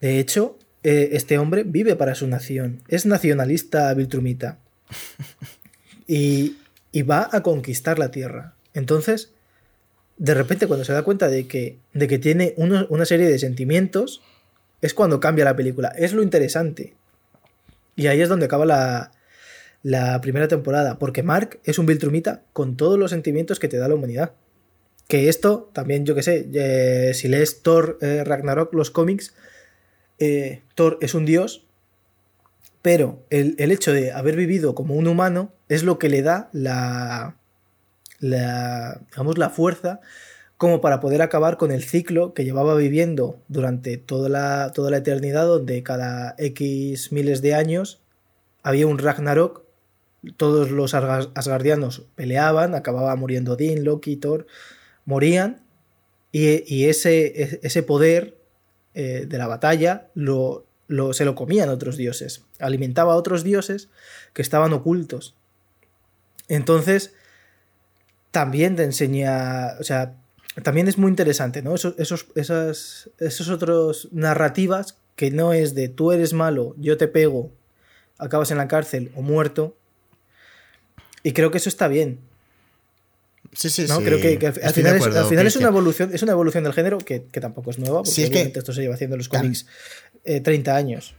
[0.00, 2.82] De hecho, eh, este hombre vive para su nación.
[2.88, 4.58] Es nacionalista Viltrumita.
[6.06, 6.56] Y,
[7.10, 8.54] va a conquistar la tierra.
[8.74, 9.32] Entonces,
[10.18, 11.78] de repente, cuando se da cuenta de que,
[12.20, 14.22] tiene una serie de sentimientos,
[14.80, 15.88] es cuando cambia la película.
[15.96, 16.94] Es lo interesante.
[17.96, 19.12] Y ahí es donde acaba la,
[19.82, 20.98] la primera temporada.
[20.98, 24.32] Porque Mark es un Viltrumita con todos los sentimientos que te da la humanidad.
[25.08, 29.34] Que esto también, yo que sé, eh, si lees Thor eh, Ragnarok, los cómics,
[30.18, 31.66] eh, Thor es un dios,
[32.82, 36.50] pero el, el hecho de haber vivido como un humano es lo que le da
[36.52, 37.36] la,
[38.20, 40.00] la, digamos, la fuerza
[40.56, 44.98] como para poder acabar con el ciclo que llevaba viviendo durante toda la, toda la
[44.98, 48.00] eternidad, donde cada X miles de años
[48.62, 49.62] había un Ragnarok,
[50.36, 54.46] todos los Asgar- asgardianos peleaban, acababa muriendo Odín, Loki, Thor,
[55.04, 55.62] morían,
[56.32, 58.38] y, y ese, ese poder
[58.94, 63.88] eh, de la batalla lo, lo- se lo comían otros dioses, alimentaba a otros dioses
[64.32, 65.34] que estaban ocultos.
[66.48, 67.14] Entonces,
[68.30, 70.16] también te enseña, o sea,
[70.62, 71.74] también es muy interesante, ¿no?
[71.74, 77.08] Esos, esos, esas, esos otros narrativas que no es de tú eres malo, yo te
[77.08, 77.52] pego,
[78.18, 79.76] acabas en la cárcel o muerto.
[81.22, 82.20] Y creo que eso está bien.
[83.54, 83.98] Sí, sí, ¿no?
[83.98, 84.04] sí.
[84.04, 86.64] Creo que, que al, final, es, acuerdo, al final es una evolución, es una evolución
[86.64, 89.14] del género que, que tampoco es nueva, porque Sí, es que- esto se lleva haciendo
[89.14, 89.66] en los cómics
[90.24, 91.14] eh, 30 años.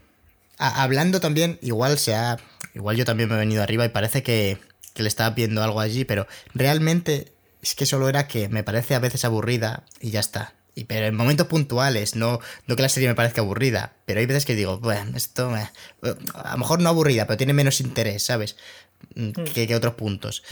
[0.57, 2.37] A- hablando también, igual se ha.
[2.73, 4.57] Igual yo también me he venido arriba y parece que,
[4.93, 7.31] que le estaba viendo algo allí, pero realmente
[7.61, 10.53] es que solo era que me parece a veces aburrida y ya está.
[10.77, 14.25] Y, pero en momentos puntuales, no, no que la serie me parezca aburrida, pero hay
[14.25, 18.57] veces que digo, bueno, esto a lo mejor no aburrida, pero tiene menos interés, ¿sabes?
[19.13, 19.31] Mm.
[19.53, 20.43] Que, que, otros puntos.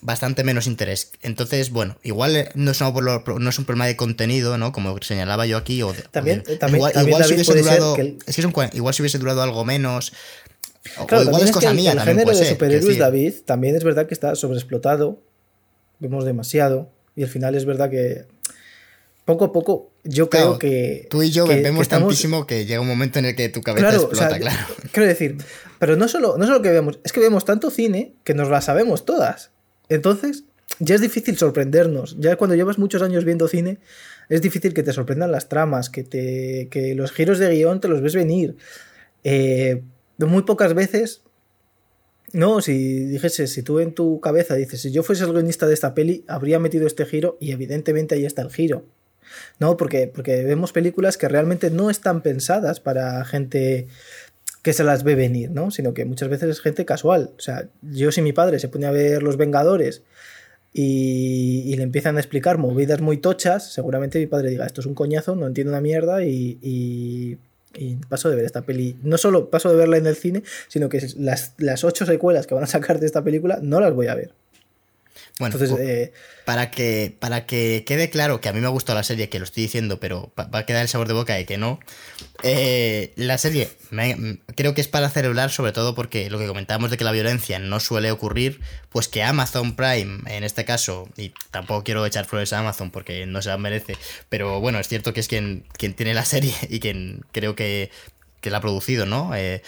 [0.00, 1.12] Bastante menos interés.
[1.22, 4.72] Entonces, bueno, igual no es, no es un problema de contenido, ¿no?
[4.72, 5.82] Como señalaba yo aquí.
[5.82, 7.96] O también, igual, si hubiese durado.
[8.26, 10.12] Es que igual si hubiese durado algo menos.
[11.06, 11.92] Claro, o igual es cosa mía.
[11.92, 15.20] El género de superhéroes, David, también es verdad que está sobreexplotado.
[15.98, 16.90] Vemos demasiado.
[17.16, 18.24] Y al final es verdad que
[19.24, 21.06] poco a poco yo creo que...
[21.10, 24.38] Tú y yo vemos tantísimo que llega un momento en el que tu cabeza explota,
[24.38, 24.66] claro.
[24.92, 25.36] Quiero decir,
[25.78, 28.60] pero no solo, no solo que vemos, es que vemos tanto cine que nos la
[28.60, 29.50] sabemos todas.
[29.88, 30.44] Entonces,
[30.78, 32.16] ya es difícil sorprendernos.
[32.18, 33.78] Ya cuando llevas muchos años viendo cine,
[34.28, 37.88] es difícil que te sorprendan las tramas, que, te, que los giros de guion te
[37.88, 38.56] los ves venir.
[39.24, 39.82] Eh,
[40.18, 41.22] muy pocas veces
[42.32, 45.74] no, si dijese, si tú en tu cabeza dices, si yo fuese el guionista de
[45.74, 48.84] esta peli, habría metido este giro y evidentemente ahí está el giro.
[49.58, 49.76] ¿No?
[49.76, 53.88] Porque, porque vemos películas que realmente no están pensadas para gente
[54.62, 55.70] que se las ve venir, ¿no?
[55.70, 57.30] Sino que muchas veces es gente casual.
[57.38, 60.02] O sea, yo si mi padre se pone a ver Los Vengadores
[60.72, 64.94] y, le empiezan a explicar movidas muy tochas, seguramente mi padre diga, esto es un
[64.94, 67.38] coñazo, no entiendo una mierda y, y,
[68.08, 68.96] paso de ver esta peli.
[69.02, 72.54] No solo paso de verla en el cine, sino que las, las ocho secuelas que
[72.54, 74.32] van a sacar de esta película no las voy a ver.
[75.38, 76.12] Bueno, eh,
[76.44, 79.38] para, que, para que quede claro que a mí me ha gustado la serie, que
[79.38, 81.80] lo estoy diciendo, pero va a quedar el sabor de boca de que no.
[82.42, 83.70] Eh, la serie
[84.54, 87.58] creo que es para celebrar, sobre todo porque lo que comentábamos de que la violencia
[87.58, 88.60] no suele ocurrir,
[88.90, 93.24] pues que Amazon Prime, en este caso, y tampoco quiero echar flores a Amazon porque
[93.26, 93.96] no se la merece,
[94.28, 97.90] pero bueno, es cierto que es quien, quien tiene la serie y quien creo que,
[98.42, 99.34] que la ha producido, ¿no?
[99.34, 99.62] Eh,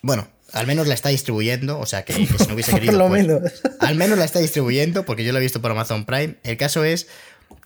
[0.00, 2.92] bueno, al menos la está distribuyendo, o sea que, si no hubiese querido.
[2.92, 3.42] lo pues, menos.
[3.80, 6.36] Al menos la está distribuyendo, porque yo la he visto por Amazon Prime.
[6.44, 7.08] El caso es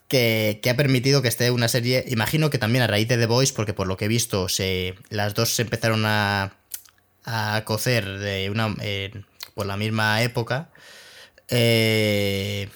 [0.09, 2.05] que, ha permitido que esté una serie.
[2.09, 4.95] Imagino que también a raíz de The Voice, porque por lo que he visto, se,
[5.11, 6.55] las dos se empezaron a,
[7.25, 8.75] a cocer de una,
[9.55, 10.71] por la misma época.
[11.49, 12.69] Eh,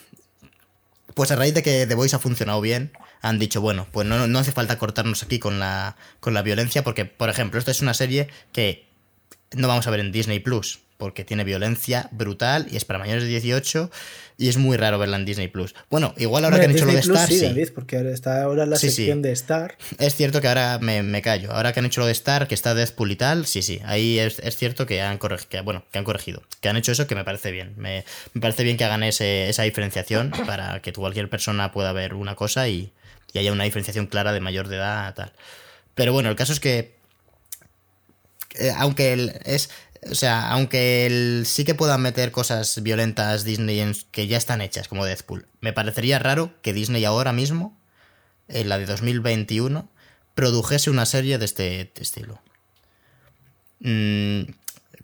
[1.15, 4.27] pues a raíz de que The Voice ha funcionado bien, han dicho, bueno, pues no,
[4.27, 7.81] no hace falta cortarnos aquí con la, con la violencia, porque, por ejemplo, esta es
[7.81, 8.92] una serie que
[9.55, 13.25] no vamos a ver en Disney Plus, porque tiene violencia brutal y es para mayores
[13.25, 13.91] de 18
[14.39, 15.75] y es muy raro verla en Disney Plus.
[15.91, 17.29] Bueno, igual ahora que han hecho lo de Star.
[17.29, 19.77] Sí, David, porque está ahora la sección de Star.
[19.99, 21.53] Es cierto que ahora me, callo.
[21.53, 23.81] Ahora que han hecho lo de Star, que está Deadpool y tal, sí, sí.
[23.85, 26.43] Ahí es, cierto que han, corregido, bueno, que han corregido.
[26.61, 27.75] Que han hecho eso que me parece bien.
[27.77, 28.05] Me,
[28.41, 32.93] parece bien que hagan esa diferenciación para que cualquier persona pueda ver una cosa y,
[33.33, 35.33] y haya una diferenciación clara de mayor de edad, tal.
[35.95, 37.02] Pero bueno, el caso es que
[38.55, 39.71] eh, aunque él es.
[40.11, 44.89] O sea, aunque él sí que pueda meter cosas violentas Disney que ya están hechas,
[44.89, 47.79] como Deadpool, me parecería raro que Disney ahora mismo,
[48.49, 49.89] en la de 2021,
[50.35, 52.41] produjese una serie de este estilo.
[53.79, 54.43] Mm,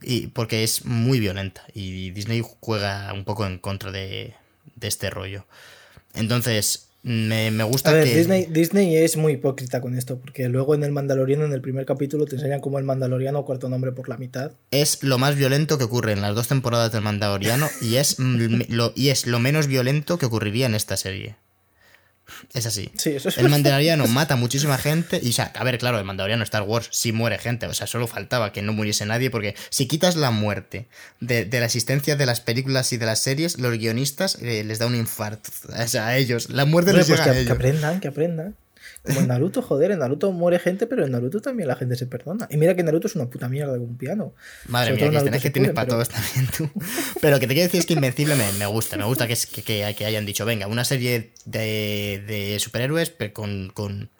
[0.02, 4.34] y porque es muy violenta y Disney juega un poco en contra de
[4.80, 5.46] este rollo.
[6.14, 8.04] Entonces, me, gusta que...
[8.04, 11.86] Disney, Disney es muy hipócrita con esto, porque luego en el Mandaloriano, en el primer
[11.86, 14.52] capítulo, te enseñan como el Mandaloriano cuarto nombre por la mitad.
[14.70, 18.92] Es lo más violento que ocurre en las dos temporadas del Mandaloriano y es, lo,
[18.94, 21.36] y es lo menos violento que ocurriría en esta serie.
[22.54, 22.90] Es así.
[23.36, 25.20] el Mandaloriano mata muchísima gente.
[25.22, 27.66] Y, o sea, a ver, claro, el Mandaloriano Star Wars sí muere gente.
[27.66, 29.30] O sea, solo faltaba que no muriese nadie.
[29.30, 30.86] Porque si quitas la muerte
[31.20, 34.86] de, la existencia de las películas y de las series, los guionistas eh, les da
[34.86, 35.50] un infarto.
[35.68, 36.50] O sea, a ellos.
[36.50, 37.46] La muerte les pues llega a ellos.
[37.46, 38.56] Que aprendan, que aprendan.
[39.08, 42.06] Como en Naruto, joder, en Naruto muere gente, pero en Naruto también la gente se
[42.06, 42.46] perdona.
[42.50, 44.34] Y mira que Naruto es una puta mierda de un piano.
[44.66, 45.96] Madre mía, que, que tienes para pero...
[45.96, 46.70] todos también tú.
[47.20, 48.96] Pero que te quiero decir es que Invencible me, gusta.
[48.96, 53.70] Me gusta que, que, que, hayan dicho, venga, una serie de, de superhéroes pero con,
[53.70, 54.10] con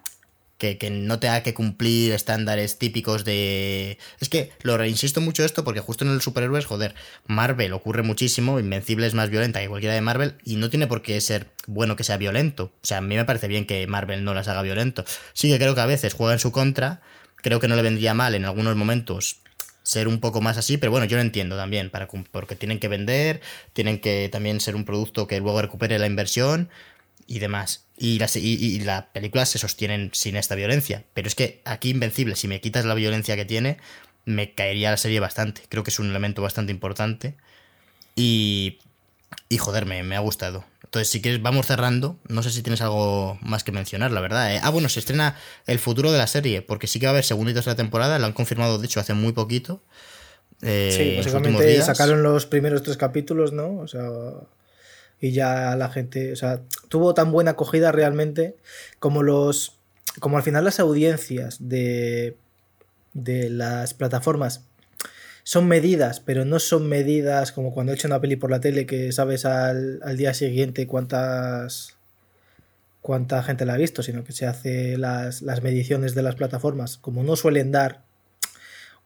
[0.59, 3.97] que, no tenga que cumplir estándares típicos de...
[4.19, 6.95] Es que lo reinsisto mucho esto porque justo en el superhéroes, joder,
[7.25, 11.01] Marvel ocurre muchísimo, Invencible es más violenta que cualquiera de Marvel y no tiene por
[11.01, 12.73] qué ser bueno que sea violento.
[12.83, 15.05] O sea, a mí me parece bien que Marvel no las haga violento.
[15.33, 17.01] Sí que creo que a veces juega en su contra,
[17.37, 19.41] creo que no le vendría mal en algunos momentos
[19.81, 22.89] ser un poco más así, pero bueno, yo lo entiendo también, para, porque tienen que
[22.89, 23.41] vender,
[23.73, 26.69] tienen que también ser un producto que luego recupere la inversión
[27.27, 27.85] y demás.
[28.01, 31.03] Y la, y, la película se sostienen sin esta violencia.
[31.13, 33.77] Pero es que aquí Invencible, si me quitas la violencia que tiene,
[34.23, 35.63] me caería la serie bastante.
[35.67, 37.35] Creo que es un elemento bastante importante.
[38.15, 38.79] Y,
[39.49, 40.63] y joder, me, ha gustado.
[40.85, 42.17] Entonces, si quieres, vamos cerrando.
[42.29, 44.55] No sé si tienes algo más que mencionar, la verdad.
[44.55, 44.61] ¿eh?
[44.63, 45.35] Ah, bueno, se estrena
[45.67, 48.17] el futuro de la serie, porque sí que va a haber segunditos de la temporada.
[48.17, 49.81] Lo han confirmado, de hecho, hace muy poquito.
[50.61, 53.77] Eh, sí, básicamente sacaron los primeros tres capítulos, ¿no?
[53.77, 54.09] O sea,
[55.21, 58.55] y ya la gente, o sea, tuvo tan buena acogida realmente
[58.99, 59.77] como los,
[60.19, 62.37] como al final las audiencias de,
[63.13, 64.65] de las plataformas
[65.43, 68.85] son medidas, pero no son medidas como cuando he hecho una peli por la tele
[68.85, 71.97] que sabes al, al día siguiente cuántas
[73.01, 76.97] cuánta gente la ha visto, sino que se hace las, las mediciones de las plataformas,
[76.97, 78.03] como no suelen dar,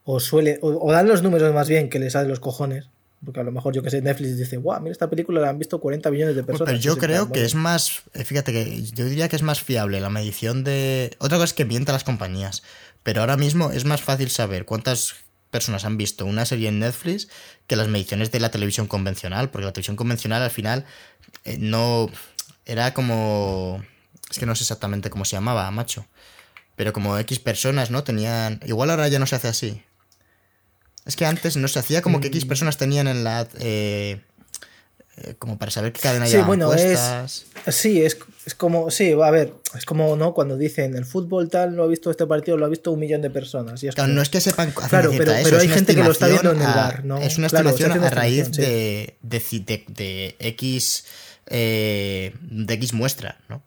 [0.04, 2.90] o suele, o, dan los números más bien que les salen los cojones,
[3.24, 5.58] porque a lo mejor yo que sé, Netflix dice, guau, mira esta película la han
[5.58, 6.72] visto 40 millones de personas.
[6.72, 10.00] pero yo creo que es más, eh, fíjate que yo diría que es más fiable
[10.00, 11.16] la medición de...
[11.18, 12.62] Otra cosa es que mienta las compañías,
[13.02, 15.14] pero ahora mismo es más fácil saber cuántas
[15.50, 17.28] personas han visto una serie en Netflix
[17.66, 20.84] que las mediciones de la televisión convencional, porque la televisión convencional al final
[21.44, 22.10] eh, no...
[22.66, 23.84] Era como...
[24.30, 26.06] Es que no sé exactamente cómo se llamaba, macho.
[26.76, 28.04] Pero como X personas, ¿no?
[28.04, 28.60] Tenían...
[28.64, 29.82] Igual ahora ya no se hace así.
[31.06, 32.32] Es que antes no se hacía como que Mm.
[32.32, 33.46] X personas tenían en la...
[33.60, 34.20] eh,
[35.16, 37.44] eh, como para saber qué cadena Sí, bueno, es- puestas.
[37.68, 40.34] Sí, es, es como, sí, a ver, es como, ¿no?
[40.34, 43.22] Cuando dicen el fútbol tal, lo ha visto este partido, lo ha visto un millón
[43.22, 43.80] de personas.
[43.84, 45.68] Y es Claro, como- no es que sepan ciencia Claro, pero- eso, pero es hay
[45.68, 47.18] gente que lo está viendo en el bar, ¿no?
[47.18, 48.60] Es una estimación a raíz sí.
[48.62, 51.04] de- de X
[51.46, 53.62] eh, de X muestra, ¿no?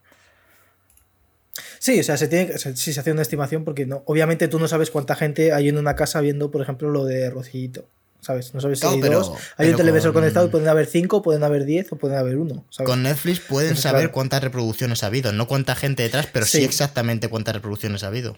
[1.88, 4.68] Sí, o sea, se tiene, sí se hace una estimación porque no, obviamente tú no
[4.68, 7.88] sabes cuánta gente hay en una casa viendo, por ejemplo, lo de Rocillito.
[8.20, 8.54] ¿Sabes?
[8.54, 9.32] No sabes si No, hay pero- dos.
[9.56, 12.36] Hay un televisor con- conectado y pueden haber cinco, pueden haber diez o pueden haber
[12.38, 12.66] uno.
[12.72, 12.90] ¿sabes?
[12.90, 14.12] Con Netflix pueden Entonces, saber claro.
[14.12, 16.64] cuántas reproducciones ha habido, no cuánta gente detrás, pero sí, Sí.
[16.66, 18.36] exactamente cuántas reproducciones ha habido.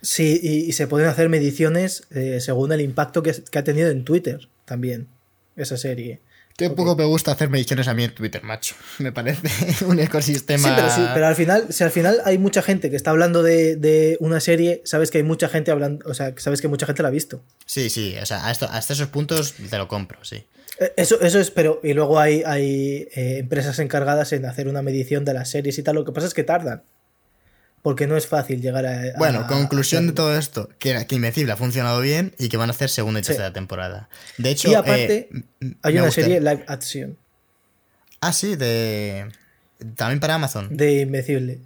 [0.00, 3.90] Sí, y, y se pueden hacer mediciones eh, según el impacto que, que ha tenido
[3.90, 5.08] en Twitter también,
[5.56, 6.20] esa serie.
[6.56, 8.74] Qué poco me gusta hacer mediciones a mí en Twitter, macho.
[8.98, 10.68] Me parece un ecosistema.
[10.68, 13.42] Sí, pero, sí, pero al final, si al final hay mucha gente que está hablando
[13.42, 16.86] de, de una serie, sabes que hay mucha gente hablando, o sea, sabes que mucha
[16.86, 17.42] gente la ha visto.
[17.66, 20.46] Sí, sí, o sea, hasta, hasta esos puntos te lo compro, sí.
[20.78, 24.82] Eh, Eso, eso es, pero y luego hay, hay eh, empresas encargadas en hacer una
[24.82, 25.96] medición de las series y tal.
[25.96, 26.82] Lo que pasa es que tardan.
[27.82, 29.00] Porque no es fácil llegar a.
[29.00, 32.68] a- Bueno, conclusión de todo esto, que, que Invencible ha funcionado bien y que van
[32.68, 33.28] a hacer segunda y Sí.
[33.28, 34.08] tercera temporada.
[34.38, 35.28] De hecho, Y aparte,
[35.60, 37.16] eh, Hay una serie live action
[38.20, 39.26] Ah, sí, de...
[39.94, 40.74] También para Amazon.
[40.76, 41.60] de Invencible.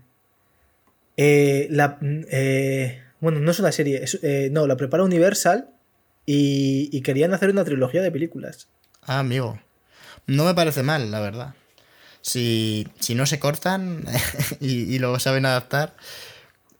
[1.16, 4.02] Eh, la, eh, bueno, no es una serie.
[4.02, 5.70] es- eh, no, la prepara Universal
[6.26, 8.68] y, y querían hacer una trilogía de películas.
[9.02, 9.60] Ah, amigo.
[10.26, 11.54] No me parece mal, la verdad.
[12.22, 14.04] Si, si no se cortan
[14.60, 15.94] y, y lo saben adaptar,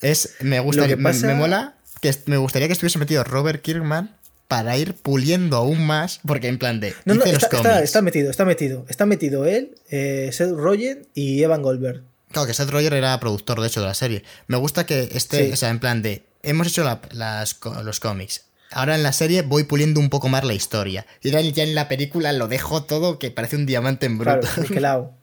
[0.01, 4.17] es me gusta que pasa- me, mola que me gustaría que estuviese metido Robert Kirkman
[4.49, 7.83] para ir puliendo aún más, porque en plan de No, no, está, está- cómics.
[7.83, 8.85] está metido, está metido.
[8.89, 12.03] Está metido él, eh, Seth Rogen y Evan Goldberg.
[12.33, 14.25] Claro, que Seth Roger era productor, de hecho, de la serie.
[14.49, 15.53] Me gusta que esté, Sí.
[15.53, 18.47] o sea, en plan de, hemos hecho la- las, los cómics.
[18.73, 21.07] Ahora en la serie voy puliendo un poco más la historia.
[21.23, 24.49] Y ya en la película lo dejo todo que parece un diamante en bruto.
[24.69, 25.15] Claro.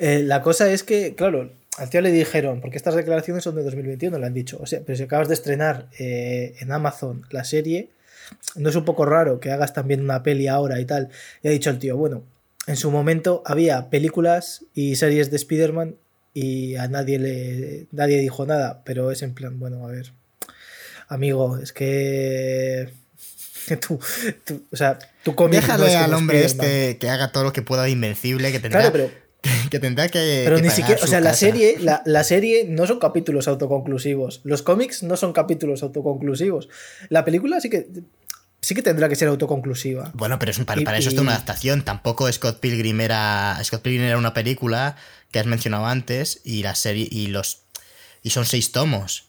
[0.00, 3.62] Eh, la cosa es que, claro, al tío le dijeron, porque estas declaraciones son de
[3.62, 7.44] 2021, le han dicho, o sea, pero si acabas de estrenar eh, en Amazon la
[7.44, 7.90] serie,
[8.56, 11.10] no es un poco raro que hagas también una peli ahora y tal.
[11.42, 12.22] Y ha dicho el tío, bueno,
[12.66, 15.96] en su momento había películas y series de Spider-Man
[16.32, 20.12] y a nadie le nadie dijo nada, pero es en plan, bueno, a ver,
[21.08, 22.88] amigo, es que
[23.86, 23.98] tú,
[24.44, 27.62] tú- o sea, no Déjale es como al hombre este que haga todo lo que
[27.62, 29.29] pueda de invencible, que tendrá, Claro, pero
[29.70, 30.42] que, tendrá que.
[30.44, 34.40] Pero que ni siquiera, o sea, la serie, la, la serie no son capítulos autoconclusivos.
[34.44, 36.68] Los cómics no son capítulos autoconclusivos.
[37.08, 37.88] La película sí que
[38.62, 40.10] sí que tendrá que ser autoconclusiva.
[40.14, 41.82] Bueno, pero es un- para, Y- para eso y- está una adaptación.
[41.84, 43.58] Tampoco Scott Pilgrim era.
[43.64, 44.96] Scott Pilgrim era una película
[45.30, 46.40] que has mencionado antes.
[46.44, 47.08] Y la serie.
[47.10, 47.62] Y los.
[48.22, 49.24] Y son seis tomos.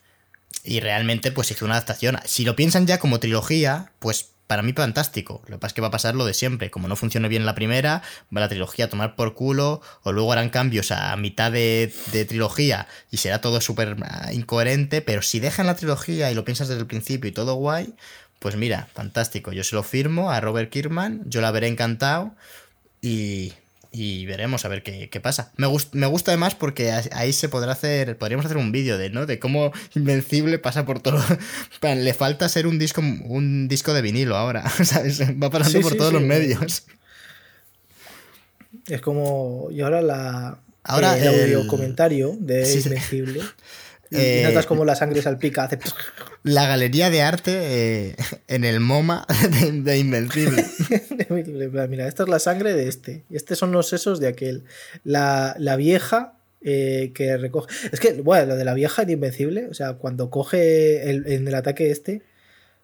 [0.66, 2.20] Y realmente, pues hizo una adaptación.
[2.26, 5.42] Si lo piensan ya como trilogía, pues para mí fantástico.
[5.48, 6.70] Lo que pasa es que va a pasar lo de siempre.
[6.70, 8.02] Como no funcione bien la primera,
[8.36, 9.80] va la trilogía a tomar por culo.
[10.04, 11.94] O luego harán cambios a mitad de,
[12.28, 12.86] trilogía.
[13.12, 15.02] Y será todo súper ah, incoherente.
[15.02, 17.96] Pero si dejan la trilogía y lo piensas desde el principio y todo guay.
[18.40, 19.54] Pues mira, fantástico.
[19.54, 21.22] Yo se lo firmo a Robert Kirkman.
[21.28, 22.36] Yo la veré encantado.
[23.02, 23.54] Y,
[23.92, 25.52] y veremos a ver qué, qué pasa.
[25.58, 28.18] Me, gust- me gusta además porque ahí se podrá hacer.
[28.18, 29.26] Podríamos hacer un vídeo de, ¿no?
[29.26, 31.22] De cómo Invencible pasa por todo.
[31.82, 34.70] Le falta ser un disco, un disco de vinilo ahora.
[34.84, 35.22] ¿sabes?
[35.22, 36.14] Va pasando Sí, por sí, todos sí.
[36.20, 36.86] los medios.
[38.88, 39.68] Es como.
[39.72, 40.60] Y ahora la.
[40.84, 42.72] Ahora el audio comentario de.
[42.84, 43.40] Invencible.
[43.40, 43.46] Y,
[44.14, 45.80] Eh, notas como la sangre salpica, hace.
[46.44, 47.52] La galería de arte
[48.10, 48.16] eh,
[48.48, 49.26] en el MoMA
[49.62, 50.66] de, de Invencible.
[51.90, 53.24] Mira, esta es la sangre de este.
[53.30, 54.64] Y estos son los sesos de aquel.
[55.04, 57.74] La, la vieja eh, que recoge.
[57.92, 61.56] Es que, bueno, lo de la vieja de Invencible, o sea, cuando coge en el
[61.56, 62.24] ataque este,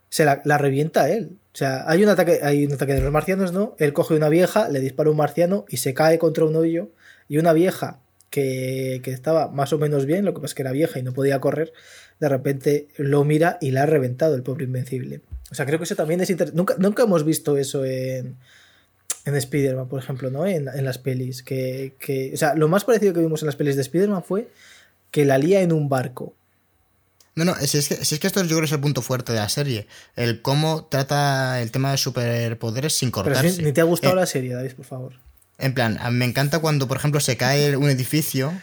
[0.09, 1.37] se la, la, revienta él.
[1.53, 3.75] O sea, hay un ataque, hay un ataque de los marcianos, ¿no?
[3.79, 6.89] Él coge una vieja, le dispara un marciano y se cae contra un hoyo.
[7.27, 10.61] Y una vieja que, que, estaba más o menos bien, lo que pasa es que
[10.61, 11.73] era vieja y no podía correr,
[12.19, 15.21] de repente lo mira y la ha reventado el pobre Invencible.
[15.51, 16.57] O sea, creo que eso también es interesante.
[16.57, 18.35] Nunca, nunca hemos visto eso en,
[19.25, 20.45] en Spider-Man, por ejemplo, ¿no?
[20.45, 21.43] En, en las pelis.
[21.43, 24.49] Que, que, o sea, lo más parecido que vimos en las pelis de Spider-Man fue
[25.11, 26.33] que la lía en un barco.
[27.35, 29.03] No, no, si es, que, si es que esto yo creo que es el punto
[29.03, 29.85] fuerte de la serie.
[30.15, 33.43] El cómo trata el tema de superpoderes sin cortarse.
[33.43, 35.13] Pero si, ni te ha gustado eh, la serie, David, por favor.
[35.59, 38.53] En plan, me encanta cuando, por ejemplo, se cae un edificio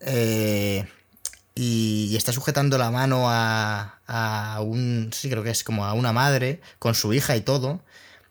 [0.00, 0.84] eh,
[1.54, 5.10] y, está sujetando la mano a, a, un.
[5.12, 7.80] Sí, creo que es como a una madre con su hija y todo.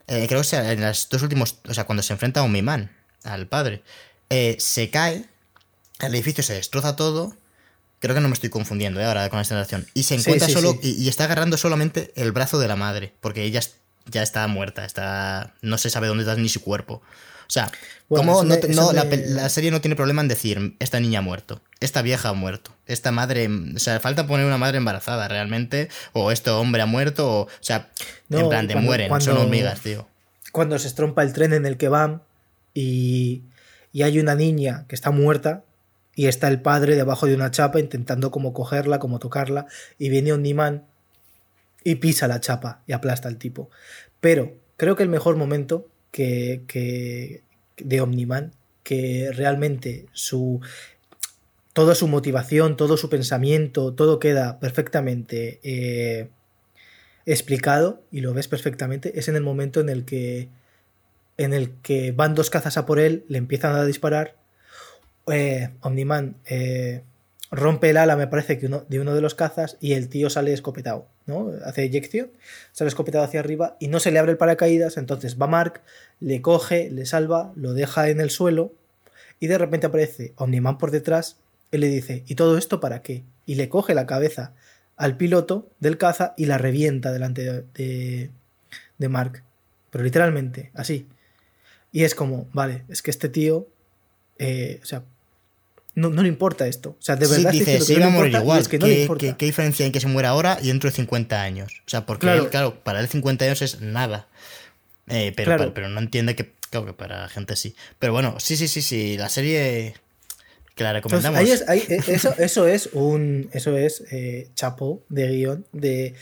[0.06, 1.58] Eh, creo que sea en los dos últimos.
[1.68, 2.90] O sea, cuando se enfrenta a un mimán,
[3.24, 3.82] al padre,
[4.30, 5.26] eh, se cae,
[6.00, 7.36] el edificio se destroza todo
[8.00, 9.04] Creo que no me estoy confundiendo ¿eh?
[9.04, 9.86] ahora con esta narración.
[9.92, 13.12] Y se encuentra sí, sí, solo y, está agarrando solamente el brazo de la madre,
[13.20, 13.60] porque ella
[14.06, 17.02] ya está muerta, está no se sabe dónde está ni su cuerpo.
[17.50, 17.72] O sea,
[18.08, 22.00] bueno, como no, la, serie no tiene problema en decir esta niña ha muerto, esta
[22.00, 26.50] vieja ha muerto, esta madre, o sea, falta poner una madre embarazada realmente, o este
[26.50, 27.90] hombre ha muerto, o, o sea,
[28.28, 30.06] no, en plan de cuando, mueren, cuando, son hormigas, tío.
[30.52, 32.22] Cuando se estrompa el tren en el que van
[32.72, 33.42] y,
[33.92, 35.64] y hay una niña que está muerta,
[36.14, 39.66] y está el padre debajo de una chapa intentando como cogerla, como tocarla,
[39.98, 40.84] y viene un imán
[41.82, 43.70] y pisa la chapa y aplasta al tipo.
[44.20, 47.42] Pero creo que el mejor momento que,
[47.76, 50.60] de Omniman, que realmente su
[51.72, 56.28] toda su motivación, todo su pensamiento, todo queda perfectamente eh,
[57.26, 60.48] explicado y lo ves perfectamente, es en el momento en el que
[61.36, 64.36] en el que van dos cazas a por él, le empiezan a disparar.
[65.32, 67.02] Eh, Omniman eh,
[67.50, 70.28] rompe el ala, me parece que uno, de uno de los cazas y el tío
[70.28, 71.08] sale escopetado,
[71.64, 72.30] Hace eyección,
[72.72, 75.82] sale escopetado hacia arriba y no se le abre el paracaídas, entonces va Mark,
[76.20, 78.72] le coge, le salva, lo deja en el suelo
[79.38, 81.38] y de repente aparece Omniman por detrás
[81.70, 83.24] y le dice, ¿y todo esto para qué?
[83.46, 84.54] Y le coge la cabeza
[84.96, 88.30] al piloto del caza y la revienta delante de, de,
[88.98, 89.42] de Mark.
[89.90, 91.06] Pero literalmente, así.
[91.92, 93.66] Y es como, vale, es que este tío
[94.42, 95.04] eh, o sea,
[95.94, 96.90] no, no, le importa esto.
[96.90, 97.50] O sea, de verdad.
[97.50, 98.60] Sí, dice, se iba a morir igual.
[98.60, 100.88] Es que no ¿Qué, ¿qué, ¿Qué, diferencia hay en que se muera ahora y dentro
[100.88, 101.82] de 50 años?
[101.86, 104.28] O sea, porque claro, él, claro para él 50 años es nada.
[105.08, 105.62] Eh, pero, claro.
[105.62, 107.74] pero, pero, no entiende que, claro, que para gente sí.
[107.98, 109.18] Pero bueno, sí, sí, sí, sí.
[109.18, 109.94] La serie
[110.74, 111.38] que la recomendamos.
[111.38, 113.50] Ahí es, ahí, eso, eso es un.
[113.52, 116.14] Eso es eh, chapo de guion de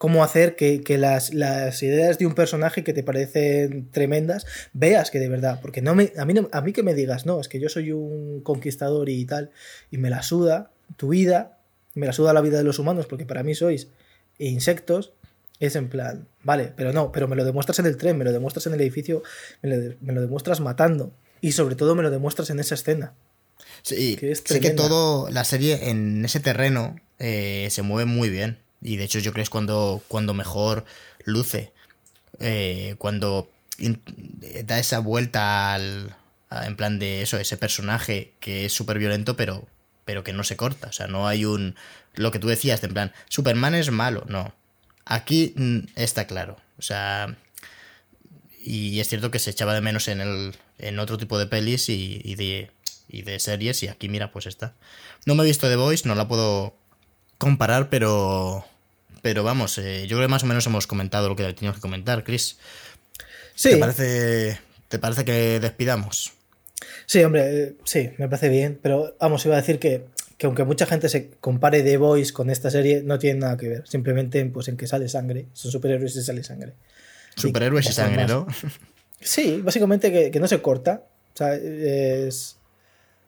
[0.00, 5.10] cómo hacer que, que las, las, ideas de un personaje que te parecen tremendas veas
[5.10, 7.38] que de verdad, porque no me, a, mí no, a mí que me digas, no,
[7.38, 9.50] es que yo soy un conquistador y tal,
[9.90, 11.58] y me la suda tu vida,
[11.92, 13.88] me la suda la vida de los humanos, porque para mí sois
[14.38, 15.12] insectos,
[15.58, 18.32] es en plan, vale, pero no, pero me lo demuestras en el tren, me lo
[18.32, 19.22] demuestras en el edificio,
[19.60, 21.12] me lo, me lo demuestras matando,
[21.42, 23.12] y sobre todo me lo demuestras en esa escena.
[23.82, 28.30] Sí, que es sé que todo la serie en ese terreno eh, se mueve muy
[28.30, 28.60] bien.
[28.82, 30.84] Y de hecho yo creo que es cuando, cuando mejor
[31.24, 31.72] luce.
[32.38, 33.50] Eh, cuando
[34.64, 36.14] da esa vuelta al,
[36.50, 39.66] en plan de eso, ese personaje que es súper violento, pero,
[40.04, 40.88] pero que no se corta.
[40.88, 41.76] O sea, no hay un...
[42.14, 44.24] Lo que tú decías, de en plan, Superman es malo.
[44.28, 44.54] No.
[45.04, 46.56] Aquí mm, está claro.
[46.78, 47.36] O sea...
[48.62, 51.88] Y es cierto que se echaba de menos en, el, en otro tipo de pelis
[51.88, 52.70] y, y, de,
[53.08, 53.82] y de series.
[53.82, 54.74] Y aquí, mira, pues está.
[55.24, 56.76] No me he visto The Voice, no la puedo
[57.38, 58.66] comparar, pero
[59.22, 61.82] pero vamos, eh, yo creo que más o menos hemos comentado lo que teníamos que
[61.82, 62.58] comentar, Chris.
[63.54, 63.70] Sí.
[63.70, 66.32] ¿Te parece, ¿Te parece que despidamos?
[67.06, 70.06] Sí, hombre, eh, sí, me parece bien, pero vamos, iba a decir que,
[70.38, 73.68] que aunque mucha gente se compare The Voice con esta serie, no tiene nada que
[73.68, 76.72] ver, simplemente pues, en que sale sangre, son superhéroes y sale sangre.
[77.36, 78.46] Superhéroes y, y sangre, ¿no?
[79.22, 82.56] Sí, básicamente que, que, no se corta, o sea, es...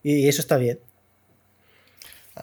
[0.03, 0.79] y eso está bien.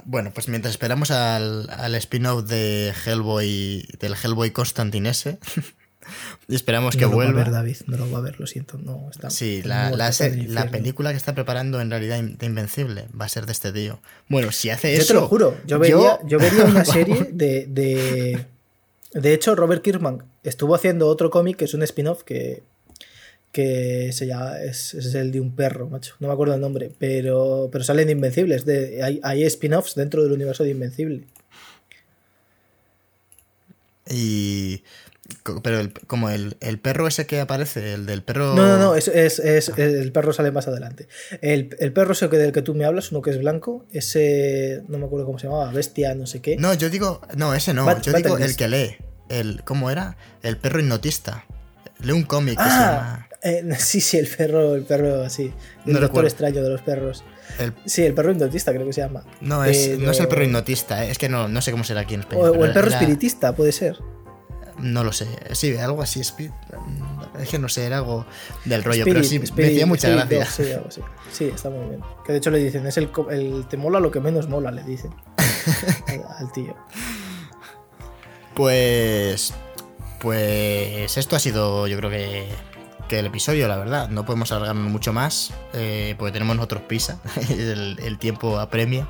[0.06, 5.40] Bueno, pues mientras esperamos al, al spin-off de Hellboy, del Hellboy Constantinese,
[6.48, 7.32] y esperamos que no vuelva.
[7.32, 8.78] Lo va a ver, David, no lo va a ver, lo siento.
[8.78, 10.11] No, está sí, la, la,
[10.48, 13.99] la, película que está preparando en realidad de Invencible va a ser de este tío.
[14.28, 15.14] Bueno, si hace yo eso.
[15.14, 16.20] Yo te lo juro, yo vería, yo...
[16.28, 18.45] yo vería una serie de, de.
[19.14, 22.61] De hecho, Robert Kirkman estuvo haciendo otro cómic que es un spin-off que
[23.51, 26.15] que se llama, es, es, el de un perro, macho.
[26.19, 28.65] No me acuerdo el nombre, pero, pero salen de Invencibles.
[28.65, 31.23] De, hay, hay spin-offs dentro del universo de Invencible.
[34.09, 34.84] Y.
[35.63, 38.55] Pero el, como el, el, perro ese que aparece, el del perro.
[38.55, 39.73] No, no, no, es, es, es ah.
[39.77, 41.07] el perro sale más adelante.
[41.41, 44.84] El, el, perro ese del que tú me hablas, uno que es blanco, ese.
[44.88, 46.57] No me acuerdo cómo se llamaba, bestia, no sé qué.
[46.57, 47.21] No, yo digo.
[47.38, 47.85] No, ese no.
[47.85, 48.95] Bat, yo digo el que lee.
[49.30, 49.63] el.
[49.63, 50.17] ¿Cómo era?
[50.41, 51.45] El perro hipnotista.
[52.01, 53.28] Leo un cómic que se Ah, llama.
[53.41, 55.44] Eh, sí, sí, el perro, el perro, sí.
[55.44, 56.28] El No doctor recuerdo.
[56.28, 57.24] extraño de los perros.
[57.60, 59.24] el- Sí, el perro hipnotista creo que se llama.
[59.41, 61.84] no, es, Eh, no es el perro hipnotista, eh, es que no, no sé cómo
[61.84, 62.41] será aquí en España.
[62.41, 63.98] o el perro era- espiritista, puede ser.
[64.80, 65.28] No lo sé.
[65.52, 66.22] Sí, algo así.
[66.22, 66.34] Es
[67.52, 68.26] que no sé, era algo
[68.64, 70.45] del rollo, pero sí, Spirit- me hacía Spirit- mucha gracia.
[70.45, 71.02] Sí, algo así.
[71.34, 72.02] Sí, está muy bien.
[72.26, 73.10] Que de hecho le dicen, es el,
[73.70, 75.11] te mola lo que menos mola, le dicen.
[76.40, 76.74] al tío.
[78.56, 79.53] Pues.
[80.22, 82.45] Pues esto ha sido, yo creo que,
[83.10, 84.07] que el episodio, la verdad.
[84.07, 87.19] No podemos alargarnos mucho más, eh, porque tenemos nosotros prisa.
[87.49, 89.10] el, tiempo apremia.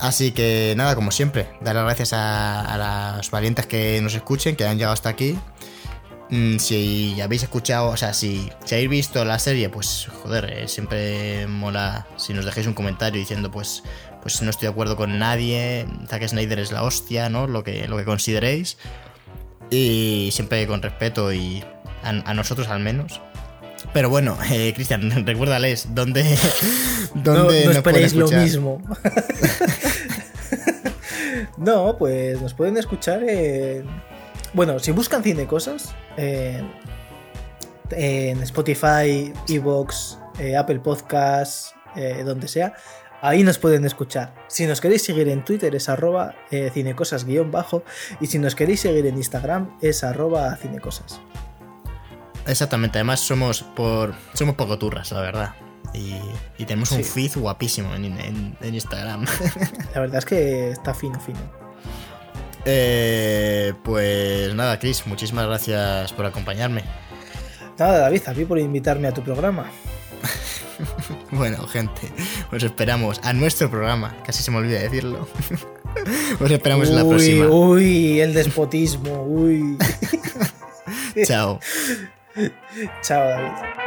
[0.00, 4.56] Así que nada, como siempre, dar las gracias a, a las valientes que nos escuchen,
[4.56, 5.38] que han llegado hasta aquí.
[6.30, 10.68] Mm, Si habéis escuchado, o sea, si, si habéis visto la serie, pues joder, eh,
[10.68, 13.82] siempre mola si nos dejáis un comentario diciendo, pues,
[14.22, 17.46] pues no estoy de acuerdo con nadie, Zack Snyder es la hostia, ¿no?
[17.46, 18.78] Lo que, lo que consideréis.
[19.70, 21.64] Y siempre con respeto y
[22.04, 23.20] a, a nosotros al menos.
[23.92, 26.22] Pero bueno, eh, Cristian, recuérdales dónde,
[27.14, 28.42] No, dónde no nos pueden esperéis lo escuchar.
[28.42, 28.82] mismo.
[31.56, 33.86] no, pues nos pueden escuchar en...
[34.52, 36.70] Bueno, si buscan cine cosas, en,
[37.90, 42.74] en Spotify, Evox, eh, Apple Podcasts, eh, donde sea,
[43.20, 44.32] ahí nos pueden escuchar.
[44.46, 47.82] Si nos queréis seguir en Twitter es arroba eh, cinecosas guion bajo
[48.20, 51.20] y si nos queréis seguir en Instagram es arroba cinecosas.
[52.46, 55.54] Exactamente, además somos por somos poco turras, la verdad.
[55.94, 56.16] Y,
[56.58, 59.24] y tenemos un feed guapísimo en, en- en Instagram.
[59.94, 61.38] La verdad es que está fino, fino.
[62.64, 66.82] Eh, pues nada, Chris, muchísimas gracias por acompañarme.
[67.78, 69.66] Nada, David, a ti por invitarme a tu programa.
[71.30, 72.12] Bueno, gente,
[72.52, 74.16] os esperamos a nuestro programa.
[74.26, 75.28] Casi se me olvida decirlo.
[76.40, 77.46] Os esperamos en la próxima.
[77.46, 79.78] Uy, el despotismo, uy.
[81.24, 81.60] Chao.
[83.02, 83.83] Chao, David.